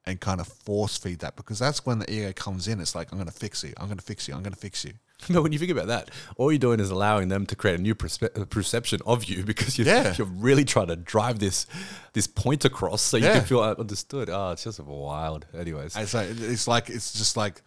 and 0.03 0.19
kind 0.19 0.41
of 0.41 0.47
force 0.47 0.97
feed 0.97 1.19
that 1.19 1.35
because 1.35 1.59
that's 1.59 1.85
when 1.85 1.99
the 1.99 2.11
ego 2.11 2.33
comes 2.33 2.67
in. 2.67 2.79
It's 2.81 2.95
like, 2.95 3.11
I'm 3.11 3.19
going 3.19 3.29
to 3.29 3.39
fix 3.45 3.63
you. 3.63 3.71
I'm 3.77 3.85
going 3.85 3.99
to 3.99 4.03
fix 4.03 4.27
you. 4.27 4.33
I'm 4.33 4.41
going 4.41 4.51
to 4.51 4.59
fix 4.59 4.83
you. 4.83 4.93
but 5.29 5.43
when 5.43 5.51
you 5.51 5.59
think 5.59 5.71
about 5.71 5.87
that, 5.87 6.09
all 6.37 6.51
you're 6.51 6.59
doing 6.59 6.79
is 6.79 6.89
allowing 6.89 7.27
them 7.29 7.45
to 7.45 7.55
create 7.55 7.79
a 7.79 7.81
new 7.81 7.93
perspe- 7.95 8.39
uh, 8.39 8.45
perception 8.45 8.99
of 9.05 9.25
you 9.25 9.43
because 9.51 9.77
you're, 9.77 9.87
Yeah. 9.87 10.13
you're 10.17 10.27
really 10.27 10.65
trying 10.65 10.87
to 10.87 10.95
drive 10.95 11.39
this 11.39 11.65
this 12.13 12.27
point 12.27 12.65
across 12.65 13.01
so 13.01 13.17
you 13.17 13.25
Yeah. 13.25 13.35
can 13.35 13.43
feel 13.45 13.61
understood. 13.61 14.29
Oh, 14.29 14.51
it's 14.51 14.63
just 14.63 14.79
wild. 14.79 15.45
Anyways, 15.57 15.95
And 15.95 16.07
so 16.07 16.19
it's 16.21 16.67
like, 16.67 16.89
it's 16.89 17.13
just 17.13 17.37
like 17.37 17.61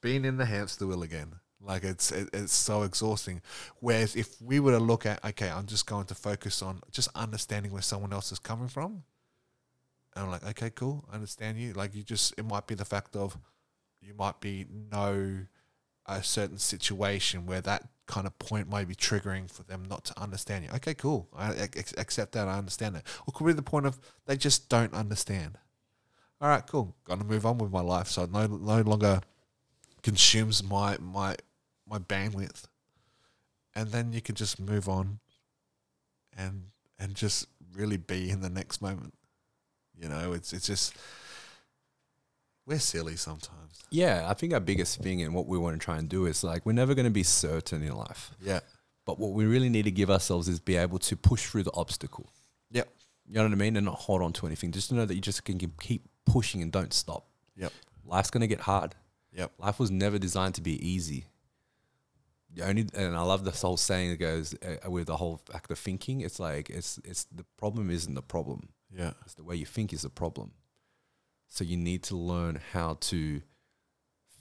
being 0.00 0.24
in 0.24 0.36
the 0.36 0.46
hamster 0.46 0.86
wheel 0.86 1.02
again. 1.02 1.34
Like 1.64 1.84
it's 1.84 2.10
it, 2.10 2.28
it's 2.32 2.52
so 2.52 2.82
exhausting. 2.82 3.40
Whereas 3.78 4.16
if 4.16 4.40
we 4.42 4.58
were 4.58 4.72
to 4.72 4.80
look 4.80 5.06
at, 5.06 5.24
okay, 5.24 5.48
I'm 5.48 5.66
just 5.66 5.86
going 5.86 6.06
to 6.06 6.14
focus 6.16 6.60
on 6.60 6.80
just 6.90 7.08
understanding 7.14 7.70
where 7.70 7.82
someone 7.82 8.12
else 8.12 8.32
is 8.32 8.40
coming 8.40 8.66
from. 8.66 9.04
And 10.16 10.24
I'm 10.24 10.30
like, 10.30 10.44
okay, 10.44 10.70
cool, 10.70 11.04
I 11.10 11.14
understand 11.14 11.58
you. 11.58 11.72
Like 11.74 11.94
you 11.94 12.02
just, 12.02 12.34
it 12.36 12.44
might 12.44 12.66
be 12.66 12.74
the 12.74 12.84
fact 12.84 13.14
of 13.14 13.38
you 14.00 14.12
might 14.14 14.40
be 14.40 14.66
know 14.90 15.46
a 16.06 16.22
certain 16.22 16.58
situation 16.58 17.46
where 17.46 17.60
that 17.60 17.88
kind 18.06 18.26
of 18.26 18.38
point 18.38 18.68
might 18.68 18.88
be 18.88 18.94
triggering 18.94 19.50
for 19.50 19.62
them 19.62 19.84
not 19.88 20.04
to 20.04 20.20
understand 20.20 20.64
you. 20.64 20.70
Okay, 20.76 20.94
cool, 20.94 21.28
I 21.36 21.52
ac- 21.52 21.94
accept 21.96 22.32
that. 22.32 22.48
I 22.48 22.58
understand 22.58 22.96
that. 22.96 23.06
Or 23.26 23.32
could 23.32 23.46
be 23.46 23.52
the 23.52 23.62
point 23.62 23.86
of 23.86 23.98
they 24.26 24.36
just 24.36 24.68
don't 24.68 24.92
understand. 24.92 25.58
All 26.40 26.48
right, 26.48 26.66
cool. 26.66 26.96
Got 27.04 27.20
to 27.20 27.24
move 27.24 27.46
on 27.46 27.58
with 27.58 27.70
my 27.70 27.80
life, 27.80 28.08
so 28.08 28.26
no 28.26 28.46
no 28.46 28.80
longer 28.80 29.20
consumes 30.02 30.62
my 30.62 30.98
my 30.98 31.36
my 31.88 31.98
bandwidth, 31.98 32.64
and 33.74 33.90
then 33.90 34.12
you 34.12 34.20
can 34.20 34.34
just 34.34 34.58
move 34.58 34.88
on, 34.88 35.20
and 36.36 36.64
and 36.98 37.14
just 37.14 37.46
really 37.74 37.96
be 37.96 38.28
in 38.28 38.40
the 38.40 38.50
next 38.50 38.82
moment. 38.82 39.14
You 39.96 40.08
know, 40.08 40.32
it's 40.32 40.52
it's 40.52 40.66
just 40.66 40.96
we're 42.66 42.78
silly 42.78 43.16
sometimes. 43.16 43.82
Yeah, 43.90 44.26
I 44.28 44.34
think 44.34 44.54
our 44.54 44.60
biggest 44.60 45.00
thing 45.00 45.22
and 45.22 45.34
what 45.34 45.46
we 45.46 45.58
want 45.58 45.78
to 45.78 45.84
try 45.84 45.98
and 45.98 46.08
do 46.08 46.26
is 46.26 46.42
like 46.42 46.64
we're 46.64 46.72
never 46.72 46.94
going 46.94 47.04
to 47.04 47.10
be 47.10 47.22
certain 47.22 47.82
in 47.82 47.94
life. 47.94 48.30
Yeah. 48.40 48.60
But 49.04 49.18
what 49.18 49.32
we 49.32 49.44
really 49.46 49.68
need 49.68 49.84
to 49.84 49.90
give 49.90 50.10
ourselves 50.10 50.48
is 50.48 50.60
be 50.60 50.76
able 50.76 50.98
to 51.00 51.16
push 51.16 51.46
through 51.46 51.64
the 51.64 51.74
obstacle. 51.74 52.30
Yep. 52.70 52.88
You 53.26 53.34
know 53.34 53.42
what 53.44 53.52
I 53.52 53.56
mean? 53.56 53.76
And 53.76 53.86
not 53.86 53.96
hold 53.96 54.22
on 54.22 54.32
to 54.34 54.46
anything. 54.46 54.72
Just 54.72 54.90
to 54.90 54.94
know 54.94 55.04
that 55.04 55.14
you 55.14 55.20
just 55.20 55.44
can 55.44 55.58
keep 55.58 56.08
pushing 56.24 56.62
and 56.62 56.70
don't 56.70 56.92
stop. 56.92 57.26
Yep. 57.56 57.72
Life's 58.04 58.30
going 58.30 58.42
to 58.42 58.46
get 58.46 58.60
hard. 58.60 58.94
Yep. 59.34 59.52
Life 59.58 59.78
was 59.78 59.90
never 59.90 60.18
designed 60.18 60.54
to 60.54 60.60
be 60.60 60.86
easy. 60.86 61.24
The 62.54 62.64
only 62.64 62.86
and 62.94 63.16
I 63.16 63.22
love 63.22 63.44
this 63.44 63.62
whole 63.62 63.78
saying 63.78 64.10
that 64.10 64.18
goes 64.18 64.54
uh, 64.54 64.90
with 64.90 65.06
the 65.06 65.16
whole 65.16 65.40
act 65.54 65.70
of 65.70 65.78
thinking. 65.78 66.20
It's 66.20 66.38
like 66.38 66.68
it's 66.68 67.00
it's 67.04 67.24
the 67.24 67.44
problem 67.56 67.90
isn't 67.90 68.14
the 68.14 68.22
problem. 68.22 68.68
Yeah. 68.94 69.12
It's 69.24 69.34
the 69.34 69.44
way 69.44 69.56
you 69.56 69.64
think 69.64 69.92
is 69.92 70.02
the 70.02 70.10
problem. 70.10 70.52
So 71.54 71.64
you 71.64 71.76
need 71.76 72.02
to 72.04 72.16
learn 72.16 72.58
how 72.72 72.96
to 73.12 73.42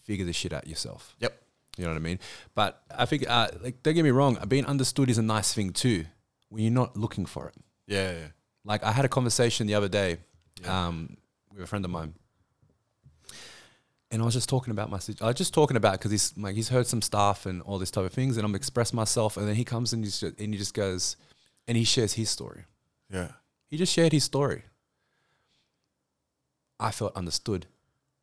figure 0.06 0.26
this 0.26 0.38
shit 0.38 0.54
out 0.54 0.66
yourself. 0.66 1.14
Yep. 1.20 1.38
You 1.76 1.84
know 1.84 1.90
what 1.92 1.98
I 1.98 2.00
mean? 2.00 2.20
But 2.56 2.82
I 2.90 3.06
think, 3.06 3.30
uh, 3.30 3.50
like, 3.62 3.84
don't 3.84 3.96
get 3.96 4.04
me 4.04 4.12
wrong, 4.12 4.38
being 4.48 4.66
understood 4.66 5.10
is 5.10 5.18
a 5.18 5.22
nice 5.22 5.54
thing 5.54 5.72
too 5.74 6.06
when 6.48 6.64
you're 6.64 6.72
not 6.72 6.96
looking 6.96 7.26
for 7.26 7.50
it. 7.50 7.56
Yeah. 7.86 8.12
Yeah. 8.14 8.28
Like, 8.64 8.82
I 8.86 8.94
had 8.94 9.04
a 9.04 9.10
conversation 9.10 9.68
the 9.68 9.76
other 9.76 9.90
day 9.90 10.20
Yeah. 10.62 10.88
um, 10.88 11.18
with 11.54 11.62
a 11.64 11.68
friend 11.68 11.84
of 11.84 11.92
mine. 11.92 12.14
And 14.10 14.22
I 14.22 14.26
was 14.26 14.34
just 14.34 14.48
talking 14.48 14.72
about 14.72 14.90
my 14.90 15.00
situation. 15.00 15.26
I 15.26 15.28
was 15.28 15.36
just 15.36 15.54
talking 15.54 15.76
about 15.78 15.94
because 15.94 16.12
he's 16.12 16.34
like 16.38 16.56
he's 16.56 16.70
heard 16.70 16.88
some 16.88 17.02
stuff 17.02 17.46
and 17.46 17.62
all 17.64 17.78
this 17.78 17.92
type 17.92 18.06
of 18.06 18.14
things, 18.14 18.38
and 18.38 18.46
I'm 18.46 18.56
expressing 18.56 18.96
myself, 18.96 19.36
and 19.38 19.48
then 19.48 19.56
he 19.56 19.64
comes 19.66 19.92
and 19.94 20.04
he's 20.04 20.20
just, 20.20 20.40
and 20.40 20.54
he 20.54 20.58
just 20.58 20.74
goes, 20.74 21.16
and 21.68 21.78
he 21.78 21.84
shares 21.86 22.14
his 22.14 22.30
story. 22.30 22.64
Yeah. 23.10 23.32
He 23.68 23.78
just 23.78 23.94
shared 23.94 24.12
his 24.12 24.24
story. 24.26 24.64
I 26.82 26.92
felt 26.92 27.16
understood. 27.16 27.68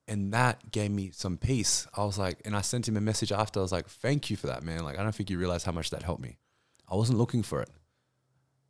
And 0.06 0.32
that 0.32 0.70
gave 0.70 0.90
me 0.90 1.10
some 1.12 1.36
peace. 1.36 1.86
I 1.94 2.04
was 2.04 2.18
like, 2.18 2.40
and 2.44 2.56
I 2.56 2.62
sent 2.62 2.88
him 2.88 2.96
a 2.96 3.00
message 3.00 3.30
after. 3.30 3.60
I 3.60 3.62
was 3.62 3.72
like, 3.72 3.88
thank 3.88 4.30
you 4.30 4.36
for 4.36 4.46
that, 4.48 4.62
man. 4.62 4.82
Like, 4.82 4.98
I 4.98 5.02
don't 5.02 5.14
think 5.14 5.30
you 5.30 5.38
realize 5.38 5.64
how 5.64 5.72
much 5.72 5.90
that 5.90 6.02
helped 6.02 6.22
me. 6.22 6.38
I 6.90 6.96
wasn't 6.96 7.18
looking 7.18 7.42
for 7.42 7.60
it, 7.60 7.70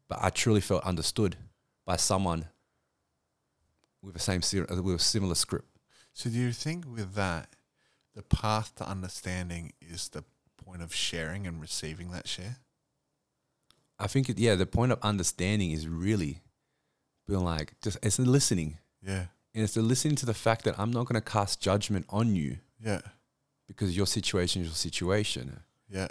but 0.09 0.19
I 0.21 0.31
truly 0.31 0.61
felt 0.61 0.83
understood 0.85 1.37
by 1.87 1.97
someone 1.97 2.47
with 4.03 4.15
the 4.15 4.21
same, 4.21 4.41
with 4.41 4.97
a 4.97 4.99
similar 4.99 5.37
script. 5.37 5.69
So 6.13 6.29
do 6.29 6.37
you 6.37 6.53
think 6.53 6.85
with 6.85 7.15
that, 7.15 7.51
the 8.17 8.23
path 8.23 8.75
to 8.77 8.89
understanding 8.89 9.73
is 9.81 10.09
the 10.09 10.25
point 10.65 10.83
of 10.83 10.93
sharing 10.93 11.47
and 11.47 11.61
receiving 11.61 12.11
that 12.11 12.27
share? 12.27 12.57
I 14.01 14.09
think, 14.09 14.29
it, 14.29 14.39
yeah, 14.39 14.57
the 14.57 14.67
point 14.67 14.91
of 14.91 14.99
understanding 15.03 15.71
is 15.71 15.87
really 15.87 16.43
being 17.29 17.45
like, 17.45 17.75
just 17.81 17.99
it's 18.03 18.19
listening. 18.19 18.79
Yeah. 19.01 19.27
And 19.55 19.65
it's 19.65 19.75
the 19.75 19.83
listening 19.83 20.17
to 20.17 20.27
the 20.27 20.35
fact 20.35 20.65
that 20.65 20.79
I'm 20.79 20.91
not 20.93 21.07
going 21.07 21.21
to 21.21 21.31
cast 21.31 21.61
judgment 21.61 22.07
on 22.11 22.37
you 22.37 22.59
Yeah. 22.81 23.01
because 23.67 23.97
your 23.97 24.07
situation 24.07 24.63
is 24.63 24.69
your 24.69 24.75
situation. 24.75 25.61
Yeah. 25.91 26.09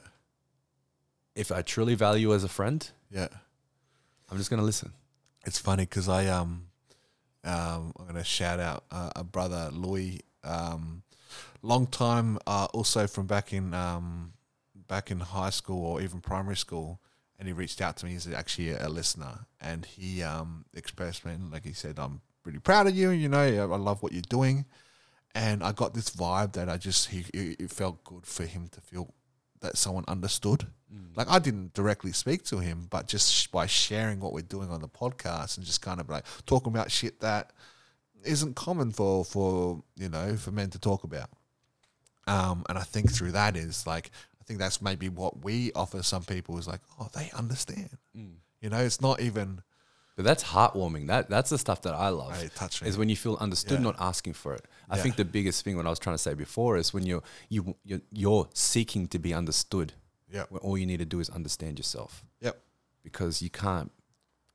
if 1.35 1.51
I 1.51 1.61
truly 1.61 1.93
value 1.95 2.29
you 2.29 2.33
as 2.33 2.43
a 2.43 2.49
friend, 2.49 2.89
Yeah. 3.11 3.27
I'm 4.29 4.37
just 4.37 4.49
gonna 4.49 4.63
listen. 4.63 4.91
It's 5.45 5.59
funny 5.59 5.83
because 5.83 6.09
I 6.09 6.25
um 6.27 6.67
um 7.43 7.93
I'm 7.97 8.07
gonna 8.07 8.23
shout 8.23 8.59
out 8.59 8.83
uh, 8.91 9.11
a 9.15 9.23
brother 9.23 9.69
Louis 9.71 10.21
um 10.43 11.03
long 11.61 11.87
time 11.87 12.39
uh, 12.47 12.67
also 12.73 13.07
from 13.07 13.27
back 13.27 13.53
in 13.53 13.73
um 13.73 14.33
back 14.87 15.11
in 15.11 15.19
high 15.21 15.51
school 15.51 15.85
or 15.85 16.01
even 16.01 16.19
primary 16.21 16.57
school 16.57 16.99
and 17.39 17.47
he 17.47 17.53
reached 17.53 17.79
out 17.81 17.95
to 17.97 18.05
me 18.05 18.11
he's 18.13 18.27
actually 18.27 18.71
a, 18.71 18.87
a 18.87 18.89
listener 18.89 19.45
and 19.61 19.85
he 19.85 20.23
um 20.23 20.65
expressed 20.73 21.23
me 21.23 21.33
like 21.51 21.63
he 21.63 21.73
said 21.73 21.99
I'm 21.99 22.21
pretty 22.47 22.59
proud 22.59 22.87
of 22.87 22.95
you 22.95 23.09
you 23.09 23.29
know 23.29 23.39
I 23.39 23.77
love 23.77 24.01
what 24.01 24.13
you're 24.13 24.21
doing 24.29 24.65
and 25.35 25.63
I 25.63 25.71
got 25.71 25.93
this 25.93 26.09
vibe 26.09 26.53
that 26.53 26.69
I 26.69 26.77
just 26.77 27.09
he 27.09 27.25
it 27.33 27.69
felt 27.71 28.03
good 28.03 28.25
for 28.25 28.45
him 28.45 28.69
to 28.69 28.81
feel 28.81 29.13
that 29.61 29.77
someone 29.77 30.05
understood 30.07 30.67
like 31.17 31.29
I 31.29 31.39
didn't 31.39 31.73
directly 31.73 32.11
speak 32.11 32.43
to 32.45 32.59
him, 32.59 32.87
but 32.89 33.07
just 33.07 33.33
sh- 33.33 33.47
by 33.47 33.65
sharing 33.65 34.19
what 34.19 34.33
we're 34.33 34.41
doing 34.41 34.69
on 34.69 34.81
the 34.81 34.87
podcast 34.87 35.57
and 35.57 35.65
just 35.65 35.81
kind 35.81 35.99
of 35.99 36.09
like 36.09 36.23
talking 36.45 36.71
about 36.71 36.91
shit 36.91 37.19
that 37.19 37.51
isn't 38.23 38.55
common 38.55 38.91
for 38.91 39.25
for 39.25 39.83
you 39.95 40.09
know 40.09 40.35
for 40.37 40.51
men 40.51 40.69
to 40.69 40.79
talk 40.79 41.03
about. 41.03 41.29
Um, 42.27 42.63
and 42.69 42.77
I 42.77 42.83
think 42.83 43.11
through 43.11 43.31
that 43.31 43.57
is 43.57 43.87
like 43.87 44.11
I 44.39 44.43
think 44.43 44.59
that's 44.59 44.81
maybe 44.81 45.09
what 45.09 45.43
we 45.43 45.71
offer 45.73 46.03
some 46.03 46.23
people 46.23 46.57
is 46.57 46.67
like, 46.67 46.81
oh, 46.99 47.09
they 47.15 47.31
understand. 47.35 47.97
Mm. 48.15 48.35
You 48.61 48.69
know, 48.69 48.77
it's 48.77 49.01
not 49.01 49.19
even 49.19 49.61
But 50.17 50.25
that's 50.25 50.43
heartwarming. 50.43 51.07
That 51.07 51.29
that's 51.29 51.51
the 51.51 51.57
stuff 51.59 51.83
that 51.83 51.93
I 51.93 52.09
love. 52.09 52.33
Touched 52.55 52.81
me. 52.81 52.89
Is 52.89 52.97
when 52.97 53.07
you 53.07 53.15
feel 53.15 53.37
understood, 53.39 53.77
Yeah. 53.79 53.83
not 53.83 53.95
asking 53.99 54.33
for 54.33 54.53
it. 54.55 54.65
I 54.89 54.97
Yeah. 54.97 55.03
think 55.03 55.15
the 55.15 55.23
biggest 55.25 55.63
thing 55.63 55.77
what 55.77 55.85
I 55.85 55.89
was 55.91 55.99
trying 55.99 56.15
to 56.15 56.17
say 56.27 56.33
before 56.33 56.75
is 56.75 56.91
when 56.93 57.05
you're 57.05 57.21
you 57.49 57.75
you're, 57.85 58.01
you're 58.11 58.49
seeking 58.53 59.07
to 59.09 59.19
be 59.19 59.33
understood. 59.33 59.93
Yep. 60.33 60.51
When 60.51 60.61
all 60.61 60.77
you 60.77 60.85
need 60.87 60.97
to 60.97 61.05
do 61.05 61.19
is 61.19 61.29
understand 61.29 61.77
yourself 61.79 62.25
Yep. 62.41 62.59
because 63.03 63.41
you 63.43 63.49
can't 63.51 63.91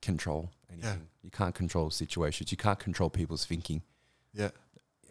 control 0.03 0.51
anything. 0.69 0.99
Yeah. 1.01 1.07
You 1.23 1.31
can't 1.31 1.55
control 1.55 1.91
situations. 1.91 2.51
You 2.51 2.59
can't 2.59 2.81
control 2.81 3.09
people's 3.09 3.47
thinking. 3.47 3.83
Yeah. 4.35 4.51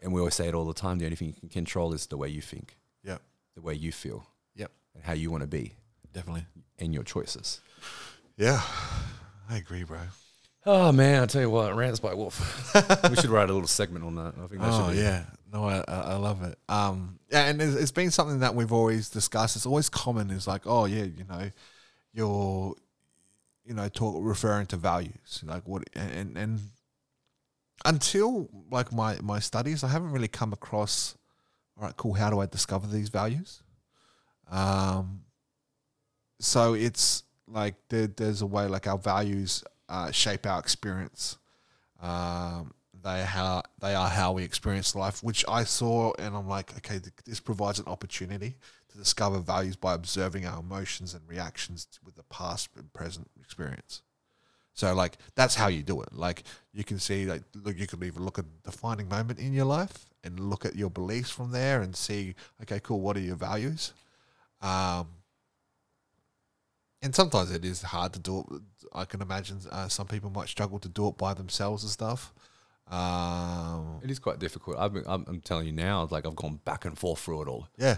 And 0.01 0.11
we 0.13 0.19
always 0.19 0.35
say 0.35 0.47
it 0.49 0.53
all 0.53 0.65
the 0.65 0.73
time. 0.73 0.99
The 0.99 1.05
only 1.05 1.15
thing 1.15 1.29
you 1.29 1.33
can 1.39 1.49
control 1.49 1.93
is 1.93 2.07
the 2.07 2.17
way 2.17 2.27
you 2.27 2.41
think, 2.41 2.77
Yep. 3.03 3.21
the 3.55 3.61
way 3.61 3.73
you 3.73 3.91
feel, 3.93 4.27
Yep. 4.55 4.71
and 4.95 5.03
how 5.05 5.13
you 5.13 5.31
want 5.31 5.41
to 5.41 5.47
be, 5.47 5.75
Definitely. 6.11 6.45
and 6.77 6.93
your 6.93 7.03
choices. 7.03 7.61
Yeah. 8.35 8.61
I 9.49 9.57
agree, 9.57 9.83
bro. 9.83 9.99
Oh 10.65 10.91
man, 10.91 11.23
I 11.23 11.25
tell 11.25 11.41
you 11.41 11.49
what, 11.49 11.75
rants 11.75 11.99
by 11.99 12.13
Wolf. 12.13 12.73
we 13.09 13.15
should 13.15 13.31
write 13.31 13.49
a 13.49 13.53
little 13.53 13.67
segment 13.67 14.05
on 14.05 14.15
that. 14.15 14.33
I 14.37 14.47
think 14.47 14.61
that 14.61 14.71
Oh 14.71 14.87
should 14.87 14.95
be 14.95 15.01
yeah, 15.01 15.23
no, 15.51 15.65
I, 15.67 15.83
I 15.87 16.01
I 16.01 16.15
love 16.15 16.43
it. 16.43 16.57
Um, 16.69 17.19
yeah, 17.31 17.45
and 17.45 17.59
it's, 17.61 17.75
it's 17.75 17.91
been 17.91 18.11
something 18.11 18.39
that 18.39 18.53
we've 18.53 18.71
always 18.71 19.09
discussed. 19.09 19.55
It's 19.55 19.65
always 19.65 19.89
common. 19.89 20.29
Is 20.29 20.47
like, 20.47 20.61
oh 20.65 20.85
yeah, 20.85 21.03
you 21.03 21.23
know, 21.27 21.49
you're, 22.13 22.75
you 23.65 23.73
know, 23.73 23.89
talk 23.89 24.17
referring 24.19 24.67
to 24.67 24.77
values, 24.77 25.43
like 25.43 25.67
what, 25.67 25.83
and 25.95 26.11
and, 26.11 26.37
and 26.37 26.59
until 27.83 28.47
like 28.69 28.93
my 28.93 29.17
my 29.21 29.39
studies, 29.39 29.83
I 29.83 29.87
haven't 29.87 30.11
really 30.11 30.27
come 30.27 30.53
across. 30.53 31.17
All 31.75 31.85
right, 31.85 31.97
cool. 31.97 32.13
How 32.13 32.29
do 32.29 32.39
I 32.39 32.45
discover 32.45 32.85
these 32.85 33.09
values? 33.09 33.63
Um, 34.51 35.23
so 36.39 36.75
it's 36.75 37.23
like 37.47 37.75
there, 37.89 38.07
there's 38.07 38.41
a 38.41 38.45
way 38.45 38.67
like 38.67 38.85
our 38.85 38.97
values 38.97 39.63
uh, 39.91 40.09
shape 40.11 40.47
our 40.47 40.59
experience. 40.59 41.37
Um, 42.01 42.73
they 43.03 43.23
how 43.23 43.63
they 43.79 43.93
are 43.93 44.09
how 44.09 44.31
we 44.31 44.43
experience 44.43 44.95
life, 44.95 45.23
which 45.23 45.43
I 45.47 45.63
saw, 45.65 46.13
and 46.17 46.35
I'm 46.35 46.47
like, 46.47 46.75
okay, 46.77 46.99
th- 46.99 47.13
this 47.25 47.39
provides 47.39 47.79
an 47.79 47.87
opportunity 47.87 48.55
to 48.89 48.97
discover 48.97 49.39
values 49.39 49.75
by 49.75 49.93
observing 49.93 50.45
our 50.45 50.59
emotions 50.59 51.13
and 51.13 51.27
reactions 51.27 51.87
with 52.05 52.15
the 52.15 52.23
past 52.23 52.69
and 52.77 52.91
present 52.93 53.29
experience. 53.39 54.01
So, 54.73 54.93
like, 54.93 55.17
that's 55.35 55.55
how 55.55 55.67
you 55.67 55.83
do 55.83 56.01
it. 56.01 56.13
Like, 56.13 56.43
you 56.73 56.83
can 56.83 56.97
see, 56.97 57.25
like, 57.25 57.43
look, 57.53 57.77
you 57.77 57.87
could 57.87 58.03
even 58.03 58.23
look 58.23 58.39
at 58.39 58.45
a 58.45 58.69
defining 58.69 59.09
moment 59.09 59.39
in 59.39 59.53
your 59.53 59.65
life 59.65 60.05
and 60.23 60.39
look 60.39 60.65
at 60.65 60.75
your 60.75 60.89
beliefs 60.89 61.29
from 61.29 61.51
there 61.51 61.81
and 61.81 61.95
see, 61.95 62.35
okay, 62.61 62.79
cool, 62.79 63.01
what 63.01 63.17
are 63.17 63.21
your 63.21 63.35
values? 63.35 63.93
Um, 64.61 65.07
and 67.01 67.13
sometimes 67.15 67.51
it 67.51 67.65
is 67.65 67.81
hard 67.81 68.13
to 68.13 68.19
do 68.19 68.39
it. 68.51 68.61
I 68.93 69.05
can 69.05 69.21
imagine 69.21 69.57
uh, 69.71 69.87
some 69.87 70.07
people 70.07 70.29
might 70.29 70.49
struggle 70.49 70.79
to 70.79 70.89
do 70.89 71.07
it 71.07 71.17
by 71.17 71.33
themselves 71.33 71.83
and 71.83 71.91
stuff. 71.91 72.33
Um, 72.89 73.99
It 74.03 74.11
is 74.11 74.19
quite 74.19 74.39
difficult. 74.39 74.77
I've 74.77 74.93
been, 74.93 75.03
I'm, 75.07 75.23
I'm 75.27 75.41
telling 75.41 75.65
you 75.67 75.71
now, 75.73 76.07
like 76.11 76.25
I've 76.25 76.35
gone 76.35 76.59
back 76.65 76.85
and 76.85 76.97
forth 76.97 77.19
through 77.19 77.43
it 77.43 77.47
all, 77.47 77.67
yeah, 77.77 77.97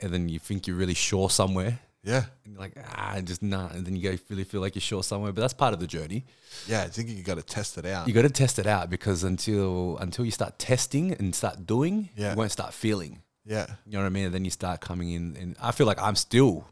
and 0.00 0.12
then 0.12 0.28
you 0.28 0.38
think 0.38 0.66
you're 0.66 0.76
really 0.76 0.94
sure 0.94 1.30
somewhere, 1.30 1.78
yeah, 2.02 2.24
and 2.44 2.54
you're 2.54 2.60
like 2.60 2.72
ah, 2.96 3.20
just 3.22 3.40
nah, 3.42 3.68
and 3.68 3.86
then 3.86 3.94
you 3.94 4.02
go 4.10 4.18
really 4.28 4.42
feel 4.44 4.60
like 4.60 4.74
you're 4.74 4.80
sure 4.80 5.04
somewhere, 5.04 5.30
but 5.32 5.40
that's 5.42 5.52
part 5.54 5.74
of 5.74 5.80
the 5.80 5.86
journey. 5.86 6.24
yeah. 6.66 6.82
I 6.82 6.88
think 6.88 7.08
you 7.10 7.22
got 7.22 7.36
to 7.36 7.42
test 7.42 7.78
it 7.78 7.86
out. 7.86 8.08
You 8.08 8.14
got 8.14 8.22
to 8.22 8.30
test 8.30 8.58
it 8.58 8.66
out 8.66 8.90
because 8.90 9.22
until 9.22 9.96
until 9.98 10.24
you 10.24 10.32
start 10.32 10.58
testing 10.58 11.12
and 11.12 11.32
start 11.34 11.64
doing, 11.66 12.08
Yeah. 12.16 12.32
you 12.32 12.36
won't 12.36 12.50
start 12.52 12.74
feeling. 12.74 13.22
yeah, 13.44 13.66
You 13.86 13.92
know 13.92 14.00
what 14.00 14.06
I 14.06 14.10
mean? 14.10 14.24
And 14.26 14.34
then 14.34 14.44
you 14.44 14.50
start 14.50 14.80
coming 14.80 15.10
in, 15.12 15.36
and 15.36 15.56
I 15.62 15.70
feel 15.70 15.86
like 15.86 16.00
I'm 16.02 16.16
still 16.16 16.66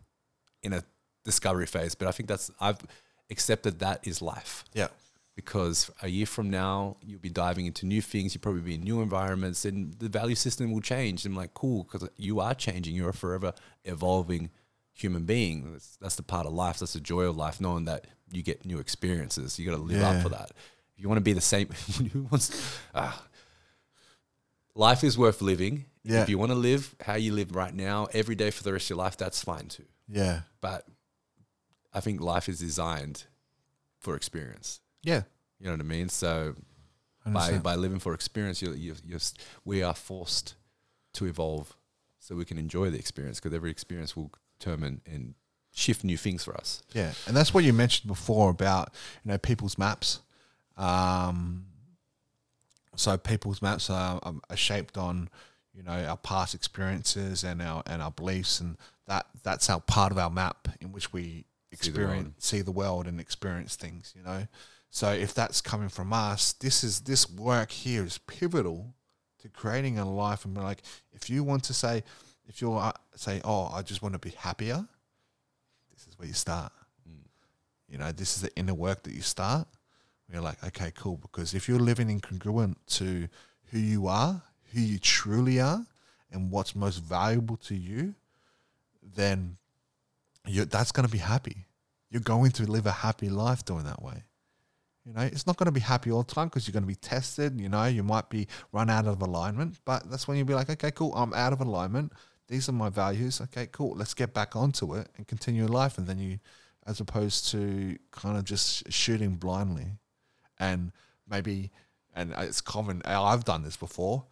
in 0.64 0.72
a 0.72 0.82
discovery 1.32 1.66
phase, 1.66 1.94
but 1.98 2.06
I 2.10 2.12
think 2.16 2.26
that's 2.32 2.50
I've 2.66 2.80
accepted 3.34 3.74
that 3.84 3.98
is 4.10 4.16
life. 4.34 4.64
yeah, 4.80 4.88
because 5.36 5.90
a 6.02 6.08
year 6.08 6.26
from 6.36 6.46
now 6.50 6.96
you'll 7.06 7.20
be 7.30 7.34
diving 7.44 7.66
into 7.70 7.82
new 7.94 8.02
things 8.12 8.26
you'll 8.34 8.46
probably 8.48 8.62
be 8.70 8.74
in 8.78 8.82
new 8.90 9.00
environments 9.08 9.64
and 9.68 9.76
the 10.02 10.08
value 10.20 10.34
system 10.46 10.72
will 10.72 10.80
change 10.94 11.18
And 11.24 11.32
i'm 11.32 11.36
like 11.42 11.54
cool 11.62 11.80
because 11.84 12.08
you 12.16 12.34
are 12.46 12.54
changing 12.66 12.92
you're 12.98 13.10
a 13.16 13.20
forever 13.24 13.50
evolving 13.84 14.44
human 15.02 15.24
being 15.34 15.56
that's, 15.72 15.90
that's 16.02 16.16
the 16.16 16.24
part 16.34 16.44
of 16.48 16.52
life 16.64 16.76
that's 16.80 16.94
the 16.98 17.04
joy 17.12 17.24
of 17.30 17.36
life 17.36 17.60
knowing 17.60 17.84
that 17.84 18.00
you 18.36 18.42
get 18.50 18.64
new 18.70 18.78
experiences 18.80 19.58
you 19.58 19.64
got 19.70 19.76
to 19.76 19.82
live 19.90 20.00
Yeah. 20.00 20.10
up 20.10 20.22
for 20.24 20.30
that 20.38 20.48
if 20.96 21.00
you 21.02 21.06
want 21.10 21.18
to 21.22 21.28
be 21.32 21.34
the 21.34 21.48
same 21.54 21.68
who 22.12 22.22
wants 22.30 22.46
ah. 22.94 23.22
life 24.74 25.04
is 25.04 25.16
worth 25.16 25.40
living 25.42 25.84
Yeah. 26.02 26.22
if 26.22 26.28
you 26.28 26.38
want 26.38 26.50
to 26.50 26.56
live 26.70 26.94
how 27.08 27.14
you 27.14 27.32
live 27.32 27.54
right 27.54 27.74
now 27.74 28.08
every 28.12 28.34
day 28.34 28.50
for 28.50 28.62
the 28.64 28.72
rest 28.72 28.86
of 28.86 28.90
your 28.90 28.98
life 29.04 29.16
that's 29.16 29.42
fine 29.42 29.68
too 29.68 29.84
yeah, 30.10 30.40
but 30.62 30.86
i 31.98 32.00
think 32.00 32.20
life 32.20 32.48
is 32.48 32.58
designed 32.58 33.24
for 33.98 34.14
experience 34.14 34.80
yeah. 35.02 35.22
you 35.58 35.66
know 35.66 35.72
what 35.72 35.80
I 35.80 35.84
mean? 35.84 36.08
So 36.08 36.54
by, 37.26 37.58
by 37.58 37.74
living 37.74 37.98
for 37.98 38.14
experience, 38.14 38.62
you're, 38.62 38.74
you're, 38.74 38.96
you're, 39.04 39.20
we 39.64 39.82
are 39.82 39.94
forced 39.94 40.54
to 41.14 41.26
evolve 41.26 41.76
so 42.18 42.34
we 42.34 42.44
can 42.44 42.58
enjoy 42.58 42.90
the 42.90 42.98
experience 42.98 43.40
because 43.40 43.54
every 43.54 43.70
experience 43.70 44.16
will 44.16 44.30
determine 44.58 45.00
and 45.06 45.34
shift 45.72 46.04
new 46.04 46.16
things 46.16 46.44
for 46.44 46.56
us. 46.56 46.82
Yeah, 46.92 47.12
and 47.26 47.36
that's 47.36 47.54
what 47.54 47.64
you 47.64 47.72
mentioned 47.72 48.08
before 48.08 48.50
about 48.50 48.92
you 49.24 49.30
know 49.30 49.38
people's 49.38 49.78
maps. 49.78 50.20
Um, 50.76 51.66
so 52.96 53.16
people's 53.16 53.62
maps 53.62 53.90
are, 53.90 54.20
um, 54.22 54.42
are 54.50 54.56
shaped 54.56 54.98
on 54.98 55.28
you 55.74 55.82
know 55.82 55.92
our 55.92 56.16
past 56.16 56.54
experiences 56.54 57.44
and 57.44 57.62
our 57.62 57.82
and 57.86 58.02
our 58.02 58.10
beliefs, 58.10 58.60
and 58.60 58.76
that 59.06 59.26
that's 59.42 59.70
our 59.70 59.80
part 59.80 60.12
of 60.12 60.18
our 60.18 60.30
map 60.30 60.68
in 60.80 60.92
which 60.92 61.12
we 61.12 61.44
the 61.70 61.74
experience 61.76 62.24
world. 62.24 62.42
see 62.42 62.62
the 62.62 62.72
world 62.72 63.06
and 63.06 63.20
experience 63.20 63.76
things. 63.76 64.12
You 64.16 64.22
know, 64.22 64.46
so 64.90 65.10
if 65.10 65.34
that's 65.34 65.60
coming 65.60 65.88
from 65.88 66.12
us, 66.12 66.52
this 66.54 66.82
is 66.82 67.00
this 67.00 67.30
work 67.30 67.70
here 67.70 68.04
is 68.04 68.18
pivotal 68.18 68.94
to 69.40 69.48
creating 69.48 69.98
a 69.98 70.10
life. 70.10 70.44
And 70.44 70.56
like, 70.56 70.82
if 71.12 71.30
you 71.30 71.44
want 71.44 71.64
to 71.64 71.74
say, 71.74 72.02
if 72.46 72.60
you 72.60 72.72
are 72.72 72.88
uh, 72.88 72.92
say, 73.16 73.40
oh, 73.44 73.70
I 73.72 73.82
just 73.82 74.02
want 74.02 74.14
to 74.14 74.18
be 74.18 74.30
happier, 74.30 74.86
this 75.92 76.06
is 76.06 76.18
where 76.18 76.28
you 76.28 76.34
start. 76.34 76.72
Mm. 77.08 77.24
You 77.88 77.98
know, 77.98 78.12
this 78.12 78.36
is 78.36 78.42
the 78.42 78.54
inner 78.56 78.74
work 78.74 79.02
that 79.04 79.12
you 79.12 79.22
start. 79.22 79.68
You're 80.32 80.42
like, 80.42 80.62
okay, 80.62 80.92
cool. 80.94 81.16
Because 81.16 81.54
if 81.54 81.68
you're 81.68 81.78
living 81.78 82.08
incongruent 82.08 82.76
to 82.88 83.28
who 83.70 83.78
you 83.78 84.06
are, 84.08 84.42
who 84.72 84.80
you 84.80 84.98
truly 84.98 85.58
are, 85.58 85.86
and 86.30 86.50
what's 86.50 86.74
most 86.74 86.98
valuable 86.98 87.56
to 87.56 87.74
you, 87.74 88.14
then 89.02 89.56
you 90.48 90.64
that's 90.64 90.92
going 90.92 91.06
to 91.06 91.12
be 91.12 91.18
happy. 91.18 91.66
You're 92.10 92.22
going 92.22 92.50
to 92.52 92.64
live 92.64 92.86
a 92.86 92.92
happy 92.92 93.28
life 93.28 93.64
doing 93.64 93.84
that 93.84 94.02
way. 94.02 94.24
You 95.04 95.14
know, 95.14 95.22
it's 95.22 95.46
not 95.46 95.56
going 95.56 95.66
to 95.66 95.72
be 95.72 95.80
happy 95.80 96.10
all 96.10 96.22
the 96.22 96.34
time 96.34 96.48
because 96.48 96.66
you're 96.66 96.74
going 96.74 96.82
to 96.82 96.88
be 96.88 96.94
tested. 96.94 97.58
You 97.58 97.68
know, 97.68 97.84
you 97.84 98.02
might 98.02 98.28
be 98.28 98.46
run 98.72 98.90
out 98.90 99.06
of 99.06 99.22
alignment, 99.22 99.78
but 99.84 100.10
that's 100.10 100.28
when 100.28 100.36
you'll 100.36 100.46
be 100.46 100.54
like, 100.54 100.68
okay, 100.68 100.90
cool, 100.90 101.14
I'm 101.14 101.32
out 101.32 101.52
of 101.52 101.60
alignment. 101.60 102.12
These 102.48 102.68
are 102.68 102.72
my 102.72 102.88
values. 102.90 103.40
Okay, 103.40 103.68
cool. 103.72 103.96
Let's 103.96 104.14
get 104.14 104.34
back 104.34 104.56
onto 104.56 104.94
it 104.94 105.08
and 105.16 105.26
continue 105.26 105.66
life. 105.66 105.96
And 105.98 106.06
then 106.06 106.18
you, 106.18 106.38
as 106.86 107.00
opposed 107.00 107.50
to 107.50 107.98
kind 108.10 108.36
of 108.36 108.44
just 108.44 108.90
shooting 108.92 109.36
blindly, 109.36 109.92
and 110.58 110.92
maybe, 111.28 111.70
and 112.14 112.34
uh, 112.34 112.40
it's 112.40 112.60
common. 112.60 113.00
I've 113.04 113.44
done 113.44 113.62
this 113.62 113.76
before, 113.76 114.24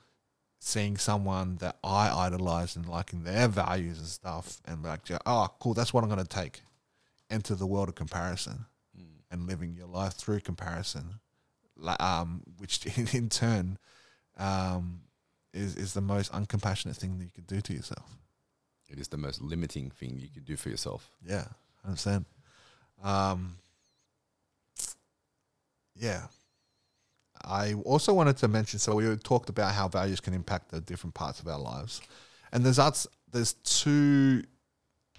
seeing 0.59 0.96
someone 0.96 1.57
that 1.57 1.76
I 1.84 2.11
idolize 2.11 2.76
and 2.76 2.88
liking 2.88 3.24
their 3.24 3.48
values 3.48 3.98
and 3.98 4.07
stuff, 4.07 4.61
and 4.64 4.82
like, 4.82 5.02
oh, 5.26 5.48
cool, 5.61 5.74
that's 5.74 5.92
what 5.92 6.02
I'm 6.02 6.11
going 6.11 6.24
to 6.24 6.28
take. 6.28 6.62
Enter 7.30 7.54
the 7.54 7.66
world 7.66 7.88
of 7.88 7.94
comparison 7.94 8.66
and 9.30 9.46
living 9.46 9.74
your 9.74 9.86
life 9.86 10.14
through 10.14 10.40
comparison, 10.40 11.20
um, 11.98 12.42
which 12.59 12.86
in, 12.96 13.09
in 13.12 13.28
turn 13.28 13.78
um, 14.38 15.00
is 15.52 15.76
is 15.76 15.94
the 15.94 16.00
most 16.00 16.32
uncompassionate 16.32 16.96
thing 16.96 17.18
that 17.18 17.24
you 17.24 17.30
could 17.34 17.46
do 17.46 17.61
to 17.61 17.72
yourself. 17.72 18.16
It 18.88 18.98
is 18.98 19.09
the 19.09 19.16
most 19.16 19.40
limiting 19.40 19.90
thing 19.90 20.18
you 20.18 20.28
can 20.28 20.44
do 20.44 20.57
for 20.57 20.68
yourself. 20.68 21.11
Yeah, 21.26 21.46
I 21.84 21.88
understand. 21.88 22.24
Um, 23.02 23.57
yeah. 25.94 26.22
I 27.47 27.74
also 27.84 28.12
wanted 28.12 28.36
to 28.38 28.49
mention. 28.49 28.78
So 28.78 28.97
we 28.97 29.16
talked 29.16 29.49
about 29.49 29.72
how 29.72 29.88
values 29.88 30.20
can 30.20 30.34
impact 30.34 30.70
the 30.70 30.80
different 30.80 31.14
parts 31.14 31.40
of 31.40 31.49
our 31.49 31.59
lives, 31.59 32.01
and 32.53 32.64
there's. 32.64 33.07
There's 33.32 33.55
two 33.55 34.44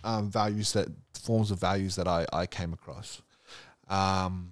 um, 0.04 0.32
values 0.32 0.74
that 0.74 0.88
forms 1.14 1.52
of 1.52 1.60
values 1.60 1.96
that 1.96 2.08
I 2.08 2.26
I 2.34 2.46
came 2.46 2.74
across. 2.74 3.22
Um, 3.90 4.52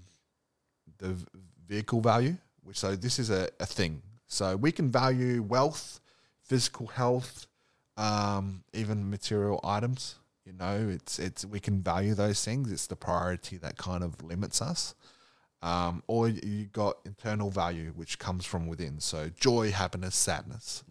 the 0.97 1.15
vehicle 1.67 2.01
value, 2.01 2.37
which 2.63 2.77
so 2.77 2.95
this 2.95 3.19
is 3.19 3.29
a, 3.29 3.49
a 3.59 3.65
thing. 3.65 4.01
So 4.27 4.55
we 4.55 4.71
can 4.71 4.91
value 4.91 5.41
wealth, 5.41 5.99
physical 6.41 6.87
health, 6.87 7.47
um, 7.97 8.63
even 8.73 9.09
material 9.09 9.59
items. 9.63 10.15
You 10.45 10.53
know, 10.53 10.89
it's 10.91 11.19
it's 11.19 11.45
we 11.45 11.59
can 11.59 11.81
value 11.81 12.13
those 12.13 12.43
things. 12.43 12.71
It's 12.71 12.87
the 12.87 12.95
priority 12.95 13.57
that 13.57 13.77
kind 13.77 14.03
of 14.03 14.21
limits 14.23 14.61
us. 14.61 14.95
Um, 15.65 16.03
or 16.05 16.29
you 16.29 16.65
got 16.65 16.99
internal 17.05 17.49
value, 17.49 17.91
which 17.95 18.19
comes 18.19 18.45
from 18.45 18.67
within. 18.67 18.99
So 18.99 19.31
joy, 19.39 19.71
happiness, 19.71 20.15
sadness. 20.15 20.83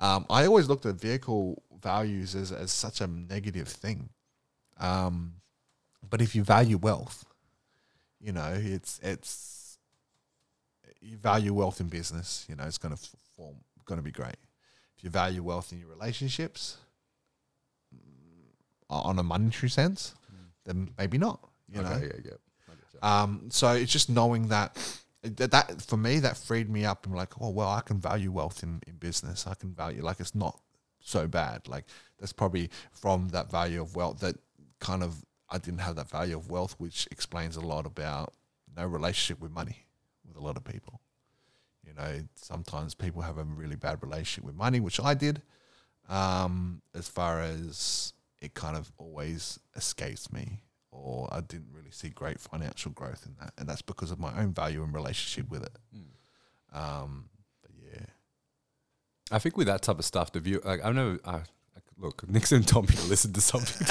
Um, 0.00 0.26
I 0.28 0.44
always 0.44 0.68
looked 0.68 0.86
at 0.86 0.96
vehicle 0.96 1.62
values 1.80 2.34
as, 2.34 2.50
as 2.50 2.72
such 2.72 3.00
a 3.00 3.06
negative 3.06 3.68
thing. 3.68 4.08
Um, 4.80 5.34
but 6.10 6.20
if 6.20 6.34
you 6.34 6.42
value 6.42 6.78
wealth, 6.78 7.24
you 8.20 8.32
know, 8.32 8.52
it's 8.56 8.98
it's 9.04 9.78
you 11.00 11.16
value 11.16 11.54
wealth 11.54 11.80
in 11.80 11.86
business, 11.86 12.44
you 12.48 12.56
know, 12.56 12.64
it's 12.64 12.78
going 12.78 12.96
to 12.96 13.02
form 13.36 13.54
going 13.84 13.98
to 13.98 14.04
be 14.04 14.10
great. 14.10 14.36
If 14.96 15.04
you 15.04 15.10
value 15.10 15.44
wealth 15.44 15.70
in 15.72 15.78
your 15.78 15.88
relationships, 15.88 16.78
mm, 17.94 18.50
on 18.90 19.16
a 19.20 19.22
monetary 19.22 19.70
sense, 19.70 20.16
then 20.64 20.90
maybe 20.98 21.18
not. 21.18 21.38
You 21.72 21.82
know, 21.82 22.00
yeah, 22.02 22.20
yeah. 22.24 22.32
Um, 23.00 23.48
so 23.50 23.72
it's 23.72 23.92
just 23.92 24.10
knowing 24.10 24.48
that, 24.48 24.76
that 25.22 25.50
that 25.52 25.82
for 25.82 25.96
me 25.96 26.18
that 26.20 26.36
freed 26.36 26.68
me 26.68 26.84
up 26.84 27.06
and 27.06 27.14
like, 27.14 27.40
oh 27.40 27.50
well, 27.50 27.68
I 27.68 27.80
can 27.80 27.98
value 27.98 28.32
wealth 28.32 28.62
in, 28.62 28.82
in 28.86 28.96
business. 28.96 29.46
I 29.46 29.54
can 29.54 29.72
value 29.72 30.02
like 30.02 30.20
it's 30.20 30.34
not 30.34 30.60
so 31.00 31.26
bad. 31.26 31.68
Like 31.68 31.84
that's 32.18 32.32
probably 32.32 32.70
from 32.90 33.28
that 33.30 33.50
value 33.50 33.80
of 33.80 33.96
wealth 33.96 34.20
that 34.20 34.36
kind 34.80 35.02
of 35.02 35.24
I 35.48 35.58
didn't 35.58 35.80
have 35.80 35.96
that 35.96 36.10
value 36.10 36.36
of 36.36 36.50
wealth, 36.50 36.74
which 36.78 37.06
explains 37.10 37.56
a 37.56 37.60
lot 37.60 37.86
about 37.86 38.32
no 38.76 38.86
relationship 38.86 39.40
with 39.40 39.52
money 39.52 39.86
with 40.26 40.36
a 40.36 40.40
lot 40.40 40.56
of 40.56 40.64
people. 40.64 41.00
You 41.86 41.94
know, 41.94 42.20
sometimes 42.36 42.94
people 42.94 43.22
have 43.22 43.38
a 43.38 43.44
really 43.44 43.76
bad 43.76 44.02
relationship 44.02 44.44
with 44.44 44.54
money, 44.54 44.80
which 44.80 45.00
I 45.00 45.14
did. 45.14 45.42
Um, 46.08 46.82
as 46.94 47.08
far 47.08 47.40
as 47.40 48.12
it 48.40 48.54
kind 48.54 48.76
of 48.76 48.90
always 48.98 49.58
escapes 49.76 50.32
me, 50.32 50.62
or 50.92 51.28
I 51.32 51.40
didn't 51.40 51.68
really 51.74 51.90
see 51.90 52.10
great 52.10 52.38
financial 52.38 52.92
growth 52.92 53.24
in 53.26 53.34
that, 53.40 53.52
and 53.58 53.68
that's 53.68 53.82
because 53.82 54.10
of 54.12 54.20
my 54.20 54.32
own 54.40 54.52
value 54.54 54.82
and 54.84 54.94
relationship 54.94 55.50
with 55.50 55.62
it. 55.64 55.76
Um, 56.72 57.28
but 57.62 57.70
yeah, 57.82 58.06
I 59.30 59.38
think 59.38 59.56
with 59.56 59.66
that 59.66 59.82
type 59.82 59.98
of 59.98 60.04
stuff, 60.04 60.32
the 60.32 60.40
view, 60.40 60.60
like 60.64 60.84
I've 60.84 60.94
never, 60.94 61.18
I, 61.24 61.40
look, 61.98 62.26
Nixon 62.28 62.62
told 62.62 62.88
me 62.88 62.96
to 62.96 63.02
listen 63.06 63.32
to 63.32 63.40
something, 63.40 63.86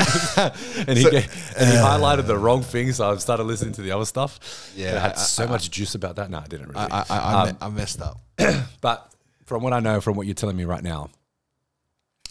and 0.88 0.98
he 0.98 1.04
gave, 1.04 1.54
and 1.58 1.70
he 1.70 1.76
highlighted 1.76 2.28
the 2.28 2.38
wrong 2.38 2.62
thing, 2.64 2.92
so 2.94 3.10
I've 3.12 3.22
started 3.22 3.44
listening 3.44 3.74
to 3.74 3.82
the 3.82 3.92
other 3.92 4.06
stuff. 4.06 4.72
Yeah, 4.76 4.94
that 4.94 5.00
had 5.02 5.12
I- 5.14 5.16
so 5.16 5.44
I- 5.44 5.48
much 5.48 5.70
juice 5.72 5.96
about 5.96 6.16
that. 6.18 6.30
No, 6.30 6.40
I 6.40 6.48
didn't 6.48 6.68
really. 6.70 6.80
I 6.80 7.02
I, 7.02 7.06
I, 7.10 7.42
Um, 7.42 7.48
me- 7.50 7.58
I 7.62 7.70
messed 7.70 8.02
up. 8.02 8.20
But 8.82 9.14
from 9.46 9.64
what 9.64 9.74
I 9.74 9.80
know, 9.80 10.02
from 10.02 10.16
what 10.16 10.26
you're 10.28 10.34
telling 10.34 10.56
me 10.58 10.66
right 10.66 10.84
now, 10.84 11.10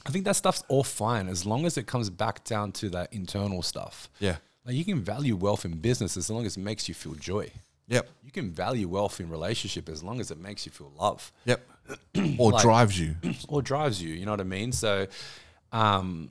I 0.06 0.10
think 0.10 0.24
that 0.24 0.34
stuff's 0.36 0.64
all 0.68 0.82
fine 0.82 1.28
as 1.28 1.44
long 1.44 1.66
as 1.66 1.76
it 1.76 1.86
comes 1.86 2.08
back 2.10 2.42
down 2.44 2.72
to 2.72 2.88
that 2.90 3.12
internal 3.12 3.62
stuff. 3.62 4.08
Yeah. 4.18 4.36
Like 4.64 4.74
you 4.76 4.84
can 4.84 5.00
value 5.02 5.36
wealth 5.36 5.64
in 5.64 5.78
business 5.78 6.16
as 6.16 6.30
long 6.30 6.46
as 6.46 6.56
it 6.56 6.60
makes 6.60 6.88
you 6.88 6.94
feel 6.94 7.14
joy. 7.14 7.50
Yep. 7.88 8.08
You 8.24 8.30
can 8.30 8.50
value 8.52 8.88
wealth 8.88 9.18
in 9.20 9.28
relationship 9.30 9.88
as 9.88 10.02
long 10.04 10.20
as 10.20 10.30
it 10.30 10.38
makes 10.38 10.64
you 10.64 10.70
feel 10.72 10.92
love 10.98 11.32
Yep. 11.46 11.66
or 12.38 12.52
Like- 12.52 12.62
drives 12.62 12.98
you. 13.00 13.16
or 13.48 13.62
drives 13.62 14.00
you. 14.02 14.14
You 14.14 14.24
know 14.26 14.30
what 14.32 14.40
I 14.40 14.44
mean? 14.44 14.70
So, 14.72 15.06
um, 15.72 16.30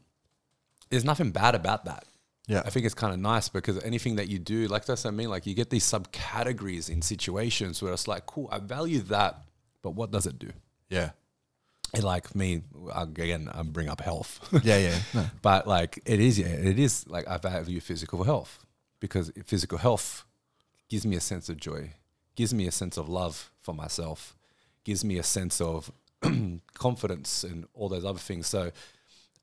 there's 0.89 1.05
nothing 1.05 1.31
bad 1.31 1.55
about 1.55 1.85
that. 1.85 2.05
Yeah. 2.47 2.63
I 2.65 2.69
think 2.71 2.85
it's 2.85 2.95
kind 2.95 3.13
of 3.13 3.19
nice 3.19 3.47
because 3.49 3.77
anything 3.83 4.15
that 4.15 4.27
you 4.27 4.39
do, 4.39 4.67
like 4.67 4.85
that's 4.85 5.03
what 5.03 5.13
I 5.13 5.15
mean, 5.15 5.29
like 5.29 5.45
you 5.45 5.53
get 5.53 5.69
these 5.69 5.83
subcategories 5.83 6.89
in 6.89 7.01
situations 7.03 7.81
where 7.81 7.93
it's 7.93 8.07
like, 8.07 8.25
cool, 8.25 8.49
I 8.51 8.57
value 8.59 8.99
that, 9.01 9.41
but 9.83 9.91
what 9.91 10.09
does 10.11 10.25
it 10.25 10.39
do? 10.39 10.49
Yeah. 10.89 11.11
And 11.93 12.03
like 12.03 12.35
me, 12.35 12.61
again, 12.95 13.49
I 13.53 13.63
bring 13.63 13.89
up 13.89 14.01
health. 14.01 14.39
Yeah. 14.63 14.77
Yeah. 14.77 14.99
No. 15.13 15.25
but 15.41 15.67
like 15.67 15.99
it 16.05 16.19
is, 16.19 16.37
yeah, 16.39 16.47
it 16.47 16.77
is 16.79 17.07
like 17.07 17.27
I 17.27 17.37
value 17.37 17.79
physical 17.79 18.23
health 18.23 18.59
because 18.99 19.31
physical 19.45 19.77
health 19.77 20.25
gives 20.89 21.05
me 21.05 21.15
a 21.15 21.21
sense 21.21 21.49
of 21.49 21.57
joy, 21.57 21.93
gives 22.35 22.53
me 22.53 22.67
a 22.67 22.71
sense 22.71 22.97
of 22.97 23.07
love 23.09 23.51
for 23.61 23.73
myself, 23.73 24.35
gives 24.83 25.03
me 25.03 25.17
a 25.17 25.23
sense 25.23 25.61
of 25.61 25.91
confidence 26.73 27.43
and 27.43 27.65
all 27.73 27.89
those 27.89 28.05
other 28.05 28.19
things. 28.19 28.47
So, 28.47 28.71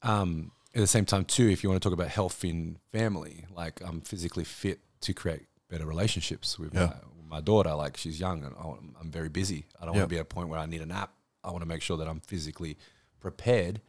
um, 0.02 0.50
at 0.74 0.80
the 0.80 0.86
same 0.86 1.04
time, 1.06 1.24
too, 1.24 1.48
if 1.48 1.62
you 1.62 1.70
want 1.70 1.80
to 1.82 1.86
talk 1.88 1.94
about 1.98 2.08
health 2.08 2.44
in 2.44 2.76
family, 2.92 3.44
like 3.54 3.80
I'm 3.84 4.00
physically 4.02 4.44
fit 4.44 4.80
to 5.02 5.14
create 5.14 5.46
better 5.70 5.86
relationships 5.86 6.58
with, 6.58 6.74
Yeah. 6.74 6.92
my, 7.28 7.36
my 7.36 7.40
daughter. 7.40 7.74
Like 7.74 7.96
she's 7.96 8.20
young 8.20 8.44
and 8.44 8.54
I'm 8.58 8.94
I'm 9.00 9.10
very 9.10 9.28
busy. 9.30 9.64
I 9.80 9.84
don't 9.86 9.94
Yeah. 9.94 10.00
want 10.02 10.10
to 10.10 10.14
be 10.14 10.18
at 10.18 10.22
a 10.22 10.24
point 10.26 10.48
where 10.48 10.60
I 10.60 10.66
need 10.66 10.82
a 10.82 10.86
nap. 10.86 11.12
I 11.46 11.50
want 11.50 11.62
to 11.62 11.68
make 11.68 11.80
sure 11.82 11.96
that 11.96 12.08
I'm 12.08 12.20
physically 12.20 12.76
prepared 13.20 13.80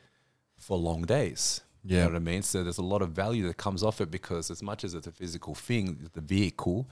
for 0.57 0.77
long 0.77 1.01
days. 1.01 1.61
You 1.83 1.95
Yeah. 1.97 2.03
know 2.03 2.09
what 2.11 2.15
I 2.17 2.19
mean? 2.19 2.41
So 2.43 2.63
there's 2.63 2.77
a 2.77 2.83
lot 2.83 3.01
of 3.01 3.09
value 3.11 3.47
that 3.47 3.57
comes 3.57 3.81
off 3.83 3.99
it 4.01 4.09
because 4.11 4.49
as 4.51 4.61
much 4.63 4.83
as 4.83 4.93
it's 4.93 5.07
a 5.07 5.11
physical 5.11 5.55
thing, 5.55 6.09
the 6.13 6.21
vehicle, 6.21 6.89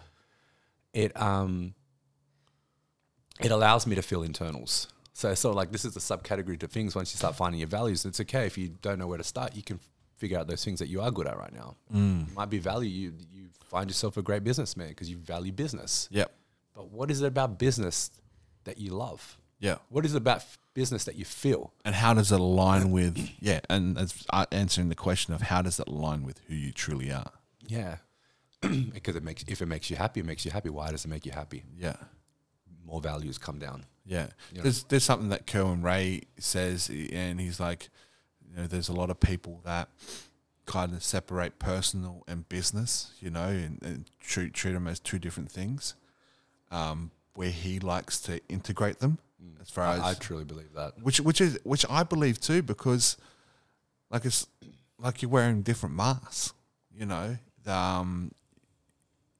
it 0.93 1.15
um 1.21 1.73
it 3.39 3.51
allows 3.51 3.85
me 3.85 3.95
to 3.95 4.01
feel 4.01 4.23
internals. 4.23 4.87
So 5.13 5.29
it's 5.31 5.41
sort 5.41 5.51
of 5.51 5.55
like 5.57 5.71
this 5.71 5.85
is 5.85 5.93
the 5.93 5.99
subcategory 5.99 6.59
to 6.59 6.67
things. 6.67 6.95
Once 6.95 7.13
you 7.13 7.17
start 7.17 7.35
finding 7.35 7.59
your 7.59 7.69
values, 7.69 8.05
it's 8.05 8.19
okay 8.21 8.45
if 8.45 8.57
you 8.57 8.69
don't 8.81 8.99
know 8.99 9.07
where 9.07 9.17
to 9.17 9.23
start. 9.23 9.55
You 9.55 9.63
can 9.63 9.79
figure 10.17 10.37
out 10.39 10.47
those 10.47 10.63
things 10.63 10.79
that 10.79 10.87
you 10.87 11.01
are 11.01 11.11
good 11.11 11.27
at 11.27 11.37
right 11.37 11.53
now. 11.53 11.75
Mm. 11.93 12.27
It 12.29 12.35
might 12.35 12.49
be 12.49 12.59
value. 12.59 12.89
You 12.89 13.13
you 13.33 13.49
find 13.65 13.89
yourself 13.89 14.17
a 14.17 14.21
great 14.21 14.43
businessman 14.43 14.89
because 14.89 15.09
you 15.09 15.17
value 15.17 15.51
business. 15.51 16.07
Yep. 16.11 16.31
But 16.73 16.89
what 16.91 17.11
is 17.11 17.21
it 17.21 17.27
about 17.27 17.59
business 17.59 18.11
that 18.63 18.77
you 18.77 18.91
love? 18.91 19.37
Yeah. 19.59 19.77
What 19.89 20.05
is 20.05 20.13
it 20.13 20.17
about 20.17 20.43
business 20.73 21.05
that 21.05 21.15
you 21.15 21.25
feel? 21.25 21.73
And 21.83 21.95
how 21.95 22.13
does 22.13 22.31
it 22.31 22.39
align 22.39 22.91
with 22.91 23.17
yeah? 23.39 23.61
And 23.69 23.95
that's 23.97 24.25
uh, 24.31 24.45
answering 24.51 24.89
the 24.89 24.95
question 24.95 25.33
of 25.33 25.41
how 25.41 25.61
does 25.61 25.79
it 25.79 25.87
align 25.87 26.23
with 26.23 26.41
who 26.47 26.55
you 26.55 26.71
truly 26.71 27.11
are? 27.11 27.31
Yeah, 27.67 27.97
because 28.61 29.15
it 29.15 29.23
makes 29.23 29.43
if 29.47 29.61
it 29.61 29.65
makes 29.67 29.89
you 29.89 29.95
happy, 29.95 30.19
it 30.19 30.25
makes 30.25 30.45
you 30.45 30.51
happy. 30.51 30.69
Why 30.69 30.91
does 30.91 31.05
it 31.05 31.07
make 31.07 31.25
you 31.25 31.31
happy? 31.31 31.63
Yeah. 31.77 31.95
More 32.85 33.01
values 33.01 33.37
come 33.37 33.57
down. 33.57 33.85
Yeah. 34.05 34.27
You 34.51 34.57
know. 34.57 34.63
There's 34.63 34.83
there's 34.83 35.03
something 35.03 35.29
that 35.29 35.47
Kerwin 35.47 35.81
Rae 35.81 36.21
says, 36.37 36.89
and 36.89 37.39
he's 37.39 37.59
like, 37.59 37.89
you 38.47 38.57
know, 38.57 38.67
there's 38.67 38.89
a 38.89 38.93
lot 38.93 39.09
of 39.09 39.19
people 39.19 39.61
that 39.65 39.89
kind 40.65 40.93
of 40.93 41.03
separate 41.03 41.59
personal 41.59 42.23
and 42.27 42.47
business, 42.49 43.13
you 43.19 43.29
know, 43.29 43.47
and, 43.47 43.81
and 43.81 44.05
treat 44.19 44.53
treat 44.53 44.73
them 44.73 44.87
as 44.87 44.99
two 44.99 45.17
different 45.17 45.51
things. 45.51 45.95
Um, 46.71 47.11
where 47.35 47.49
he 47.51 47.79
likes 47.79 48.19
to 48.21 48.39
integrate 48.47 48.99
them, 48.99 49.19
as 49.61 49.69
far 49.69 49.93
as 49.93 50.01
I, 50.01 50.11
I 50.11 50.13
truly 50.13 50.43
believe 50.43 50.73
that. 50.75 50.93
which 51.01 51.19
which 51.19 51.41
is 51.41 51.59
which 51.63 51.85
I 51.89 52.03
believe 52.03 52.39
too, 52.39 52.61
because 52.61 53.17
like 54.09 54.25
it's 54.25 54.47
like 54.99 55.21
you're 55.21 55.31
wearing 55.31 55.61
different 55.61 55.95
masks, 55.95 56.53
you 56.93 57.05
know. 57.05 57.37
Um, 57.65 58.31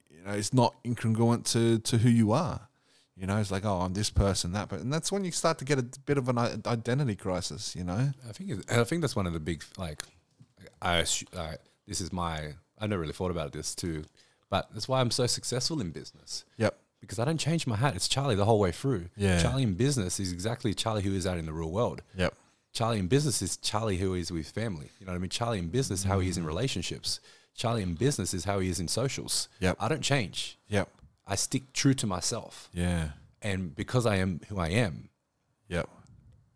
you 0.10 0.24
know, 0.24 0.32
it's 0.32 0.54
not 0.54 0.76
incongruent 0.84 1.52
to 1.52 1.80
to 1.80 1.98
who 1.98 2.10
you 2.10 2.32
are. 2.32 2.68
You 3.16 3.28
know, 3.28 3.38
it's 3.38 3.52
like, 3.52 3.64
oh, 3.64 3.80
I'm 3.80 3.94
this 3.94 4.10
person, 4.10 4.52
that, 4.54 4.68
but 4.68 4.82
and 4.82 4.92
that's 4.92 5.10
when 5.10 5.24
you 5.24 5.32
start 5.32 5.58
to 5.60 5.66
get 5.66 5.80
a 5.80 5.84
bit 5.84 6.18
of 6.18 6.28
an 6.28 6.38
identity 6.38 7.16
crisis. 7.16 7.74
You 7.76 7.86
know, 7.86 8.12
I 8.28 8.32
think 8.34 8.50
it, 8.52 8.72
I 8.72 8.84
think 8.84 9.02
that's 9.02 9.16
one 9.16 9.26
of 9.26 9.34
the 9.34 9.40
big 9.40 9.64
like 9.78 10.02
I, 10.82 11.06
I 11.38 11.56
this 11.88 12.02
is 12.02 12.12
my 12.12 12.56
I 12.78 12.88
never 12.88 13.02
really 13.02 13.14
thought 13.14 13.32
about 13.32 13.54
this 13.54 13.74
too, 13.74 14.04
but 14.50 14.68
that's 14.74 14.88
why 14.90 15.00
I'm 15.00 15.12
so 15.12 15.28
successful 15.28 15.80
in 15.80 15.92
business 15.92 16.44
yep, 16.58 16.78
because 17.06 17.20
I 17.20 17.26
don't 17.26 17.38
change 17.40 17.66
my 17.68 17.76
hat. 17.76 17.96
It's 17.96 18.08
Charlie 18.08 18.36
the 18.36 18.46
whole 18.46 18.60
way 18.60 18.72
through. 18.72 19.06
Yeah. 19.16 19.42
Charlie 19.42 19.64
in 19.64 19.74
business 19.76 20.20
is 20.20 20.32
exactly 20.32 20.74
Charlie 20.74 21.04
who 21.04 21.14
is 21.14 21.26
out 21.28 21.38
in 21.38 21.46
the 21.46 21.54
real 21.54 21.72
world. 21.72 22.02
yep, 22.18 22.34
Charlie 22.74 23.00
in 23.00 23.08
business 23.08 23.42
is 23.42 23.58
Charlie 23.58 23.98
who 23.98 24.14
is 24.14 24.32
with 24.32 24.50
family. 24.50 24.90
You 25.00 25.06
know 25.06 25.12
what 25.14 25.18
I 25.18 25.20
mean? 25.22 25.30
Charlie 25.30 25.60
in 25.60 25.70
business, 25.70 26.04
how 26.04 26.20
he 26.20 26.28
is 26.30 26.36
Mm. 26.36 26.40
in 26.42 26.46
relationships. 26.48 27.20
Charlie 27.54 27.84
in 27.84 27.94
business 27.96 28.34
is 28.34 28.44
how 28.44 28.60
he 28.60 28.68
is 28.70 28.80
in 28.82 28.88
socials. 28.90 29.48
Yep. 29.62 29.78
I 29.80 29.88
don't 29.88 30.02
change. 30.02 30.58
yep, 30.68 30.90
I 31.26 31.36
stick 31.36 31.72
true 31.74 31.94
to 31.94 32.06
myself. 32.08 32.70
yeah, 32.74 33.10
And 33.42 33.74
because 33.76 34.06
I 34.06 34.18
am 34.18 34.42
who 34.50 34.60
I 34.60 34.68
am, 34.70 35.10
yep, 35.70 35.88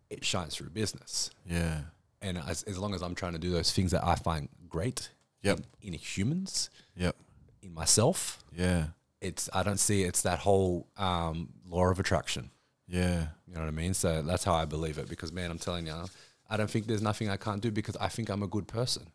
it 0.10 0.26
shines 0.26 0.56
through 0.56 0.70
business. 0.72 1.30
yeah, 1.45 1.82
And 2.22 2.38
as, 2.38 2.64
as 2.64 2.78
long 2.78 2.93
as 2.93 3.02
I'm 3.02 3.16
trying 3.16 3.34
to 3.34 3.39
do 3.39 3.50
those 3.52 3.72
things 3.72 3.91
that 3.91 4.04
I 4.06 4.16
find 4.16 4.50
great 4.68 5.10
Yep. 5.41 5.60
in, 5.82 5.93
in 5.93 6.00
humans, 6.00 6.70
yep, 6.97 7.16
in 7.62 7.74
myself, 7.74 8.43
yeah, 8.54 8.88
it's 9.22 9.49
I 9.53 9.63
don't 9.63 9.80
see 9.80 10.03
it's 10.03 10.22
that 10.24 10.39
whole 10.39 10.88
um, 10.97 11.49
law 11.67 11.88
of 11.89 11.99
attraction. 11.99 12.51
yeah, 12.88 13.28
You 13.47 13.53
know 13.55 13.59
what 13.61 13.67
I 13.67 13.72
mean? 13.72 13.93
So 13.93 14.22
that's 14.22 14.43
how 14.43 14.53
I 14.53 14.65
believe 14.65 14.97
it. 14.97 15.07
Because 15.09 15.32
man, 15.32 15.51
I'm 15.51 15.59
telling 15.59 15.88
you, 15.88 15.93
I 16.49 16.57
don't 16.57 16.70
think 16.70 16.88
there's 16.88 17.01
nothing 17.01 17.30
I 17.30 17.38
can't 17.38 17.61
do 17.61 17.70
because 17.72 17.95
I 17.97 18.07
think 18.07 18.30
I'm 18.30 18.41
a 18.43 18.47
good 18.47 18.67
person, 18.67 19.07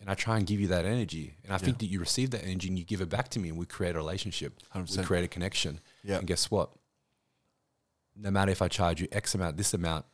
and 0.00 0.08
I 0.10 0.14
try 0.14 0.36
and 0.36 0.46
give 0.46 0.60
you 0.60 0.66
that 0.68 0.84
energy, 0.84 1.34
and 1.44 1.52
I 1.54 1.58
think 1.58 1.78
that 1.78 1.86
you 1.86 1.98
receive 2.00 2.30
that 2.30 2.44
energy 2.44 2.68
and 2.68 2.78
you 2.78 2.84
give 2.84 3.00
it 3.00 3.08
back 3.08 3.28
to 3.30 3.38
me, 3.38 3.48
and 3.48 3.56
we 3.58 3.64
create 3.66 3.94
a 3.94 3.98
relationship, 3.98 4.52
we 4.74 4.80
100%. 4.82 5.04
create 5.06 5.24
a 5.24 5.28
connection. 5.28 5.80
Yeah. 6.04 6.18
And 6.18 6.26
guess 6.26 6.50
what? 6.50 6.70
No 8.16 8.30
matter 8.30 8.50
if 8.50 8.60
I 8.60 8.68
charge 8.68 9.00
you 9.00 9.08
X 9.12 9.34
amount, 9.34 9.56
this 9.56 9.72
amount, 9.72 10.04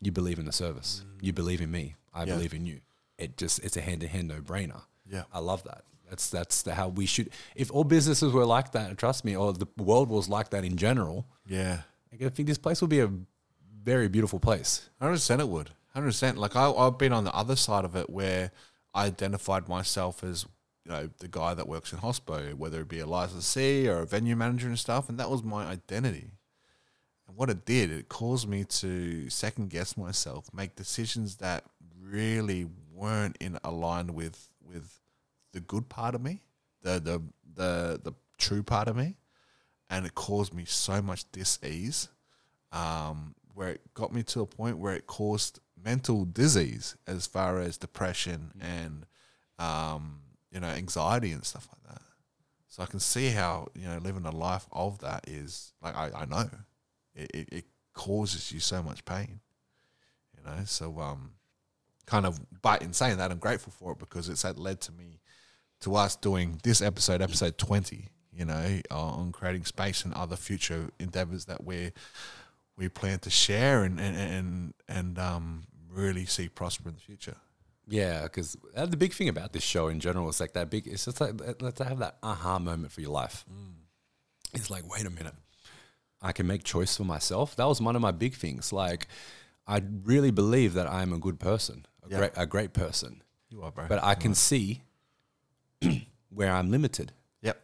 you 0.00 0.12
believe 0.12 0.38
in 0.38 0.44
the 0.44 0.52
service. 0.52 1.02
You 1.20 1.32
believe 1.32 1.60
in 1.62 1.70
me. 1.70 1.94
I 2.12 2.20
Yeah. 2.24 2.34
believe 2.34 2.52
in 2.54 2.66
you. 2.66 2.80
It 3.18 3.36
just 3.36 3.58
it's 3.64 3.76
a 3.76 3.80
hand 3.80 4.02
to 4.02 4.08
hand 4.08 4.28
no 4.28 4.40
brainer. 4.40 4.82
Yeah. 5.06 5.24
I 5.32 5.38
love 5.38 5.64
that. 5.64 5.82
That's 6.08 6.30
that's 6.30 6.62
the, 6.62 6.74
how 6.74 6.88
we 6.88 7.06
should. 7.06 7.30
If 7.54 7.70
all 7.70 7.84
businesses 7.84 8.32
were 8.32 8.44
like 8.44 8.72
that, 8.72 8.96
trust 8.98 9.24
me, 9.24 9.36
or 9.36 9.52
the 9.52 9.66
world 9.76 10.08
was 10.08 10.28
like 10.28 10.50
that 10.50 10.64
in 10.64 10.76
general, 10.76 11.26
yeah. 11.46 11.82
I 12.12 12.28
think 12.28 12.48
this 12.48 12.58
place 12.58 12.80
would 12.80 12.90
be 12.90 13.00
a 13.00 13.10
very 13.82 14.08
beautiful 14.08 14.38
place. 14.38 14.88
Hundred 15.00 15.14
percent, 15.14 15.40
it 15.40 15.48
would. 15.48 15.70
Hundred 15.92 16.08
percent. 16.08 16.38
Like 16.38 16.56
I, 16.56 16.70
I've 16.70 16.98
been 16.98 17.12
on 17.12 17.24
the 17.24 17.34
other 17.34 17.56
side 17.56 17.84
of 17.84 17.96
it, 17.96 18.10
where 18.10 18.50
I 18.92 19.06
identified 19.06 19.68
myself 19.68 20.22
as 20.22 20.46
you 20.84 20.92
know 20.92 21.10
the 21.18 21.28
guy 21.28 21.54
that 21.54 21.68
works 21.68 21.92
in 21.92 21.98
hospo, 21.98 22.54
whether 22.54 22.80
it 22.80 22.88
be 22.88 23.00
a 23.00 23.06
licensee 23.06 23.88
or 23.88 24.00
a 24.00 24.06
venue 24.06 24.36
manager 24.36 24.68
and 24.68 24.78
stuff, 24.78 25.08
and 25.08 25.18
that 25.18 25.30
was 25.30 25.42
my 25.42 25.64
identity. 25.66 26.30
And 27.26 27.36
what 27.36 27.50
it 27.50 27.64
did, 27.64 27.90
it 27.90 28.08
caused 28.08 28.48
me 28.48 28.64
to 28.64 29.30
second 29.30 29.70
guess 29.70 29.96
myself, 29.96 30.52
make 30.52 30.76
decisions 30.76 31.36
that 31.36 31.64
really 32.00 32.66
weren't 32.92 33.36
in 33.40 33.58
aligned 33.64 34.14
with 34.14 34.48
with 34.62 35.00
the 35.54 35.60
good 35.60 35.88
part 35.88 36.14
of 36.14 36.20
me, 36.20 36.42
the 36.82 37.00
the 37.00 37.22
the 37.54 38.00
the 38.02 38.12
true 38.36 38.62
part 38.62 38.88
of 38.88 38.96
me, 38.96 39.16
and 39.88 40.04
it 40.04 40.14
caused 40.14 40.52
me 40.52 40.64
so 40.66 41.00
much 41.00 41.30
dis-ease, 41.32 42.08
um, 42.72 43.34
where 43.54 43.70
it 43.70 43.94
got 43.94 44.12
me 44.12 44.22
to 44.24 44.40
a 44.40 44.46
point 44.46 44.76
where 44.78 44.94
it 44.94 45.06
caused 45.06 45.60
mental 45.82 46.24
disease 46.24 46.96
as 47.06 47.26
far 47.26 47.60
as 47.60 47.78
depression 47.78 48.52
and 48.60 49.06
um, 49.58 50.20
you 50.50 50.60
know 50.60 50.66
anxiety 50.68 51.32
and 51.32 51.44
stuff 51.44 51.68
like 51.70 51.94
that. 51.94 52.02
So 52.68 52.82
I 52.82 52.86
can 52.86 53.00
see 53.00 53.28
how 53.28 53.68
you 53.74 53.86
know 53.86 53.98
living 53.98 54.26
a 54.26 54.32
life 54.32 54.66
of 54.72 54.98
that 54.98 55.28
is 55.28 55.72
like 55.80 55.96
I, 55.96 56.10
I 56.14 56.24
know 56.26 56.50
it, 57.14 57.30
it, 57.32 57.48
it 57.52 57.64
causes 57.92 58.50
you 58.50 58.58
so 58.58 58.82
much 58.82 59.04
pain, 59.04 59.40
you 60.36 60.44
know. 60.44 60.64
So 60.64 60.98
um, 60.98 61.34
kind 62.06 62.26
of 62.26 62.40
but 62.60 62.82
in 62.82 62.92
saying 62.92 63.18
that 63.18 63.30
I'm 63.30 63.38
grateful 63.38 63.72
for 63.78 63.92
it 63.92 63.98
because 63.98 64.28
it's 64.28 64.42
that 64.42 64.58
led 64.58 64.80
to 64.82 64.92
me 64.92 65.20
to 65.80 65.96
us 65.96 66.16
doing 66.16 66.60
this 66.62 66.80
episode, 66.80 67.20
episode 67.20 67.58
twenty, 67.58 68.08
you 68.32 68.44
know, 68.44 68.80
uh, 68.90 68.94
on 68.94 69.32
creating 69.32 69.64
space 69.64 70.04
and 70.04 70.14
other 70.14 70.36
future 70.36 70.90
endeavors 70.98 71.44
that 71.46 71.64
we 71.64 71.92
we 72.76 72.88
plan 72.88 73.18
to 73.20 73.30
share 73.30 73.84
and 73.84 74.00
and 74.00 74.16
and, 74.16 74.74
and 74.88 75.18
um, 75.18 75.64
really 75.90 76.26
see 76.26 76.48
prosper 76.48 76.88
in 76.88 76.94
the 76.94 77.00
future. 77.00 77.36
Yeah, 77.86 78.22
because 78.22 78.56
uh, 78.74 78.86
the 78.86 78.96
big 78.96 79.12
thing 79.12 79.28
about 79.28 79.52
this 79.52 79.62
show 79.62 79.88
in 79.88 80.00
general 80.00 80.28
is 80.30 80.40
like 80.40 80.54
that 80.54 80.70
big. 80.70 80.86
It's 80.86 81.04
just 81.04 81.20
like 81.20 81.34
let's 81.60 81.80
have 81.80 81.98
that 81.98 82.16
aha 82.22 82.58
moment 82.58 82.92
for 82.92 83.02
your 83.02 83.10
life. 83.10 83.44
Mm. 83.52 83.74
It's 84.54 84.70
like, 84.70 84.88
wait 84.90 85.04
a 85.04 85.10
minute, 85.10 85.34
I 86.22 86.32
can 86.32 86.46
make 86.46 86.62
choice 86.64 86.96
for 86.96 87.04
myself. 87.04 87.56
That 87.56 87.66
was 87.66 87.82
one 87.82 87.96
of 87.96 88.00
my 88.02 88.12
big 88.12 88.34
things. 88.34 88.72
Like, 88.72 89.08
I 89.66 89.82
really 90.04 90.30
believe 90.30 90.74
that 90.74 90.86
I 90.86 91.02
am 91.02 91.12
a 91.12 91.18
good 91.18 91.38
person, 91.40 91.84
a 92.06 92.08
Yeah. 92.08 92.18
great, 92.18 92.32
a 92.36 92.46
great 92.46 92.72
person. 92.72 93.22
You 93.50 93.62
are, 93.62 93.72
bro. 93.72 93.86
But 93.88 94.02
I 94.02 94.14
can 94.14 94.34
see 94.34 94.82
where 96.30 96.50
I'm 96.52 96.70
limited, 96.70 97.12
yep, 97.42 97.60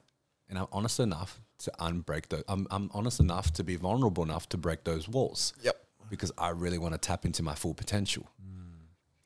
and 0.49 0.59
I'm 0.59 0.69
honest 0.73 1.01
enough 1.01 1.41
to 1.59 1.73
unbreak 1.79 2.29
those. 2.29 2.45
I'm, 2.49 2.67
I'm 2.71 2.91
honest 2.95 3.21
enough 3.21 3.53
to 3.55 3.65
be 3.65 3.77
vulnerable 3.77 4.23
enough 4.23 4.49
to 4.51 4.57
break 4.57 4.85
those 4.85 5.09
walls. 5.09 5.53
yep, 5.63 5.77
because 6.09 6.33
I 6.39 6.51
really 6.51 6.79
want 6.79 6.95
to 6.95 6.99
tap 6.99 7.25
into 7.25 7.43
my 7.43 7.55
full 7.55 7.75
potential. 7.75 8.29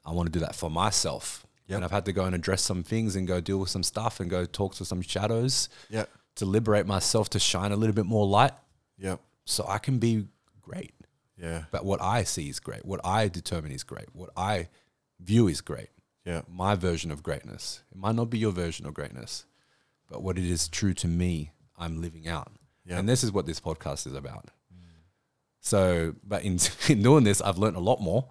I 0.07 0.13
want 0.13 0.27
to 0.27 0.33
do 0.33 0.41
that 0.41 0.55
for 0.55 0.69
myself. 0.71 1.47
Yep. 1.67 1.77
And 1.77 1.85
I've 1.85 1.91
had 1.91 2.05
to 2.05 2.13
go 2.13 2.27
and 2.27 2.35
address 2.35 2.61
some 2.61 2.83
things 2.83 3.17
and 3.17 3.27
go 3.27 3.41
deal 3.41 3.59
with 3.59 3.71
some 3.71 3.83
stuff 3.83 4.21
and 4.21 4.29
go 4.29 4.45
talk 4.45 4.75
to 4.75 4.85
some 4.85 5.01
shadows 5.01 5.71
yep, 5.89 6.11
to 6.35 6.45
liberate 6.45 6.87
myself 6.87 7.31
to 7.31 7.39
shine 7.39 7.73
a 7.73 7.77
little 7.77 7.95
bit 7.95 8.05
more 8.05 8.27
light 8.27 8.53
yep, 8.99 9.19
so 9.47 9.65
I 9.67 9.79
can 9.79 9.99
be 9.99 10.27
great. 10.61 10.93
yeah, 11.39 11.65
But 11.71 11.87
what 11.87 12.03
I 12.03 12.25
see 12.25 12.51
is 12.51 12.61
great. 12.61 12.85
What 12.85 13.01
I 13.03 13.29
determine 13.29 13.73
is 13.73 13.83
great. 13.83 14.09
What 14.13 14.29
I 14.37 14.69
view 15.21 15.49
is 15.49 15.63
great. 15.63 15.89
Yeah, 16.25 16.43
My 16.49 16.75
version 16.75 17.11
of 17.11 17.23
greatness. 17.23 17.83
It 17.91 17.99
might 17.99 18.15
not 18.15 18.31
be 18.31 18.39
your 18.39 18.53
version 18.53 18.87
of 18.87 18.95
greatness, 18.95 19.45
but 20.11 20.23
what 20.23 20.39
it 20.39 20.45
is 20.45 20.69
true 20.69 20.95
to 20.95 21.09
me, 21.09 21.51
I'm 21.79 22.01
living 22.01 22.27
out. 22.29 22.53
Yep. 22.87 22.99
And 22.99 23.09
this 23.09 23.25
is 23.25 23.33
what 23.33 23.47
this 23.47 23.61
podcast 23.61 24.07
is 24.07 24.15
about. 24.15 24.51
So, 25.61 26.15
but 26.23 26.45
in, 26.45 26.59
in 26.89 27.03
doing 27.03 27.25
this, 27.25 27.41
I've 27.41 27.59
learned 27.59 27.77
a 27.77 27.81
lot 27.81 28.01
more 28.01 28.27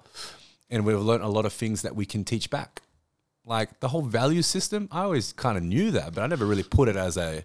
and 0.69 0.85
we've 0.85 0.99
learned 0.99 1.23
a 1.23 1.27
lot 1.27 1.45
of 1.45 1.53
things 1.53 1.81
that 1.81 1.95
we 1.95 2.05
can 2.05 2.23
teach 2.23 2.49
back. 2.49 2.81
Like 3.45 3.79
the 3.79 3.89
whole 3.89 4.03
value 4.03 4.41
system, 4.41 4.87
I 4.91 5.01
always 5.01 5.33
kind 5.33 5.57
of 5.57 5.63
knew 5.63 5.91
that, 5.91 6.13
but 6.13 6.23
I 6.23 6.27
never 6.27 6.45
really 6.45 6.63
put 6.63 6.87
it 6.87 6.95
as 6.95 7.17
a, 7.17 7.43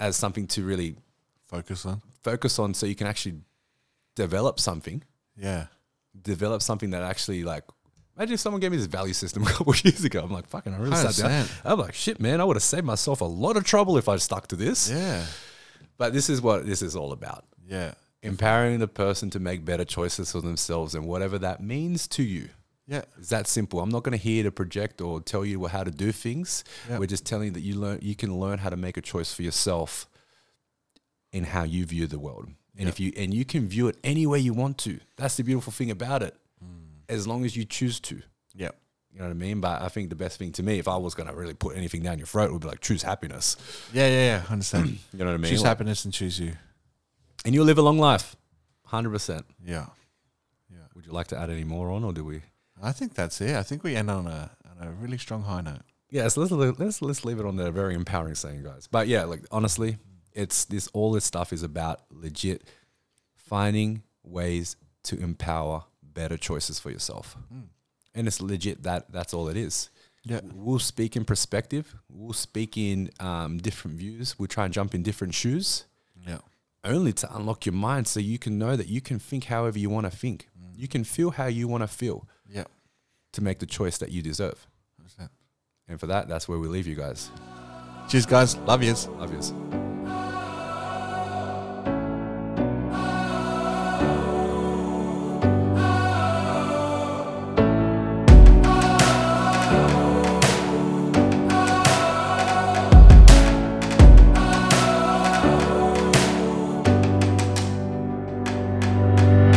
as 0.00 0.16
something 0.16 0.46
to 0.48 0.64
really 0.64 0.96
focus 1.46 1.84
on. 1.84 2.00
focus 2.22 2.58
on 2.58 2.74
so 2.74 2.86
you 2.86 2.94
can 2.94 3.06
actually 3.06 3.40
develop 4.14 4.58
something 4.58 5.02
Yeah, 5.36 5.66
develop 6.20 6.62
something 6.62 6.90
that 6.90 7.02
actually 7.02 7.44
like 7.44 7.64
imagine 8.18 8.34
if 8.34 8.40
someone 8.40 8.60
gave 8.60 8.70
me 8.72 8.76
this 8.76 8.86
value 8.86 9.12
system 9.14 9.42
a 9.46 9.46
couple 9.46 9.72
of 9.72 9.84
years 9.84 10.04
ago. 10.04 10.20
I'm 10.22 10.30
like, 10.30 10.46
fucking, 10.48 10.74
I 10.74 10.78
really 10.78 10.96
sat 10.96 11.16
down. 11.16 11.44
100%. 11.44 11.60
I'm 11.64 11.78
like, 11.78 11.94
shit, 11.94 12.20
man, 12.20 12.40
I 12.40 12.44
would 12.44 12.56
have 12.56 12.62
saved 12.62 12.84
myself 12.84 13.20
a 13.20 13.24
lot 13.24 13.56
of 13.56 13.64
trouble 13.64 13.96
if 13.96 14.08
I 14.08 14.16
stuck 14.16 14.48
to 14.48 14.56
this. 14.56 14.90
yeah, 14.90 15.24
But 15.96 16.12
this 16.12 16.28
is 16.28 16.42
what 16.42 16.66
this 16.66 16.82
is 16.82 16.94
all 16.96 17.12
about. 17.12 17.44
yeah, 17.66 17.94
Empowering 18.22 18.80
the 18.80 18.88
person 18.88 19.30
to 19.30 19.38
make 19.38 19.64
better 19.64 19.84
choices 19.84 20.32
for 20.32 20.40
themselves 20.40 20.94
and 20.94 21.06
whatever 21.06 21.38
that 21.38 21.62
means 21.62 22.08
to 22.08 22.22
you. 22.24 22.48
yeah, 22.88 23.02
It's 23.18 23.28
that 23.28 23.46
simple. 23.46 23.80
I'm 23.80 23.90
not 23.90 24.02
going 24.02 24.18
to 24.18 24.22
here 24.22 24.42
to 24.42 24.50
project 24.50 25.00
or 25.00 25.20
tell 25.20 25.44
you 25.44 25.66
how 25.66 25.84
to 25.84 25.90
do 25.90 26.10
things. 26.10 26.64
Yep. 26.90 26.98
We're 27.00 27.06
just 27.06 27.24
telling 27.24 27.46
you 27.46 27.52
that 27.52 27.60
you 27.60 27.74
learn 27.76 28.00
you 28.02 28.16
can 28.16 28.38
learn 28.40 28.58
how 28.58 28.70
to 28.70 28.76
make 28.76 28.96
a 28.96 29.00
choice 29.02 29.32
for 29.32 29.42
yourself 29.42 30.08
in 31.32 31.44
how 31.44 31.62
you 31.62 31.84
view 31.84 32.06
the 32.06 32.18
world. 32.18 32.46
And 32.76 32.86
Yep. 32.86 32.88
if 32.88 33.00
you 33.00 33.12
and 33.16 33.34
you 33.34 33.44
can 33.44 33.68
view 33.68 33.88
it 33.88 33.96
any 34.02 34.26
way 34.26 34.38
you 34.38 34.52
want 34.54 34.78
to. 34.78 34.98
That's 35.16 35.36
the 35.36 35.42
beautiful 35.44 35.72
thing 35.72 35.90
about 35.90 36.22
it. 36.22 36.34
As 37.08 37.26
long 37.26 37.44
as 37.44 37.56
you 37.56 37.64
choose 37.64 38.00
to. 38.00 38.20
yeah, 38.54 38.70
You 39.12 39.18
know 39.20 39.24
what 39.26 39.30
I 39.30 39.34
mean? 39.34 39.60
But 39.60 39.82
I 39.82 39.88
think 39.88 40.10
the 40.10 40.16
best 40.16 40.38
thing 40.38 40.52
to 40.52 40.62
me, 40.62 40.78
if 40.78 40.86
I 40.88 40.96
was 40.96 41.14
going 41.14 41.28
to 41.28 41.34
really 41.34 41.54
put 41.54 41.76
anything 41.76 42.02
down 42.02 42.18
your 42.18 42.26
throat, 42.26 42.52
would 42.52 42.60
be 42.60 42.68
like 42.68 42.80
choose 42.80 43.02
happiness. 43.02 43.56
yeah, 43.92 44.06
yeah, 44.08 44.24
yeah. 44.26 44.42
Understand? 44.50 44.98
You 45.12 45.20
know 45.20 45.26
what 45.26 45.34
I 45.34 45.36
mean? 45.38 45.50
choose 45.50 45.62
Like- 45.62 45.68
happiness 45.68 46.04
and 46.04 46.12
choose 46.14 46.38
you. 46.38 46.52
and 47.44 47.54
you'll 47.54 47.64
live 47.66 47.78
a 47.78 47.82
long 47.82 47.98
life, 47.98 48.36
hundred 48.86 49.10
percent. 49.10 49.46
Yeah, 49.64 49.86
Yeah. 50.70 50.86
Would 50.94 51.06
you 51.06 51.12
like 51.12 51.28
to 51.28 51.38
add 51.38 51.50
any 51.50 51.64
more 51.64 51.90
on, 51.90 52.04
or 52.04 52.12
do 52.12 52.24
we? 52.24 52.42
I 52.82 52.92
think 52.92 53.14
that's 53.14 53.40
it. 53.40 53.56
I 53.56 53.62
think 53.62 53.82
we 53.84 53.96
end 53.96 54.10
on 54.10 54.26
a 54.26 54.50
on 54.70 54.86
a 54.86 54.90
really 54.92 55.18
strong 55.18 55.42
high 55.44 55.60
note. 55.62 55.82
Yeah, 56.10 56.28
so 56.28 56.40
let's 56.42 56.52
let's 56.78 57.02
let's 57.02 57.24
leave 57.24 57.38
it 57.40 57.46
on 57.46 57.56
the 57.56 57.70
very 57.72 57.94
empowering 57.94 58.34
saying, 58.34 58.62
guys. 58.64 58.86
But 58.86 59.08
yeah, 59.08 59.24
like 59.24 59.42
honestly, 59.50 59.98
it's 60.32 60.64
this 60.66 60.88
all 60.94 61.10
this 61.12 61.24
stuff 61.24 61.52
is 61.52 61.62
about 61.62 62.00
legit 62.10 62.64
finding 63.34 64.02
ways 64.22 64.76
to 65.04 65.18
empower 65.18 65.84
better 66.18 66.36
choices 66.36 66.76
for 66.80 66.90
yourself, 66.90 67.36
and 68.14 68.26
it's 68.26 68.40
legit 68.40 68.82
that 68.82 69.12
that's 69.12 69.32
all 69.32 69.48
it 69.48 69.56
is. 69.56 69.90
Yeah, 70.24 70.40
We'll 70.52 70.80
speak 70.80 71.16
in 71.16 71.24
perspective. 71.24 71.94
We'll 72.08 72.40
speak 72.48 72.76
in 72.76 73.10
um, 73.20 73.58
different 73.58 73.96
views. 73.98 74.36
We'll 74.38 74.48
try 74.48 74.64
and 74.64 74.74
jump 74.74 74.94
in 74.94 75.02
different 75.02 75.34
shoes, 75.34 75.84
yeah, 76.26 76.40
only 76.84 77.12
to 77.12 77.26
unlock 77.36 77.66
your 77.66 77.78
mind 77.88 78.08
so 78.08 78.20
you 78.20 78.38
can 78.38 78.58
know 78.58 78.74
that 78.76 78.88
you 78.88 79.00
can 79.00 79.18
think 79.18 79.44
however 79.44 79.78
you 79.78 79.90
want 79.90 80.06
to 80.10 80.16
think. 80.24 80.48
You 80.76 80.88
can 80.88 81.04
feel 81.04 81.30
how 81.30 81.46
you 81.46 81.66
want 81.66 81.82
to 81.82 81.88
feel 81.88 82.28
yeah. 82.48 82.64
to 83.32 83.40
make 83.42 83.58
the 83.58 83.66
choice 83.66 83.98
that 83.98 84.12
you 84.12 84.22
deserve. 84.22 84.68
And 85.88 85.98
for 85.98 86.06
that, 86.06 86.28
that's 86.28 86.46
where 86.48 86.58
we 86.58 86.68
leave 86.68 86.86
you 86.86 86.94
guys. 86.94 87.30
Cheers, 88.08 88.26
guys. 88.26 88.56
Love 88.58 88.82
yous. 88.82 89.08
Love 89.18 89.32
yous. 89.32 89.52